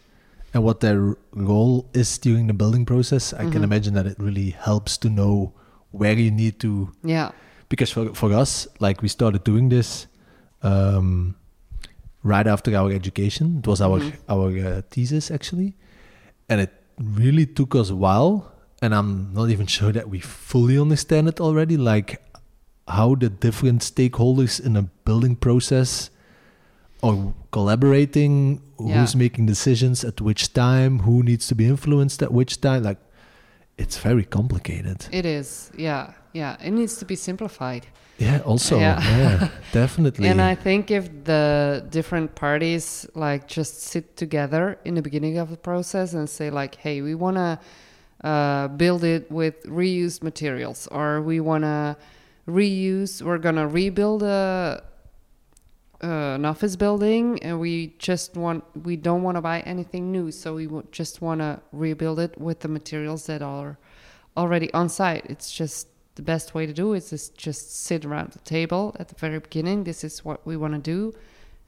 and 0.54 0.62
what 0.64 0.80
their 0.80 1.16
role 1.32 1.88
is 1.92 2.18
during 2.18 2.46
the 2.46 2.54
building 2.54 2.84
process, 2.86 3.32
I 3.32 3.44
can 3.50 3.60
Mhm. 3.60 3.64
imagine 3.64 3.94
that 3.94 4.06
it 4.06 4.16
really 4.18 4.50
helps 4.50 4.96
to 4.98 5.08
know 5.08 5.52
where 5.90 6.14
you 6.18 6.30
need 6.30 6.58
to. 6.60 6.90
Yeah. 7.04 7.30
Because 7.68 7.90
for 7.92 8.14
for 8.14 8.32
us, 8.32 8.66
like 8.80 9.02
we 9.02 9.08
started 9.08 9.44
doing 9.44 9.68
this 9.68 10.06
um, 10.62 11.34
right 12.24 12.46
after 12.46 12.74
our 12.74 12.90
education. 12.90 13.58
It 13.62 13.66
was 13.68 13.80
our 13.80 14.00
Mhm. 14.00 14.12
our 14.28 14.48
uh, 14.58 14.82
thesis 14.90 15.30
actually, 15.30 15.76
and 16.48 16.60
it 16.60 16.72
really 16.98 17.46
took 17.46 17.74
us 17.74 17.90
a 17.90 17.96
while. 17.96 18.52
And 18.82 18.94
I'm 18.94 19.32
not 19.34 19.50
even 19.50 19.66
sure 19.78 19.92
that 19.92 20.08
we 20.08 20.18
fully 20.20 20.78
understand 20.78 21.28
it 21.28 21.40
already. 21.40 21.76
Like 21.76 22.18
how 22.88 23.14
the 23.14 23.28
different 23.28 23.82
stakeholders 23.82 24.58
in 24.60 24.76
a 24.76 24.82
building 25.04 25.36
process 25.36 26.10
are 27.02 27.32
collaborating, 27.50 28.60
who's 28.78 29.14
making 29.16 29.46
decisions 29.46 30.04
at 30.04 30.20
which 30.20 30.52
time, 30.52 31.00
who 31.00 31.22
needs 31.22 31.46
to 31.48 31.54
be 31.54 31.66
influenced 31.66 32.22
at 32.22 32.32
which 32.32 32.60
time. 32.60 32.82
Like 32.82 32.98
it's 33.76 33.98
very 33.98 34.24
complicated. 34.24 35.06
It 35.12 35.26
is. 35.26 35.70
Yeah. 35.76 36.12
Yeah. 36.32 36.56
It 36.62 36.72
needs 36.72 36.96
to 36.96 37.04
be 37.04 37.16
simplified. 37.16 37.86
Yeah, 38.18 38.40
also, 38.40 38.80
Yeah. 38.80 39.00
yeah, 39.00 39.48
definitely. 39.72 40.26
And 40.28 40.40
I 40.42 40.56
think 40.56 40.90
if 40.90 41.04
the 41.24 41.86
different 41.88 42.34
parties 42.34 43.06
like 43.14 43.46
just 43.46 43.80
sit 43.82 44.16
together 44.16 44.76
in 44.84 44.94
the 44.94 45.02
beginning 45.02 45.38
of 45.38 45.50
the 45.50 45.56
process 45.56 46.14
and 46.14 46.28
say 46.28 46.50
like, 46.50 46.74
"Hey, 46.74 47.00
we 47.00 47.14
want 47.14 47.36
to 47.36 47.58
uh, 48.28 48.66
build 48.76 49.04
it 49.04 49.30
with 49.30 49.62
reused 49.66 50.24
materials, 50.24 50.88
or 50.90 51.22
we 51.22 51.38
want 51.38 51.62
to 51.62 51.96
reuse, 52.48 53.22
we're 53.22 53.38
gonna 53.38 53.68
rebuild 53.68 54.22
a 54.24 54.82
uh, 56.02 56.34
an 56.36 56.44
office 56.44 56.76
building, 56.76 57.42
and 57.42 57.58
we 57.58 57.94
just 57.98 58.36
want 58.36 58.62
we 58.84 58.96
don't 58.96 59.22
want 59.22 59.36
to 59.36 59.40
buy 59.40 59.60
anything 59.60 60.12
new, 60.12 60.30
so 60.30 60.54
we 60.54 60.68
just 60.92 61.20
want 61.20 61.40
to 61.40 61.60
rebuild 61.72 62.18
it 62.20 62.38
with 62.40 62.60
the 62.60 62.68
materials 62.68 63.26
that 63.26 63.42
are 63.42 63.78
already 64.36 64.72
on 64.72 64.88
site. 64.88 65.24
It's 65.26 65.50
just 65.50 65.88
the 66.14 66.22
best 66.22 66.54
way 66.54 66.66
to 66.66 66.72
do 66.72 66.94
it 66.94 67.12
is 67.12 67.28
just 67.30 67.84
sit 67.86 68.04
around 68.04 68.32
the 68.32 68.38
table 68.40 68.94
at 68.98 69.08
the 69.08 69.14
very 69.16 69.38
beginning. 69.38 69.84
This 69.84 70.04
is 70.04 70.24
what 70.24 70.44
we 70.46 70.56
want 70.56 70.74
to 70.74 70.80
do, 70.80 71.12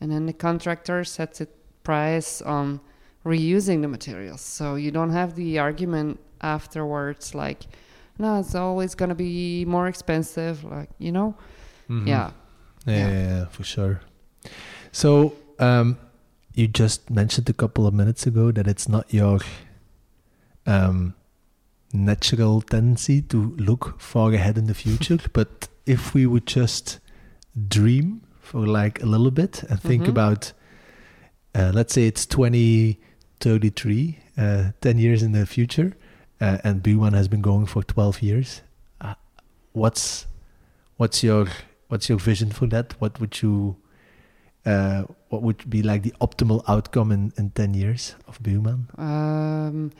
and 0.01 0.11
then 0.12 0.26
the 0.26 0.33
contractor 0.33 1.03
sets 1.05 1.41
a 1.41 1.47
price 1.83 2.41
on 2.43 2.81
reusing 3.24 3.83
the 3.83 3.89
materials. 3.89 4.41
So 4.41 4.76
you 4.76 4.91
don't 4.91 5.11
have 5.11 5.35
the 5.35 5.59
argument 5.59 6.20
afterwards 6.41 7.35
like, 7.35 7.62
no, 8.18 8.39
it's 8.41 8.55
always 8.55 8.95
gonna 8.95 9.14
be 9.14 9.64
more 9.64 9.89
expensive. 9.89 10.62
Like 10.64 10.91
you 10.99 11.11
know, 11.12 11.35
Mhm. 11.89 12.07
yeah, 12.07 12.31
yeah, 12.87 12.95
Yeah. 12.97 13.09
yeah, 13.11 13.28
yeah, 13.39 13.45
for 13.47 13.64
sure. 13.64 14.01
So, 14.93 15.34
um, 15.59 15.99
you 16.55 16.66
just 16.68 17.11
mentioned 17.11 17.49
a 17.49 17.53
couple 17.53 17.86
of 17.86 17.95
minutes 17.95 18.26
ago 18.26 18.51
that 18.53 18.66
it's 18.66 18.88
not 18.88 19.12
your 19.12 19.38
um, 20.66 21.14
natural 21.93 22.61
tendency 22.61 23.22
to 23.22 23.55
look 23.57 24.01
far 24.01 24.32
ahead 24.32 24.59
in 24.59 24.66
the 24.66 24.74
future, 24.74 25.18
but 25.32 25.68
if 25.86 26.14
we 26.14 26.26
would 26.26 26.47
just 26.47 26.99
dream 27.68 28.22
for 28.41 28.66
like 28.66 29.03
a 29.03 29.07
little 29.07 29.30
bit 29.30 29.62
and 29.64 29.80
think 29.80 30.05
Mhm. 30.05 30.09
about, 30.09 30.53
uh, 31.55 31.70
let's 31.74 31.93
say 31.95 32.07
it's 32.07 32.26
2033, 32.26 34.18
uh, 34.36 34.72
10 34.80 34.99
years 34.99 35.22
in 35.22 35.32
the 35.32 35.47
future, 35.47 35.97
uh, 36.41 36.59
and 36.64 36.82
B1 36.82 37.12
has 37.14 37.28
been 37.28 37.43
going 37.43 37.66
for 37.66 37.82
12 37.82 38.22
years. 38.22 38.62
Uh, 39.01 39.14
what's 39.72 40.26
what's 40.97 41.22
your 41.22 41.47
what's 41.88 42.09
your 42.09 42.18
vision 42.18 42.51
for 42.51 42.66
that? 42.68 42.95
What 43.01 43.20
would 43.20 43.41
you 43.43 43.76
uh, 44.67 45.05
what 45.29 45.43
would 45.43 45.69
be 45.69 45.83
like 45.83 46.03
the 46.03 46.15
optimal 46.21 46.63
outcome 46.69 47.13
in, 47.13 47.33
in 47.37 47.51
10 47.51 47.75
years 47.75 48.15
of 48.29 48.43
Buurman? 48.43 48.99
Um, 48.99 49.93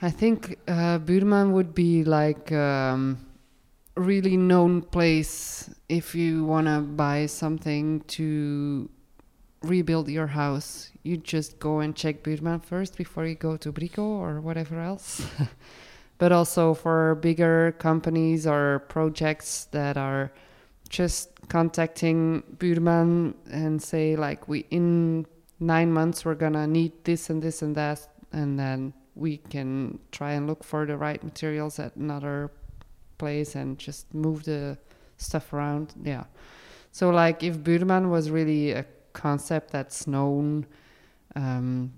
I 0.00 0.10
think 0.10 0.58
uh, 0.68 0.98
Buurman 0.98 1.52
would 1.52 1.74
be 1.74 2.04
like 2.04 2.52
um, 2.52 3.18
really 3.96 4.36
known 4.36 4.82
place 4.82 5.70
if 5.88 6.14
you 6.14 6.44
want 6.44 6.66
to 6.66 6.80
buy 6.80 7.26
something 7.26 8.00
to 8.08 8.88
rebuild 9.62 10.08
your 10.08 10.28
house. 10.28 10.90
You 11.02 11.16
just 11.16 11.58
go 11.58 11.80
and 11.80 11.94
check 11.94 12.22
Buurman 12.22 12.64
first 12.64 12.96
before 12.96 13.26
you 13.26 13.34
go 13.34 13.56
to 13.56 13.72
Brico 13.72 14.04
or 14.04 14.40
whatever 14.40 14.80
else. 14.80 15.24
but 16.18 16.30
also 16.30 16.74
for 16.74 17.16
bigger 17.16 17.74
companies 17.78 18.46
or 18.46 18.80
projects 18.88 19.64
that 19.72 19.96
are 19.96 20.32
just 20.88 21.31
contacting 21.48 22.42
Buurman 22.56 23.34
and 23.50 23.82
say 23.82 24.16
like 24.16 24.48
we 24.48 24.66
in 24.70 25.26
nine 25.60 25.92
months 25.92 26.24
we're 26.24 26.34
gonna 26.34 26.66
need 26.66 26.92
this 27.04 27.30
and 27.30 27.42
this 27.42 27.62
and 27.62 27.74
that 27.76 28.08
and 28.32 28.58
then 28.58 28.92
we 29.14 29.36
can 29.36 29.98
try 30.10 30.32
and 30.32 30.46
look 30.46 30.64
for 30.64 30.86
the 30.86 30.96
right 30.96 31.22
materials 31.22 31.78
at 31.78 31.94
another 31.96 32.50
place 33.18 33.54
and 33.54 33.78
just 33.78 34.12
move 34.14 34.44
the 34.44 34.76
stuff 35.18 35.52
around 35.52 35.94
yeah 36.02 36.24
so 36.90 37.10
like 37.10 37.42
if 37.42 37.58
Buurman 37.58 38.10
was 38.10 38.30
really 38.30 38.72
a 38.72 38.84
concept 39.12 39.70
that's 39.70 40.06
known 40.06 40.66
um, 41.36 41.92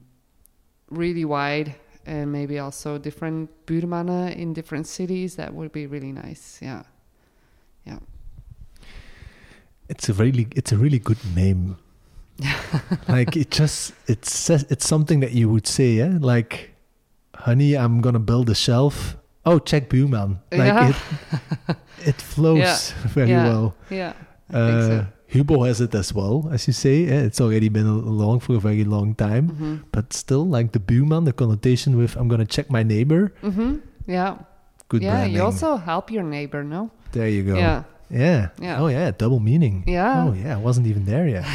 really 0.91 1.25
wide 1.25 1.75
and 2.07 2.31
maybe 2.31 2.59
also 2.59 2.99
different 2.99 3.51
Buurmannen 3.67 4.37
in 4.37 4.53
different 4.53 4.87
cities 4.87 5.37
that 5.37 5.55
would 5.55 5.73
be 5.73 5.87
really 5.87 6.13
nice 6.13 6.59
Yeah. 6.61 6.83
yeah 7.85 7.99
It's 9.89 10.09
a 10.09 10.13
really 10.15 10.47
it's 10.57 10.73
a 10.73 10.77
really 10.79 10.99
good 10.99 11.19
name. 11.37 11.77
like 13.09 13.37
it 13.37 13.51
just 13.51 13.93
it 14.07 14.25
says 14.25 14.67
it's 14.71 14.87
something 14.87 15.21
that 15.21 15.33
you 15.33 15.49
would 15.49 15.67
say, 15.67 15.93
yeah? 16.03 16.19
Like, 16.21 16.75
honey, 17.35 17.77
I'm 17.77 18.01
gonna 18.01 18.19
build 18.19 18.51
a 18.51 18.55
shelf. 18.55 19.17
Oh, 19.47 19.59
check 19.59 19.89
Buurman. 19.91 20.39
Like 20.51 20.73
Yeah. 20.73 20.89
it 20.89 20.97
it 22.09 22.17
flows 22.21 22.59
Yeah. 22.59 22.77
very 23.15 23.31
Yeah. 23.31 23.45
well. 23.49 23.75
Yeah. 23.91 24.13
I 24.51 24.53
think 24.67 24.83
so. 24.83 24.97
Uh, 24.99 25.05
Hubo 25.35 25.67
has 25.67 25.81
it 25.81 25.95
as 25.95 26.15
well, 26.15 26.49
as 26.53 26.67
you 26.69 26.73
say. 26.73 27.05
Yeah, 27.11 27.27
it's 27.27 27.41
already 27.41 27.69
been 27.69 27.87
along 27.87 28.41
for 28.41 28.55
a 28.55 28.61
very 28.61 28.85
long 28.85 29.15
time, 29.17 29.49
hmm 29.49 29.77
but 29.91 30.13
still, 30.13 30.47
like 30.47 30.71
the 30.73 30.79
Buurman, 30.79 31.25
the 31.25 31.33
connotation 31.33 31.97
with 31.97 32.15
I'm 32.17 32.29
gonna 32.29 32.47
check 32.47 32.71
my 32.71 32.83
neighbor. 32.83 33.33
hmm 33.43 33.79
Yeah. 34.07 34.39
Good 34.89 35.03
yeah. 35.03 35.11
branding. 35.11 35.35
You 35.37 35.43
also 35.43 35.77
help 35.77 36.11
your 36.13 36.23
neighbor, 36.23 36.63
no? 36.63 36.91
there 37.13 37.29
you 37.29 37.43
go. 37.43 37.57
Yeah. 37.57 37.83
Yeah. 38.15 38.49
Yeah. 38.61 38.81
Oh 38.81 38.87
yeah, 38.87 39.11
double 39.11 39.41
meaning. 39.41 39.85
Yeah. 39.87 40.25
Oh 40.25 40.33
yeah, 40.33 40.55
I 40.55 40.61
wasn't 40.61 40.87
even 40.87 41.05
there 41.05 41.27
yet. 41.27 41.47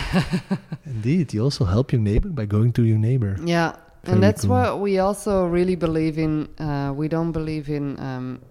Indeed, 0.86 1.34
you 1.34 1.44
also 1.44 1.66
help 1.66 1.92
your 1.92 2.02
neighbor 2.02 2.30
by 2.30 2.46
going 2.46 2.74
to 2.74 2.84
your 2.84 2.98
neighbor. 2.98 3.38
Yeah. 3.44 3.76
Very 4.04 4.16
and 4.16 4.24
that's 4.24 4.42
cool. 4.42 4.52
what 4.52 4.80
we 4.80 5.00
also 5.00 5.46
really 5.46 5.76
believe 5.76 6.18
in. 6.18 6.48
Uh, 6.60 6.94
we 6.96 7.08
don't 7.08 7.32
believe 7.32 7.70
in 7.70 8.00
um, 8.00 8.42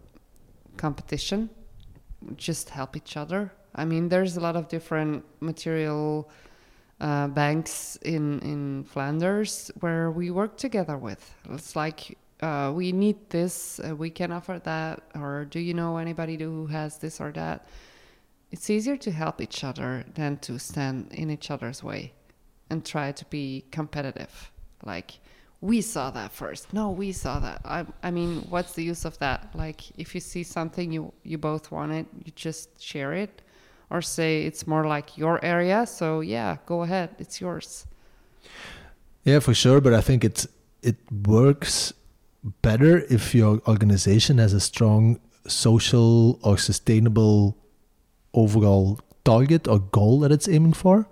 competition, 0.76 1.48
just 2.36 2.70
help 2.70 2.96
each 2.96 3.16
other. 3.16 3.52
I 3.74 3.84
mean, 3.84 4.09
there's 4.09 4.36
a 4.36 4.40
lot 4.40 4.56
of 4.56 4.68
different 4.68 5.24
material 5.40 6.28
uh, 7.00 7.28
banks 7.28 7.96
in, 8.02 8.40
in 8.40 8.84
Flanders 8.84 9.70
where 9.80 10.11
we 10.11 10.30
work 10.30 10.56
together 10.56 10.96
with. 10.96 11.34
It's 11.50 11.76
like 11.76 12.18
uh, 12.40 12.72
we 12.74 12.92
need 12.92 13.16
this, 13.30 13.80
uh, 13.80 13.94
we 13.94 14.11
can 14.11 14.32
offer 14.32 14.61
that, 14.64 15.02
or 15.14 15.44
do 15.44 15.61
you 15.61 15.74
know 15.74 15.96
anybody 15.96 16.36
who 16.36 16.66
has 16.66 16.98
this 16.98 17.20
or 17.20 17.32
that? 17.32 17.66
It's 18.51 18.70
easier 18.70 18.96
to 18.96 19.11
help 19.11 19.40
each 19.40 19.62
other 19.62 20.05
than 20.14 20.38
to 20.38 20.59
stand 20.59 21.12
in 21.12 21.30
each 21.30 21.51
other's 21.51 21.82
way 21.82 22.12
and 22.70 22.84
try 22.84 23.12
to 23.12 23.24
be 23.26 23.64
competitive. 23.70 24.51
Like, 24.84 25.18
we 25.61 25.80
saw 25.80 26.11
that 26.11 26.32
first. 26.32 26.72
No, 26.72 26.90
we 26.90 27.12
saw 27.12 27.40
that. 27.40 27.61
I, 27.64 27.84
I 28.03 28.11
mean, 28.11 28.46
what's 28.49 28.72
the 28.72 28.84
use 28.84 29.05
of 29.05 29.18
that? 29.18 29.51
Like, 29.55 29.90
if 29.99 30.14
you 30.14 30.20
see 30.20 30.44
something 30.44 30.92
you 30.92 31.12
you 31.24 31.36
both 31.36 31.70
want 31.70 31.92
it, 31.92 32.07
you 32.24 32.32
just 32.34 32.80
share 32.80 33.12
it, 33.12 33.42
or 33.90 34.01
say 34.01 34.44
it's 34.44 34.66
more 34.66 34.86
like 34.86 35.18
your 35.18 35.44
area. 35.44 35.84
So 35.86 36.20
yeah, 36.20 36.59
go 36.66 36.82
ahead, 36.82 37.11
it's 37.18 37.40
yours. 37.40 37.86
Yeah, 39.24 39.40
for 39.40 39.53
sure. 39.53 39.80
But 39.80 39.94
I 39.94 40.01
think 40.01 40.24
it's 40.24 40.46
it 40.82 40.96
works 41.11 41.92
better 42.62 43.01
if 43.11 43.34
your 43.34 43.61
organization 43.66 44.38
has 44.38 44.53
a 44.53 44.61
strong 44.61 45.18
social 45.46 46.38
or 46.42 46.57
sustainable 46.57 47.57
overall 48.34 48.98
target 49.24 49.66
or 49.68 49.78
goal 49.80 50.20
that 50.20 50.32
it's 50.32 50.48
aiming 50.48 50.72
for, 50.74 51.06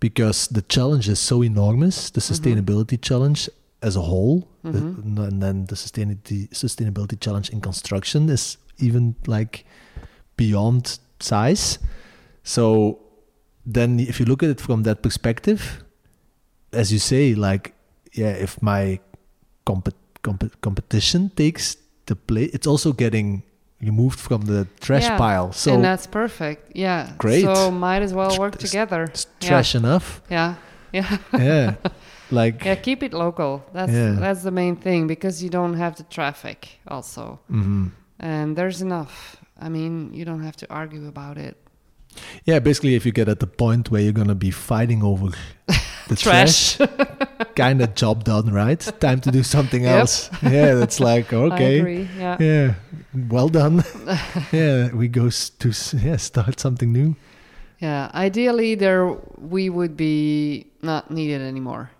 because 0.00 0.48
the 0.48 0.62
challenge 0.62 1.08
is 1.08 1.18
so 1.18 1.42
enormous. 1.42 2.10
The 2.10 2.20
sustainability 2.20 3.00
challenge 3.00 3.48
as 3.82 3.96
a 3.96 4.00
whole, 4.02 4.48
the- 4.62 4.70
Mhm. 4.80 5.28
and 5.28 5.42
then 5.42 5.64
the 5.66 5.74
sustainability 5.76 6.48
sustainability 6.50 7.18
challenge 7.20 7.50
in 7.50 7.60
construction 7.60 8.28
is 8.28 8.56
even 8.78 9.14
like 9.26 9.64
beyond 10.36 10.98
size. 11.20 11.78
So 12.44 12.98
then 13.66 14.00
if 14.00 14.18
you 14.18 14.26
look 14.26 14.42
at 14.42 14.50
it 14.50 14.60
from 14.60 14.82
that 14.84 15.02
perspective, 15.02 15.84
as 16.72 16.92
you 16.92 16.98
say, 16.98 17.34
like, 17.34 17.74
yeah, 18.12 18.30
if 18.32 18.60
my 18.62 18.98
comp- 19.64 19.94
comp- 20.22 20.60
competition 20.60 21.30
takes 21.36 21.76
the 22.06 22.16
play, 22.16 22.44
it's 22.52 22.66
also 22.66 22.92
getting 22.92 23.42
removed 23.82 24.18
from 24.20 24.42
the 24.42 24.66
trash 24.80 25.02
Yeah, 25.04 25.18
pile. 25.18 25.52
So 25.52 25.74
and 25.74 25.84
that's 25.84 26.06
perfect. 26.06 26.72
Yeah. 26.76 27.10
Great. 27.18 27.42
So 27.44 27.70
might 27.70 28.02
as 28.02 28.12
well 28.14 28.38
work 28.38 28.56
together. 28.58 29.04
it's 29.04 29.26
Yeah. 29.40 29.48
trash 29.48 29.74
enough. 29.74 30.22
Yeah. 30.30 30.54
Yeah. 30.92 31.18
Yeah. 31.32 31.74
like, 32.30 32.64
Yeah. 32.64 32.76
Keep 32.76 33.02
it 33.02 33.12
local. 33.12 33.62
That's 33.72 33.92
Yeah. 33.92 34.12
that's 34.20 34.42
the 34.42 34.50
main 34.50 34.76
thing 34.76 35.06
because 35.08 35.42
you 35.42 35.50
don't 35.50 35.74
have 35.74 35.94
the 35.96 36.04
traffic 36.04 36.68
also, 36.86 37.38
mhm. 37.50 37.90
and 38.20 38.56
there's 38.56 38.80
enough. 38.82 39.36
I 39.60 39.68
mean, 39.68 40.12
you 40.14 40.24
don't 40.24 40.42
have 40.42 40.56
to 40.56 40.66
argue 40.70 41.06
about 41.08 41.36
it. 41.38 41.56
yeah, 42.44 42.60
basically, 42.60 42.94
if 42.94 43.04
you 43.06 43.12
get 43.12 43.28
at 43.28 43.38
the 43.38 43.46
point 43.46 43.90
where 43.90 44.02
you're 44.02 44.12
going 44.22 44.28
to 44.28 44.34
be 44.48 44.50
fighting 44.50 45.02
over 45.02 45.30
the 46.14 46.22
trash, 46.22 46.76
Trash. 46.76 47.54
kind 47.56 47.82
of 47.82 47.94
job 47.94 48.24
done, 48.24 48.52
right? 48.52 48.80
Time 49.00 49.20
to 49.20 49.30
do 49.30 49.42
something 49.42 49.82
Yep. 49.84 50.00
else. 50.00 50.30
Yeah, 50.42 50.74
that's 50.74 51.00
like, 51.00 51.32
okay. 51.46 52.06
Yeah. 52.18 52.36
Yeah, 52.40 52.74
well 53.28 53.48
done. 53.48 53.84
yeah, 54.52 54.92
we 54.94 55.08
go 55.08 55.28
to 55.30 55.68
yeah 55.98 56.16
start 56.18 56.60
something 56.60 56.92
new. 56.92 57.14
Yeah, 57.80 58.10
ideally 58.14 58.76
there 58.76 59.06
we 59.38 59.68
would 59.70 59.96
be 59.96 60.66
not 60.82 61.10
needed 61.10 61.40
anymore. 61.42 61.90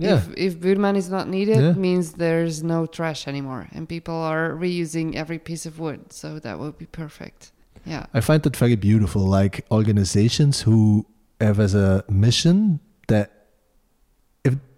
Yeah, 0.00 0.14
If 0.18 0.28
if 0.36 0.60
Buurman 0.60 0.96
is 0.96 1.08
not 1.10 1.26
needed, 1.28 1.56
Yeah. 1.56 1.72
means 1.72 2.12
there's 2.12 2.62
no 2.62 2.86
trash 2.86 3.26
anymore, 3.26 3.66
and 3.74 3.88
people 3.88 4.14
are 4.14 4.50
reusing 4.54 5.16
every 5.16 5.38
piece 5.40 5.66
of 5.68 5.78
wood. 5.80 6.12
So 6.12 6.38
that 6.38 6.58
would 6.60 6.78
be 6.78 6.86
perfect. 6.86 7.50
Yeah, 7.84 8.06
I 8.14 8.20
find 8.20 8.42
that 8.42 8.56
very 8.56 8.76
beautiful. 8.76 9.22
Like 9.22 9.64
organizations 9.70 10.62
who 10.66 11.04
have 11.40 11.58
as 11.58 11.74
a 11.74 12.04
mission 12.08 12.78
that 13.08 13.30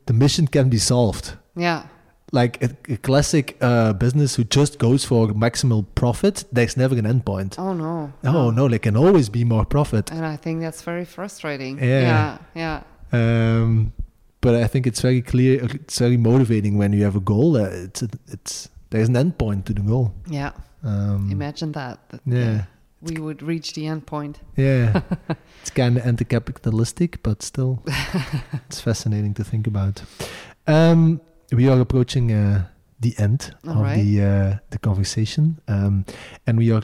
the 0.07 0.13
mission 0.13 0.47
can 0.47 0.69
be 0.69 0.79
solved, 0.79 1.37
yeah, 1.57 1.87
like 2.33 2.63
a, 2.63 2.71
a 2.93 2.97
classic 2.97 3.57
uh, 3.61 3.93
business 3.93 4.37
who 4.37 4.45
just 4.45 4.79
goes 4.79 5.05
for 5.05 5.29
maximal 5.29 5.85
profit, 5.95 6.45
there's 6.53 6.77
never 6.77 6.97
an 6.97 7.07
end 7.07 7.25
point. 7.25 7.59
Oh 7.59 7.73
no. 7.75 8.13
Oh 8.25 8.51
no, 8.51 8.69
there 8.69 8.79
can 8.79 8.97
always 8.97 9.29
be 9.29 9.45
more 9.45 9.65
profit. 9.65 10.11
And 10.13 10.25
I 10.25 10.37
think 10.37 10.61
that's 10.61 10.83
very 10.83 11.05
frustrating. 11.05 11.79
Yeah. 11.79 12.39
Yeah. 12.55 12.83
Yeah. 13.13 13.63
Um, 13.63 13.93
but 14.41 14.55
I 14.55 14.67
think 14.67 14.87
it's 14.87 15.01
very 15.01 15.23
clear. 15.23 15.65
It's 15.65 15.99
very 15.99 16.17
motivating 16.17 16.79
when 16.79 16.93
you 16.93 17.05
have 17.05 17.17
a 17.17 17.21
goal. 17.21 17.57
Uh, 17.57 17.69
it's 17.71 18.03
it's 18.29 18.69
there's 18.91 19.09
an 19.09 19.17
end 19.17 19.37
point 19.39 19.67
to 19.67 19.73
the 19.75 19.83
goal. 19.83 20.15
Yeah. 20.29 20.53
Um, 20.83 21.29
Imagine 21.31 21.73
that. 21.73 21.99
that 22.11 22.21
yeah. 22.25 22.65
We 23.03 23.19
would 23.19 23.43
reach 23.43 23.73
the 23.73 23.87
end 23.87 24.07
point. 24.07 24.41
Yeah, 24.57 25.01
it's 25.63 25.71
kind 25.71 25.97
of 25.97 26.07
anti-capitalistic, 26.07 27.23
but 27.23 27.43
still, 27.43 27.83
it's 28.69 28.81
fascinating 28.81 29.35
to 29.35 29.45
think 29.45 29.67
about. 29.67 30.03
Um, 30.67 31.21
we 31.53 31.69
are 31.69 31.81
approaching 31.81 32.31
uh, 32.33 32.67
the 33.01 33.15
end 33.19 33.55
All 33.67 33.73
of 33.73 33.81
right. 33.81 34.05
the 34.05 34.23
uh, 34.23 34.59
the 34.71 34.79
conversation, 34.79 35.61
um, 35.67 36.05
and 36.47 36.59
we 36.59 36.71
are 36.71 36.83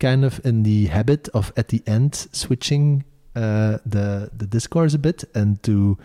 kind 0.00 0.24
of 0.24 0.40
in 0.44 0.62
the 0.62 0.86
habit 0.86 1.28
of 1.34 1.52
at 1.56 1.68
the 1.68 1.82
end 1.86 2.14
switching 2.32 3.04
uh, 3.36 3.78
the 3.84 4.30
the 4.36 4.46
discourse 4.46 4.94
a 4.94 4.98
bit 4.98 5.24
and 5.34 5.62
to 5.62 5.98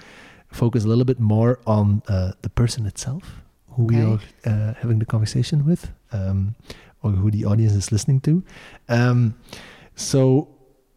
focus 0.51 0.83
a 0.83 0.87
little 0.87 1.05
bit 1.05 1.19
more 1.19 1.59
on 1.65 2.01
uh, 2.07 2.31
the 2.41 2.49
person 2.49 2.85
itself, 2.85 3.41
who 3.71 3.83
we 3.85 4.01
are 4.01 4.19
uh, 4.45 4.73
having 4.81 4.99
the 4.99 5.05
conversation 5.05 5.65
with, 5.65 5.91
um, 6.11 6.55
or 7.03 7.11
who 7.11 7.29
the 7.31 7.45
audience 7.45 7.73
is 7.73 7.91
listening 7.91 8.19
to. 8.21 8.43
Um, 8.89 9.35
so 9.95 10.47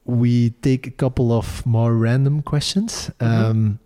we 0.04 0.50
take 0.62 0.86
a 0.86 0.90
couple 0.90 1.30
of 1.32 1.64
more 1.66 1.94
random 1.94 2.42
questions, 2.42 3.10
Mhm. 3.20 3.26
um, 3.26 3.78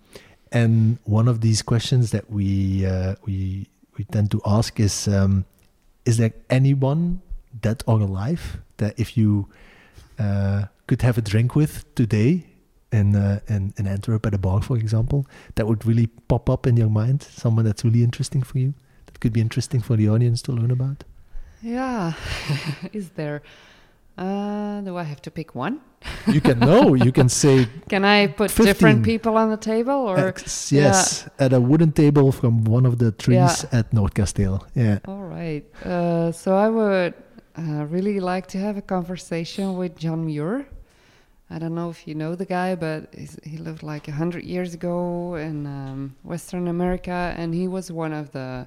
and 0.53 0.99
one 1.05 1.29
of 1.29 1.41
these 1.41 1.63
questions 1.63 2.11
that 2.11 2.31
we 2.31 2.87
uh, 2.87 3.15
we 3.27 3.67
we 3.99 4.05
tend 4.05 4.31
to 4.31 4.41
ask 4.47 4.79
is: 4.81 5.09
um, 5.09 5.45
Is 6.05 6.17
there 6.17 6.33
anyone 6.51 7.21
dead 7.61 7.83
or 7.87 8.01
alive 8.01 8.59
that 8.77 8.95
if 8.99 9.17
you 9.17 9.47
uh, 10.19 10.65
could 10.87 11.03
have 11.03 11.19
a 11.19 11.23
drink 11.23 11.55
with 11.57 11.85
today 11.95 12.47
in, 12.93 13.17
uh, 13.17 13.41
in 13.49 13.73
in 13.79 13.87
Antwerp 13.87 14.27
at 14.27 14.35
a 14.35 14.39
bar, 14.39 14.63
for 14.63 14.77
example, 14.77 15.27
that 15.57 15.67
would 15.67 15.85
really 15.87 16.07
pop 16.29 16.49
up 16.49 16.67
in 16.67 16.77
your 16.77 16.91
mind? 16.91 17.23
Someone 17.23 17.65
that's 17.65 17.85
really 17.85 18.03
interesting 18.05 18.43
for 18.45 18.59
you, 18.59 18.75
that 19.07 19.19
could 19.21 19.33
be 19.33 19.41
interesting 19.41 19.81
for 19.83 19.97
the 19.97 20.09
audience 20.09 20.43
to 20.43 20.53
learn 20.53 20.71
about. 20.71 21.05
Yeah. 21.65 22.13
is 22.93 23.09
there? 23.11 23.43
Uh, 24.17 24.83
do 24.83 24.97
I 24.97 25.03
have 25.03 25.21
to 25.23 25.31
pick 25.31 25.55
one? 25.55 25.81
You 26.29 26.41
can 26.41 26.61
know. 26.61 26.95
You 26.95 27.11
can 27.11 27.29
say 27.29 27.67
Can 27.89 28.05
I 28.05 28.29
put 28.29 28.51
15. 28.51 28.67
different 28.67 29.05
people 29.05 29.37
on 29.37 29.51
the 29.51 29.57
table 29.57 29.95
or? 29.95 30.19
X, 30.19 30.71
yes, 30.71 31.27
at 31.39 31.53
a 31.53 31.61
wooden 31.61 31.91
table 31.91 32.31
from 32.31 32.65
one 32.65 32.87
of 32.87 32.99
the 32.99 33.11
trees 33.11 33.65
at 33.73 33.91
Noordkasteel. 33.91 34.63
Yeah. 34.75 34.99
All 35.07 35.25
right. 35.25 35.65
Uh, 35.85 36.31
so 36.31 36.55
I 36.55 36.69
would 36.69 37.15
uh, 37.59 37.87
really 37.87 38.21
like 38.21 38.47
to 38.49 38.59
have 38.59 38.77
a 38.77 38.83
conversation 38.83 39.77
with 39.77 39.97
John 39.99 40.27
Muir. 40.27 40.67
I 41.51 41.59
don't 41.59 41.75
know 41.75 41.91
if 41.91 42.07
you 42.07 42.15
know 42.15 42.35
the 42.35 42.47
guy, 42.47 42.75
but 42.75 43.09
he's, 43.17 43.39
he 43.43 43.57
lived 43.57 43.83
like 43.83 44.07
a 44.09 44.13
hundred 44.13 44.45
years 44.45 44.75
ago 44.75 45.35
in 45.35 45.67
um, 45.67 46.17
Western 46.23 46.69
America, 46.69 47.35
and 47.37 47.55
he 47.55 47.69
was 47.69 47.91
one 47.91 48.13
of 48.13 48.33
the 48.33 48.67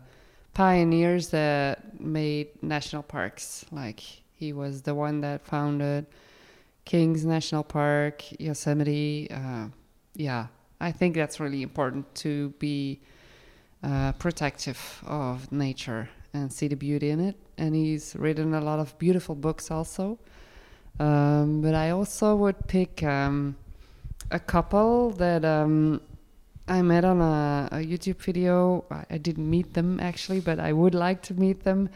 pioneers 0.57 1.29
that 1.29 2.01
made 2.01 2.47
national 2.63 3.03
parks. 3.03 3.63
Like 3.71 4.01
he 4.33 4.53
was 4.53 4.81
the 4.81 4.95
one 4.95 5.21
that 5.21 5.45
founded 5.45 6.07
Kings 6.83 7.23
National 7.23 7.63
Park, 7.63 8.23
Yosemite. 8.39 9.29
Uh, 9.29 9.67
yeah, 10.15 10.47
I 10.81 10.91
think 10.91 11.13
that's 11.15 11.39
really 11.39 11.61
important 11.61 12.05
to 12.25 12.49
be 12.57 12.99
uh, 13.83 14.13
protective 14.13 15.03
of 15.05 15.51
nature 15.51 16.09
and 16.33 16.51
see 16.51 16.67
the 16.67 16.75
beauty 16.75 17.11
in 17.11 17.19
it. 17.19 17.35
And 17.59 17.75
he's 17.75 18.15
written 18.15 18.55
a 18.55 18.61
lot 18.61 18.79
of 18.79 18.97
beautiful 18.97 19.35
books 19.35 19.69
also. 19.69 20.17
Um, 20.99 21.61
but 21.61 21.75
I 21.75 21.91
also 21.91 22.35
would 22.35 22.67
pick 22.67 23.03
um, 23.03 23.55
a 24.31 24.39
couple 24.39 25.11
that 25.11 25.45
um, 25.45 26.01
I 26.67 26.81
met 26.81 27.05
on 27.05 27.21
a, 27.21 27.69
a 27.71 27.77
YouTube 27.77 28.21
video. 28.21 28.85
I, 28.91 29.05
I 29.11 29.17
didn't 29.17 29.49
meet 29.49 29.73
them 29.73 29.99
actually, 29.99 30.41
but 30.41 30.59
I 30.59 30.73
would 30.73 30.95
like 30.95 31.21
to 31.23 31.33
meet 31.33 31.63
them. 31.63 31.89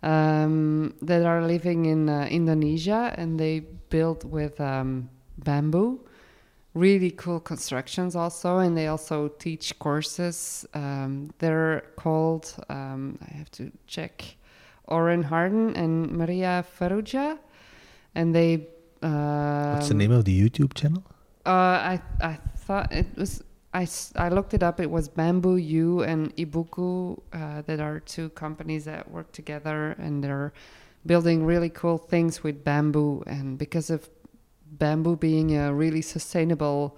Um, 0.00 0.94
that 1.02 1.26
are 1.26 1.42
living 1.42 1.86
in 1.86 2.08
uh, 2.08 2.28
Indonesia 2.30 3.12
and 3.16 3.38
they 3.38 3.64
build 3.90 4.22
with 4.22 4.60
um, 4.60 5.10
bamboo. 5.38 5.98
Really 6.74 7.10
cool 7.10 7.40
constructions, 7.40 8.14
also, 8.14 8.58
and 8.58 8.76
they 8.76 8.86
also 8.86 9.26
teach 9.26 9.76
courses. 9.80 10.64
Um, 10.72 11.30
they're 11.38 11.82
called, 11.96 12.54
um, 12.68 13.18
I 13.28 13.36
have 13.38 13.50
to 13.52 13.72
check, 13.88 14.36
Orin 14.84 15.24
Hardy 15.24 15.74
and 15.74 16.12
Maria 16.12 16.64
Farrugia, 16.78 17.38
and 18.14 18.32
they. 18.32 18.68
Uh, 19.02 19.72
What's 19.74 19.88
the 19.88 19.94
name 19.94 20.12
of 20.12 20.24
the 20.26 20.40
YouTube 20.40 20.74
channel? 20.74 21.02
Uh, 21.44 21.50
I 21.50 22.02
I 22.20 22.38
thought 22.58 22.92
it 22.92 23.06
was 23.16 23.42
I, 23.74 23.86
I 24.16 24.28
looked 24.30 24.54
it 24.54 24.62
up. 24.62 24.80
It 24.80 24.90
was 24.90 25.08
Bamboo 25.08 25.56
U 25.56 26.02
and 26.02 26.34
Ibuku 26.36 27.20
uh, 27.32 27.62
that 27.62 27.80
are 27.80 28.00
two 28.00 28.30
companies 28.30 28.84
that 28.86 29.10
work 29.10 29.30
together 29.32 29.94
and 29.98 30.24
they're 30.24 30.52
building 31.04 31.44
really 31.44 31.68
cool 31.68 31.98
things 31.98 32.42
with 32.42 32.64
bamboo. 32.64 33.22
And 33.26 33.58
because 33.58 33.90
of 33.90 34.08
bamboo 34.72 35.16
being 35.16 35.56
a 35.56 35.72
really 35.72 36.02
sustainable 36.02 36.96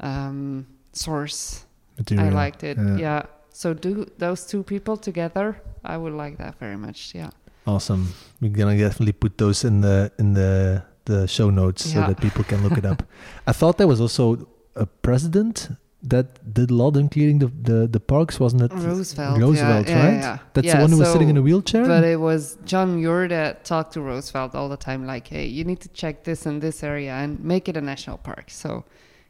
um, 0.00 0.66
source, 0.92 1.64
Material. 1.98 2.26
I 2.26 2.30
liked 2.30 2.64
it. 2.64 2.78
Yeah. 2.78 2.96
Yeah. 2.96 3.22
So 3.50 3.74
do 3.74 4.06
those 4.18 4.46
two 4.46 4.62
people 4.62 4.96
together, 4.96 5.60
I 5.84 5.96
would 5.96 6.14
like 6.14 6.38
that 6.38 6.58
very 6.58 6.76
much. 6.76 7.14
Yeah. 7.14 7.30
Awesome. 7.66 8.12
We're 8.40 8.50
gonna 8.50 8.76
definitely 8.76 9.12
put 9.12 9.38
those 9.38 9.64
in 9.64 9.82
the 9.82 10.10
in 10.18 10.32
the 10.32 10.82
the 11.04 11.28
show 11.28 11.50
notes 11.50 11.92
so 11.92 12.00
that 12.00 12.20
people 12.20 12.44
can 12.44 12.62
look 12.62 12.78
it 12.78 12.84
up. 12.84 13.02
I 13.46 13.52
thought 13.52 13.78
there 13.78 13.86
was 13.86 14.00
also 14.00 14.48
a 14.74 14.86
president 14.86 15.68
that 16.04 16.52
did 16.52 16.70
a 16.70 16.74
lot 16.74 16.96
in 16.96 17.08
clearing 17.08 17.38
the, 17.38 17.46
the, 17.46 17.86
the 17.86 18.00
parks, 18.00 18.40
wasn't 18.40 18.62
it? 18.62 18.72
Roosevelt. 18.72 19.38
Roosevelt, 19.38 19.88
yeah, 19.88 20.04
right? 20.04 20.14
Yeah, 20.14 20.20
yeah. 20.20 20.38
That's 20.52 20.66
Yeah, 20.66 20.76
the 20.76 20.82
one 20.82 20.90
who 20.90 20.98
was 20.98 21.12
sitting 21.12 21.28
in 21.28 21.36
a 21.36 21.42
wheelchair. 21.42 21.86
But 21.86 22.04
it 22.04 22.18
was 22.20 22.58
John 22.64 22.96
Muir 22.96 23.28
that 23.28 23.64
talked 23.64 23.92
to 23.94 24.00
Roosevelt 24.00 24.54
all 24.54 24.68
the 24.68 24.76
time, 24.76 25.06
like, 25.06 25.28
hey, 25.28 25.46
you 25.46 25.64
need 25.64 25.80
to 25.80 25.88
check 25.88 26.24
this 26.24 26.44
and 26.44 26.60
this 26.60 26.82
area 26.82 27.12
and 27.14 27.42
make 27.44 27.68
it 27.68 27.76
a 27.76 27.80
national 27.80 28.18
park. 28.18 28.50
So 28.50 28.84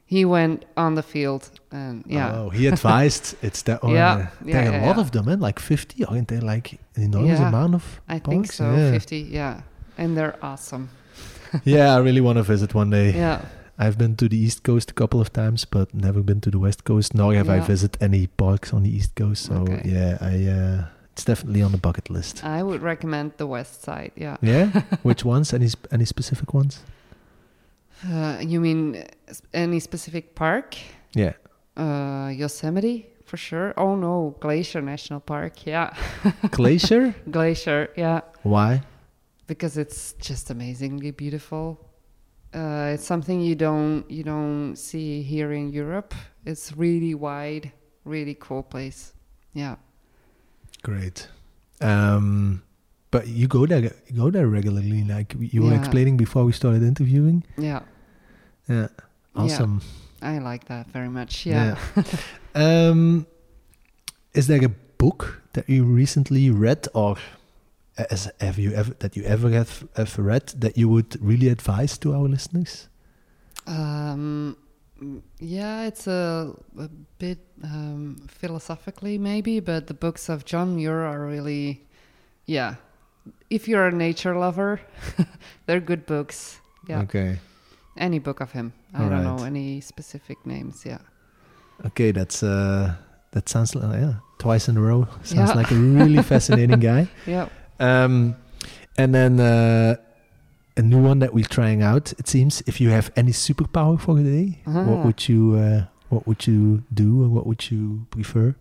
he 0.07 0.25
went 0.25 0.64
on 0.77 0.95
the 0.95 1.03
field 1.03 1.51
and 1.70 2.05
yeah. 2.07 2.33
Oh, 2.35 2.49
he 2.51 2.66
advised 2.66 3.37
it's 3.43 3.62
that 3.62 3.83
one. 3.83 3.93
Yeah, 3.93 4.12
uh, 4.12 4.18
yeah, 4.18 4.29
there 4.53 4.61
are 4.70 4.73
yeah, 4.73 4.85
a 4.85 4.87
lot 4.87 4.97
yeah. 4.97 5.03
of 5.03 5.11
them, 5.11 5.29
eh? 5.29 5.37
like 5.39 5.59
50, 5.59 6.05
aren't 6.07 6.29
they? 6.29 6.41
Like 6.41 6.79
an 6.97 7.03
enormous 7.03 7.39
Yeah, 7.39 7.49
amount 7.49 7.75
of 7.75 8.01
I 8.09 8.18
think 8.18 8.51
so, 8.51 8.75
Yeah. 8.75 8.91
50, 8.93 9.18
yeah. 9.18 9.62
And 9.99 10.16
they're 10.16 10.37
awesome. 10.43 10.89
yeah, 11.64 11.95
I 11.95 11.99
really 11.99 12.23
want 12.23 12.39
to 12.39 12.43
visit 12.43 12.75
one 12.75 12.89
day. 12.91 13.12
Yeah. 13.12 13.43
I've 13.79 13.97
been 13.99 14.16
to 14.16 14.29
the 14.29 14.37
East 14.37 14.62
Coast 14.62 14.91
a 14.91 14.95
couple 14.95 15.20
of 15.20 15.33
times, 15.33 15.64
but 15.64 15.93
never 15.95 16.23
been 16.23 16.41
to 16.43 16.51
the 16.51 16.59
West 16.59 16.85
Coast. 16.85 17.14
Nor 17.14 17.35
have 17.35 17.49
I 17.49 17.61
visited 17.61 18.03
any 18.03 18.27
parks 18.27 18.73
on 18.73 18.83
the 18.83 18.91
East 18.91 19.14
Coast. 19.14 19.45
So 19.47 19.55
Okay. 19.55 19.83
yeah, 19.85 20.18
I 20.20 20.35
uh, 20.47 20.85
it's 21.12 21.25
definitely 21.25 21.62
on 21.62 21.73
the 21.73 21.79
bucket 21.79 22.11
list. 22.11 22.45
I 22.45 22.62
would 22.62 22.83
recommend 22.83 23.33
the 23.37 23.47
west 23.47 23.83
side, 23.83 24.12
yeah. 24.16 24.37
Yeah, 24.43 24.83
which 25.03 25.25
ones? 25.25 25.53
Any 25.53 25.68
sp- 25.68 25.89
any 25.91 26.05
specific 26.05 26.55
ones? 26.55 26.83
Uh, 28.09 28.39
you 28.41 28.61
mean 28.61 28.97
uh, 28.97 29.35
any 29.55 29.81
specific 29.81 30.35
park? 30.35 30.77
Yeah. 31.14 31.33
Uh, 31.77 32.29
Yosemite, 32.35 33.07
for 33.25 33.37
sure. 33.37 33.73
Oh 33.77 33.95
no, 33.97 34.35
Glacier 34.41 34.83
National 34.83 35.20
Park, 35.20 35.66
yeah. 35.66 35.95
Glacier? 36.51 37.14
Glacier, 37.31 37.89
yeah. 37.97 38.20
Why? 38.43 38.83
because 39.49 39.77
it's 39.77 40.14
just 40.14 40.51
amazingly 40.51 41.11
beautiful. 41.11 41.79
Uh, 42.55 42.92
it's 42.94 43.05
something 43.07 43.40
you 43.40 43.55
don't 43.55 44.11
you 44.11 44.22
don't 44.22 44.76
see 44.76 45.22
here 45.22 45.53
in 45.53 45.72
Europe. 45.72 46.14
It's 46.44 46.76
really 46.76 47.14
wide, 47.14 47.72
really 48.05 48.36
cool 48.38 48.62
place. 48.62 49.14
Yeah, 49.55 49.76
Great. 50.82 51.28
Um, 51.80 52.62
but 53.11 53.28
you 53.28 53.46
go 53.46 53.66
there, 53.66 53.80
you 53.80 54.16
go 54.16 54.30
there 54.30 54.46
regularly, 54.46 55.05
like 55.05 55.34
you 55.38 55.62
were 55.62 55.74
explaining 55.74 56.16
before 56.16 56.44
we 56.44 56.53
started 56.53 56.82
interviewing. 56.82 57.44
yeah, 57.57 57.80
Yeah. 58.68 58.88
Awesome. 59.34 59.80
I 60.20 60.38
like 60.38 60.66
that 60.66 60.86
very 60.88 61.09
much. 61.09 61.46
Yeah. 61.46 61.76
um, 62.55 63.26
is 64.34 64.46
there 64.46 64.64
a 64.64 64.68
book 64.98 65.42
that 65.53 65.68
you 65.68 65.84
recently 65.84 66.50
read, 66.50 66.88
or 66.94 67.16
as 67.97 68.30
have 68.40 68.59
you 68.59 68.72
ever 68.72 68.95
that 68.99 69.16
you 69.16 69.24
ever 69.24 69.51
have, 69.51 69.86
have 69.97 70.18
read 70.18 70.47
that 70.61 70.76
you 70.76 70.88
would 70.88 71.16
really 71.20 71.49
advise 71.49 71.99
to 71.99 72.14
our 72.14 72.28
listeners? 72.28 72.88
Um, 73.66 74.57
yeah, 75.40 75.86
it's 75.86 76.07
a, 76.07 76.55
a 76.78 76.88
bit 77.18 77.38
um, 77.64 78.16
philosophically 78.28 79.18
maybe, 79.18 79.61
but 79.61 79.86
the 79.86 79.95
books 79.95 80.28
of 80.28 80.45
John 80.45 80.76
Muir 80.76 81.03
are 81.05 81.26
really, 81.26 81.86
yeah. 82.47 82.76
If 83.51 83.68
you're 83.68 83.86
a 83.86 83.93
nature 83.93 84.34
lover, 84.36 84.80
they're 85.66 85.80
good 85.80 86.07
books. 86.07 86.61
Yeah. 86.88 87.03
Okay. 87.03 87.38
Any 87.97 88.18
book 88.18 88.40
of 88.40 88.53
him. 88.53 88.72
I 88.95 89.03
All 89.05 89.11
don't 89.11 89.22
know 89.24 89.45
any 89.45 89.80
specific 89.80 90.45
names. 90.47 90.84
Yeah. 90.84 90.99
Okay, 91.86 92.11
that's 92.12 92.43
uh, 92.43 92.95
that 93.32 93.49
sounds 93.49 93.74
like 93.74 94.01
yeah, 94.01 94.14
twice 94.38 94.68
in 94.68 94.76
a 94.76 94.80
row. 94.80 95.07
Sounds 95.22 95.51
Yeah. 95.51 95.57
like 95.57 95.70
a 95.70 95.74
really 95.74 96.22
fascinating 96.32 96.80
guy. 96.80 97.09
Yeah. 97.26 97.49
Um, 97.83 98.37
and 98.97 99.14
then 99.14 99.41
uh, 99.41 99.97
a 100.76 100.83
new 100.83 101.03
one 101.03 101.18
that 101.20 101.33
we're 101.35 101.45
trying 101.45 101.83
out. 101.83 102.12
It 102.18 102.28
seems 102.28 102.62
if 102.66 102.80
you 102.80 102.91
have 102.91 103.11
any 103.16 103.33
superpower 103.33 103.99
for 104.01 104.14
the 104.14 104.22
day, 104.24 104.59
what 104.64 104.99
Ah. 104.99 105.03
would 105.05 105.28
you 105.28 105.57
uh, 105.57 105.85
what 106.09 106.26
would 106.26 106.47
you 106.47 106.83
do, 106.93 107.24
or 107.24 107.28
what 107.28 107.47
would 107.47 107.70
you 107.70 108.07
prefer, 108.11 108.55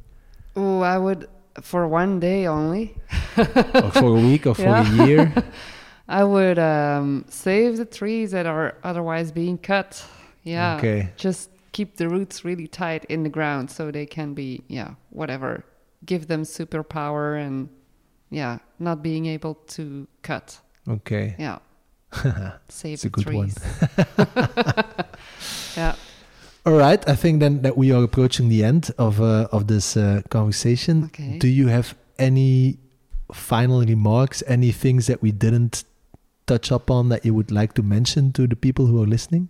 Oh, 0.56 0.80
I 0.82 0.98
would 0.98 1.28
for 1.62 1.86
one 1.88 2.20
day 2.20 2.48
only. 2.48 2.96
or 3.38 3.92
for 3.92 4.10
a 4.18 4.22
week, 4.30 4.46
or 4.48 4.56
for 4.56 4.62
Yeah. 4.76 5.04
a 5.04 5.08
year? 5.08 5.34
I 6.08 6.24
would 6.24 6.60
um, 6.60 7.26
save 7.30 7.78
the 7.78 7.86
trees 7.86 8.32
that 8.32 8.46
are 8.46 8.76
otherwise 8.84 9.32
being 9.32 9.58
cut. 9.58 10.04
Yeah. 10.44 10.78
Okay. 10.78 11.10
Just 11.18 11.50
keep 11.74 11.98
the 11.98 12.08
roots 12.10 12.44
really 12.44 12.68
tight 12.68 13.06
in 13.06 13.24
the 13.24 13.30
ground 13.30 13.70
so 13.72 13.92
they 13.92 14.06
can 14.06 14.34
be 14.34 14.64
yeah 14.68 14.96
whatever. 15.10 15.64
Give 16.06 16.28
them 16.28 16.44
superpower 16.44 17.38
and 17.46 17.70
yeah 18.32 18.58
not 18.80 19.04
being 19.04 19.28
able 19.28 19.56
to 19.76 20.08
cut. 20.24 20.60
Okay. 20.88 21.36
Yeah. 21.38 21.60
Save 22.68 22.94
It's 22.94 23.06
a 23.06 23.10
the 23.10 23.24
good 23.24 23.34
one. 23.34 23.52
yeah. 25.78 25.96
All 26.66 26.74
right. 26.74 27.08
I 27.08 27.16
think 27.16 27.40
then 27.40 27.62
that 27.62 27.78
we 27.78 27.92
are 27.92 28.04
approaching 28.04 28.50
the 28.50 28.64
end 28.64 28.92
of 28.98 29.22
uh, 29.22 29.48
of 29.52 29.68
this 29.68 29.96
uh, 29.96 30.22
conversation. 30.30 31.06
Okay. 31.06 31.38
Do 31.38 31.48
you 31.48 31.68
have 31.68 31.96
any 32.18 32.78
final 33.34 33.82
remarks? 33.82 34.44
Any 34.48 34.72
things 34.72 35.08
that 35.08 35.22
we 35.22 35.32
didn't 35.32 35.84
touch 36.48 36.72
upon 36.72 37.10
that 37.10 37.26
you 37.26 37.34
would 37.34 37.52
like 37.52 37.74
to 37.74 37.84
mention 37.84 38.32
to 38.34 38.48
the 38.48 38.56
people 38.56 38.88
who 38.88 39.02
are 39.02 39.08
listening? 39.08 39.50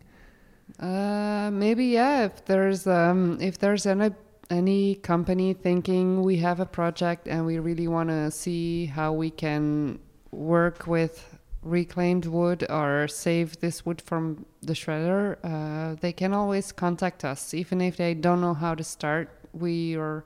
Uh, 0.79 1.49
maybe 1.51 1.85
yeah. 1.85 2.25
If 2.25 2.45
there's 2.45 2.85
um, 2.87 3.37
if 3.41 3.57
there's 3.57 3.85
any 3.85 4.11
any 4.51 4.95
company 4.95 5.53
thinking 5.53 6.21
we 6.21 6.37
have 6.37 6.59
a 6.59 6.65
project 6.65 7.27
and 7.27 7.45
we 7.45 7.57
really 7.57 7.87
want 7.87 8.09
to 8.09 8.29
see 8.29 8.85
how 8.85 9.13
we 9.13 9.31
can 9.31 9.97
work 10.31 10.85
with 10.85 11.39
reclaimed 11.63 12.25
wood 12.25 12.65
or 12.69 13.07
save 13.07 13.59
this 13.59 13.85
wood 13.85 14.01
from 14.01 14.45
the 14.61 14.73
shredder, 14.73 15.37
uh, 15.43 15.95
they 16.01 16.11
can 16.11 16.33
always 16.33 16.71
contact 16.71 17.23
us, 17.23 17.53
even 17.53 17.81
if 17.81 17.97
they 17.97 18.13
don't 18.13 18.41
know 18.41 18.53
how 18.53 18.75
to 18.75 18.83
start. 18.83 19.29
We 19.53 19.95
are 19.95 20.25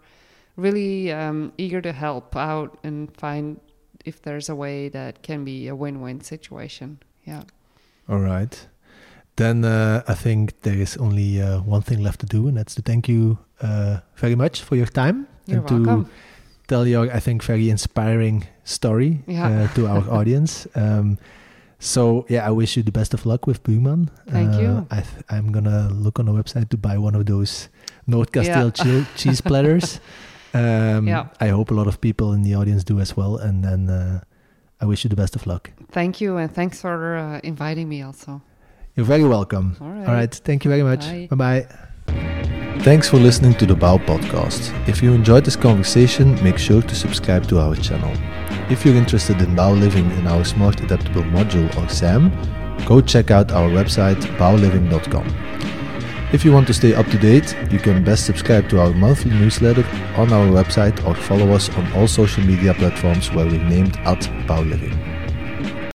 really 0.56 1.12
um, 1.12 1.54
eager 1.58 1.82
to 1.82 1.92
help 1.92 2.36
out 2.36 2.78
and 2.84 3.16
find 3.16 3.60
if 4.06 4.22
there's 4.22 4.50
a 4.50 4.56
way 4.56 4.90
that 4.90 5.24
can 5.24 5.44
be 5.44 5.68
a 5.68 5.76
win-win 5.76 6.22
situation. 6.22 7.00
Yeah. 7.26 7.44
All 8.08 8.20
right. 8.20 8.68
Then 9.38 9.66
uh, 9.66 10.02
I 10.08 10.14
think 10.14 10.62
there 10.62 10.78
is 10.82 10.98
only 10.98 11.42
uh, 11.42 11.60
one 11.62 11.82
thing 11.82 12.02
left 12.04 12.20
to 12.22 12.26
do, 12.26 12.48
and 12.48 12.56
that's 12.58 12.76
to 12.76 12.82
thank 12.82 13.08
you 13.10 13.38
uh, 13.62 13.98
very 14.16 14.36
much 14.36 14.62
for 14.62 14.76
your 14.78 14.86
time 14.88 15.28
You're 15.46 15.60
and 15.60 15.68
to 15.86 16.06
tell 16.68 16.88
your, 16.88 17.12
I 17.12 17.20
think, 17.20 17.44
very 17.44 17.70
inspiring 17.70 18.48
story 18.64 19.24
Yeah. 19.28 19.48
uh, 19.48 19.68
to 19.76 19.88
our 19.88 20.10
audience. 20.20 20.68
Um, 20.76 21.18
so 21.80 22.26
yeah, 22.30 22.48
I 22.48 22.52
wish 22.52 22.78
you 22.78 22.84
the 22.84 22.92
best 22.92 23.14
of 23.14 23.26
luck 23.26 23.46
with 23.46 23.62
Buurman. 23.64 24.08
Thank 24.30 24.54
Uh, 24.56 24.62
you. 24.62 24.88
I 24.90 25.02
th- 25.02 25.24
I'm 25.30 25.52
gonna 25.52 25.90
look 25.92 26.20
on 26.20 26.26
the 26.26 26.32
website 26.34 26.70
to 26.70 26.78
buy 26.78 26.98
one 26.98 27.16
of 27.16 27.26
those 27.26 27.70
Noordkasteel 28.08 28.72
Yeah. 28.78 28.84
che- 28.84 29.06
cheese 29.16 29.42
platters. 29.42 30.00
Um, 30.56 31.06
Yeah. 31.08 31.26
I 31.42 31.50
hope 31.50 31.70
a 31.70 31.76
lot 31.76 31.88
of 31.88 32.00
people 32.00 32.32
in 32.34 32.44
the 32.44 32.56
audience 32.56 32.86
do 32.86 33.00
as 33.02 33.18
well. 33.18 33.36
And 33.36 33.62
then 33.62 33.90
uh, 33.90 34.20
I 34.82 34.86
wish 34.86 35.04
you 35.04 35.10
the 35.10 35.16
best 35.22 35.36
of 35.36 35.46
luck. 35.46 35.70
Thank 35.92 36.22
you, 36.22 36.38
and 36.38 36.50
thanks 36.50 36.80
for 36.80 37.18
uh, 37.18 37.40
inviting 37.44 37.90
me 37.90 38.02
also. 38.06 38.42
You're 38.96 39.06
very 39.06 39.26
welcome. 39.26 39.76
All 39.82 39.90
right. 39.90 40.08
All 40.08 40.14
right. 40.14 40.34
Thank 40.34 40.64
you 40.64 40.70
very 40.70 40.84
much. 40.84 41.06
Bye. 41.30 41.36
Bye. 41.36 41.68
Thanks 42.80 43.10
for 43.10 43.18
listening 43.18 43.56
to 43.56 43.66
the 43.66 43.74
Bao 43.74 43.98
podcast. 44.06 44.72
If 44.88 45.02
you 45.04 45.12
enjoyed 45.12 45.44
this 45.44 45.56
conversation, 45.56 46.42
make 46.44 46.58
sure 46.58 46.82
to 46.82 46.96
subscribe 46.96 47.48
to 47.48 47.60
our 47.60 47.76
channel. 47.76 48.14
If 48.70 48.86
you're 48.86 48.96
interested 48.96 49.42
in 49.42 49.56
Bao 49.56 49.78
Living 49.78 50.10
in 50.12 50.28
our 50.28 50.46
Smart 50.46 50.80
Adaptable 50.82 51.24
Module 51.24 51.76
or 51.78 51.90
SAM, 51.90 52.32
go 52.86 53.02
check 53.02 53.32
out 53.32 53.52
our 53.52 53.70
website 53.70 54.22
baoliving.com. 54.38 55.28
If 56.32 56.46
you 56.46 56.54
want 56.54 56.68
to 56.68 56.74
stay 56.74 56.94
up 56.94 57.08
to 57.08 57.18
date, 57.18 57.56
you 57.72 57.80
can 57.80 58.04
best 58.04 58.26
subscribe 58.26 58.70
to 58.70 58.80
our 58.80 58.92
monthly 58.94 59.32
newsletter 59.32 59.86
on 60.16 60.32
our 60.32 60.48
website 60.48 61.06
or 61.06 61.16
follow 61.16 61.52
us 61.52 61.70
on 61.70 61.92
all 61.94 62.08
social 62.08 62.44
media 62.44 62.74
platforms 62.74 63.32
where 63.32 63.46
we're 63.46 63.64
named 63.64 63.98
at 64.06 64.22
baoliving. 64.48 65.15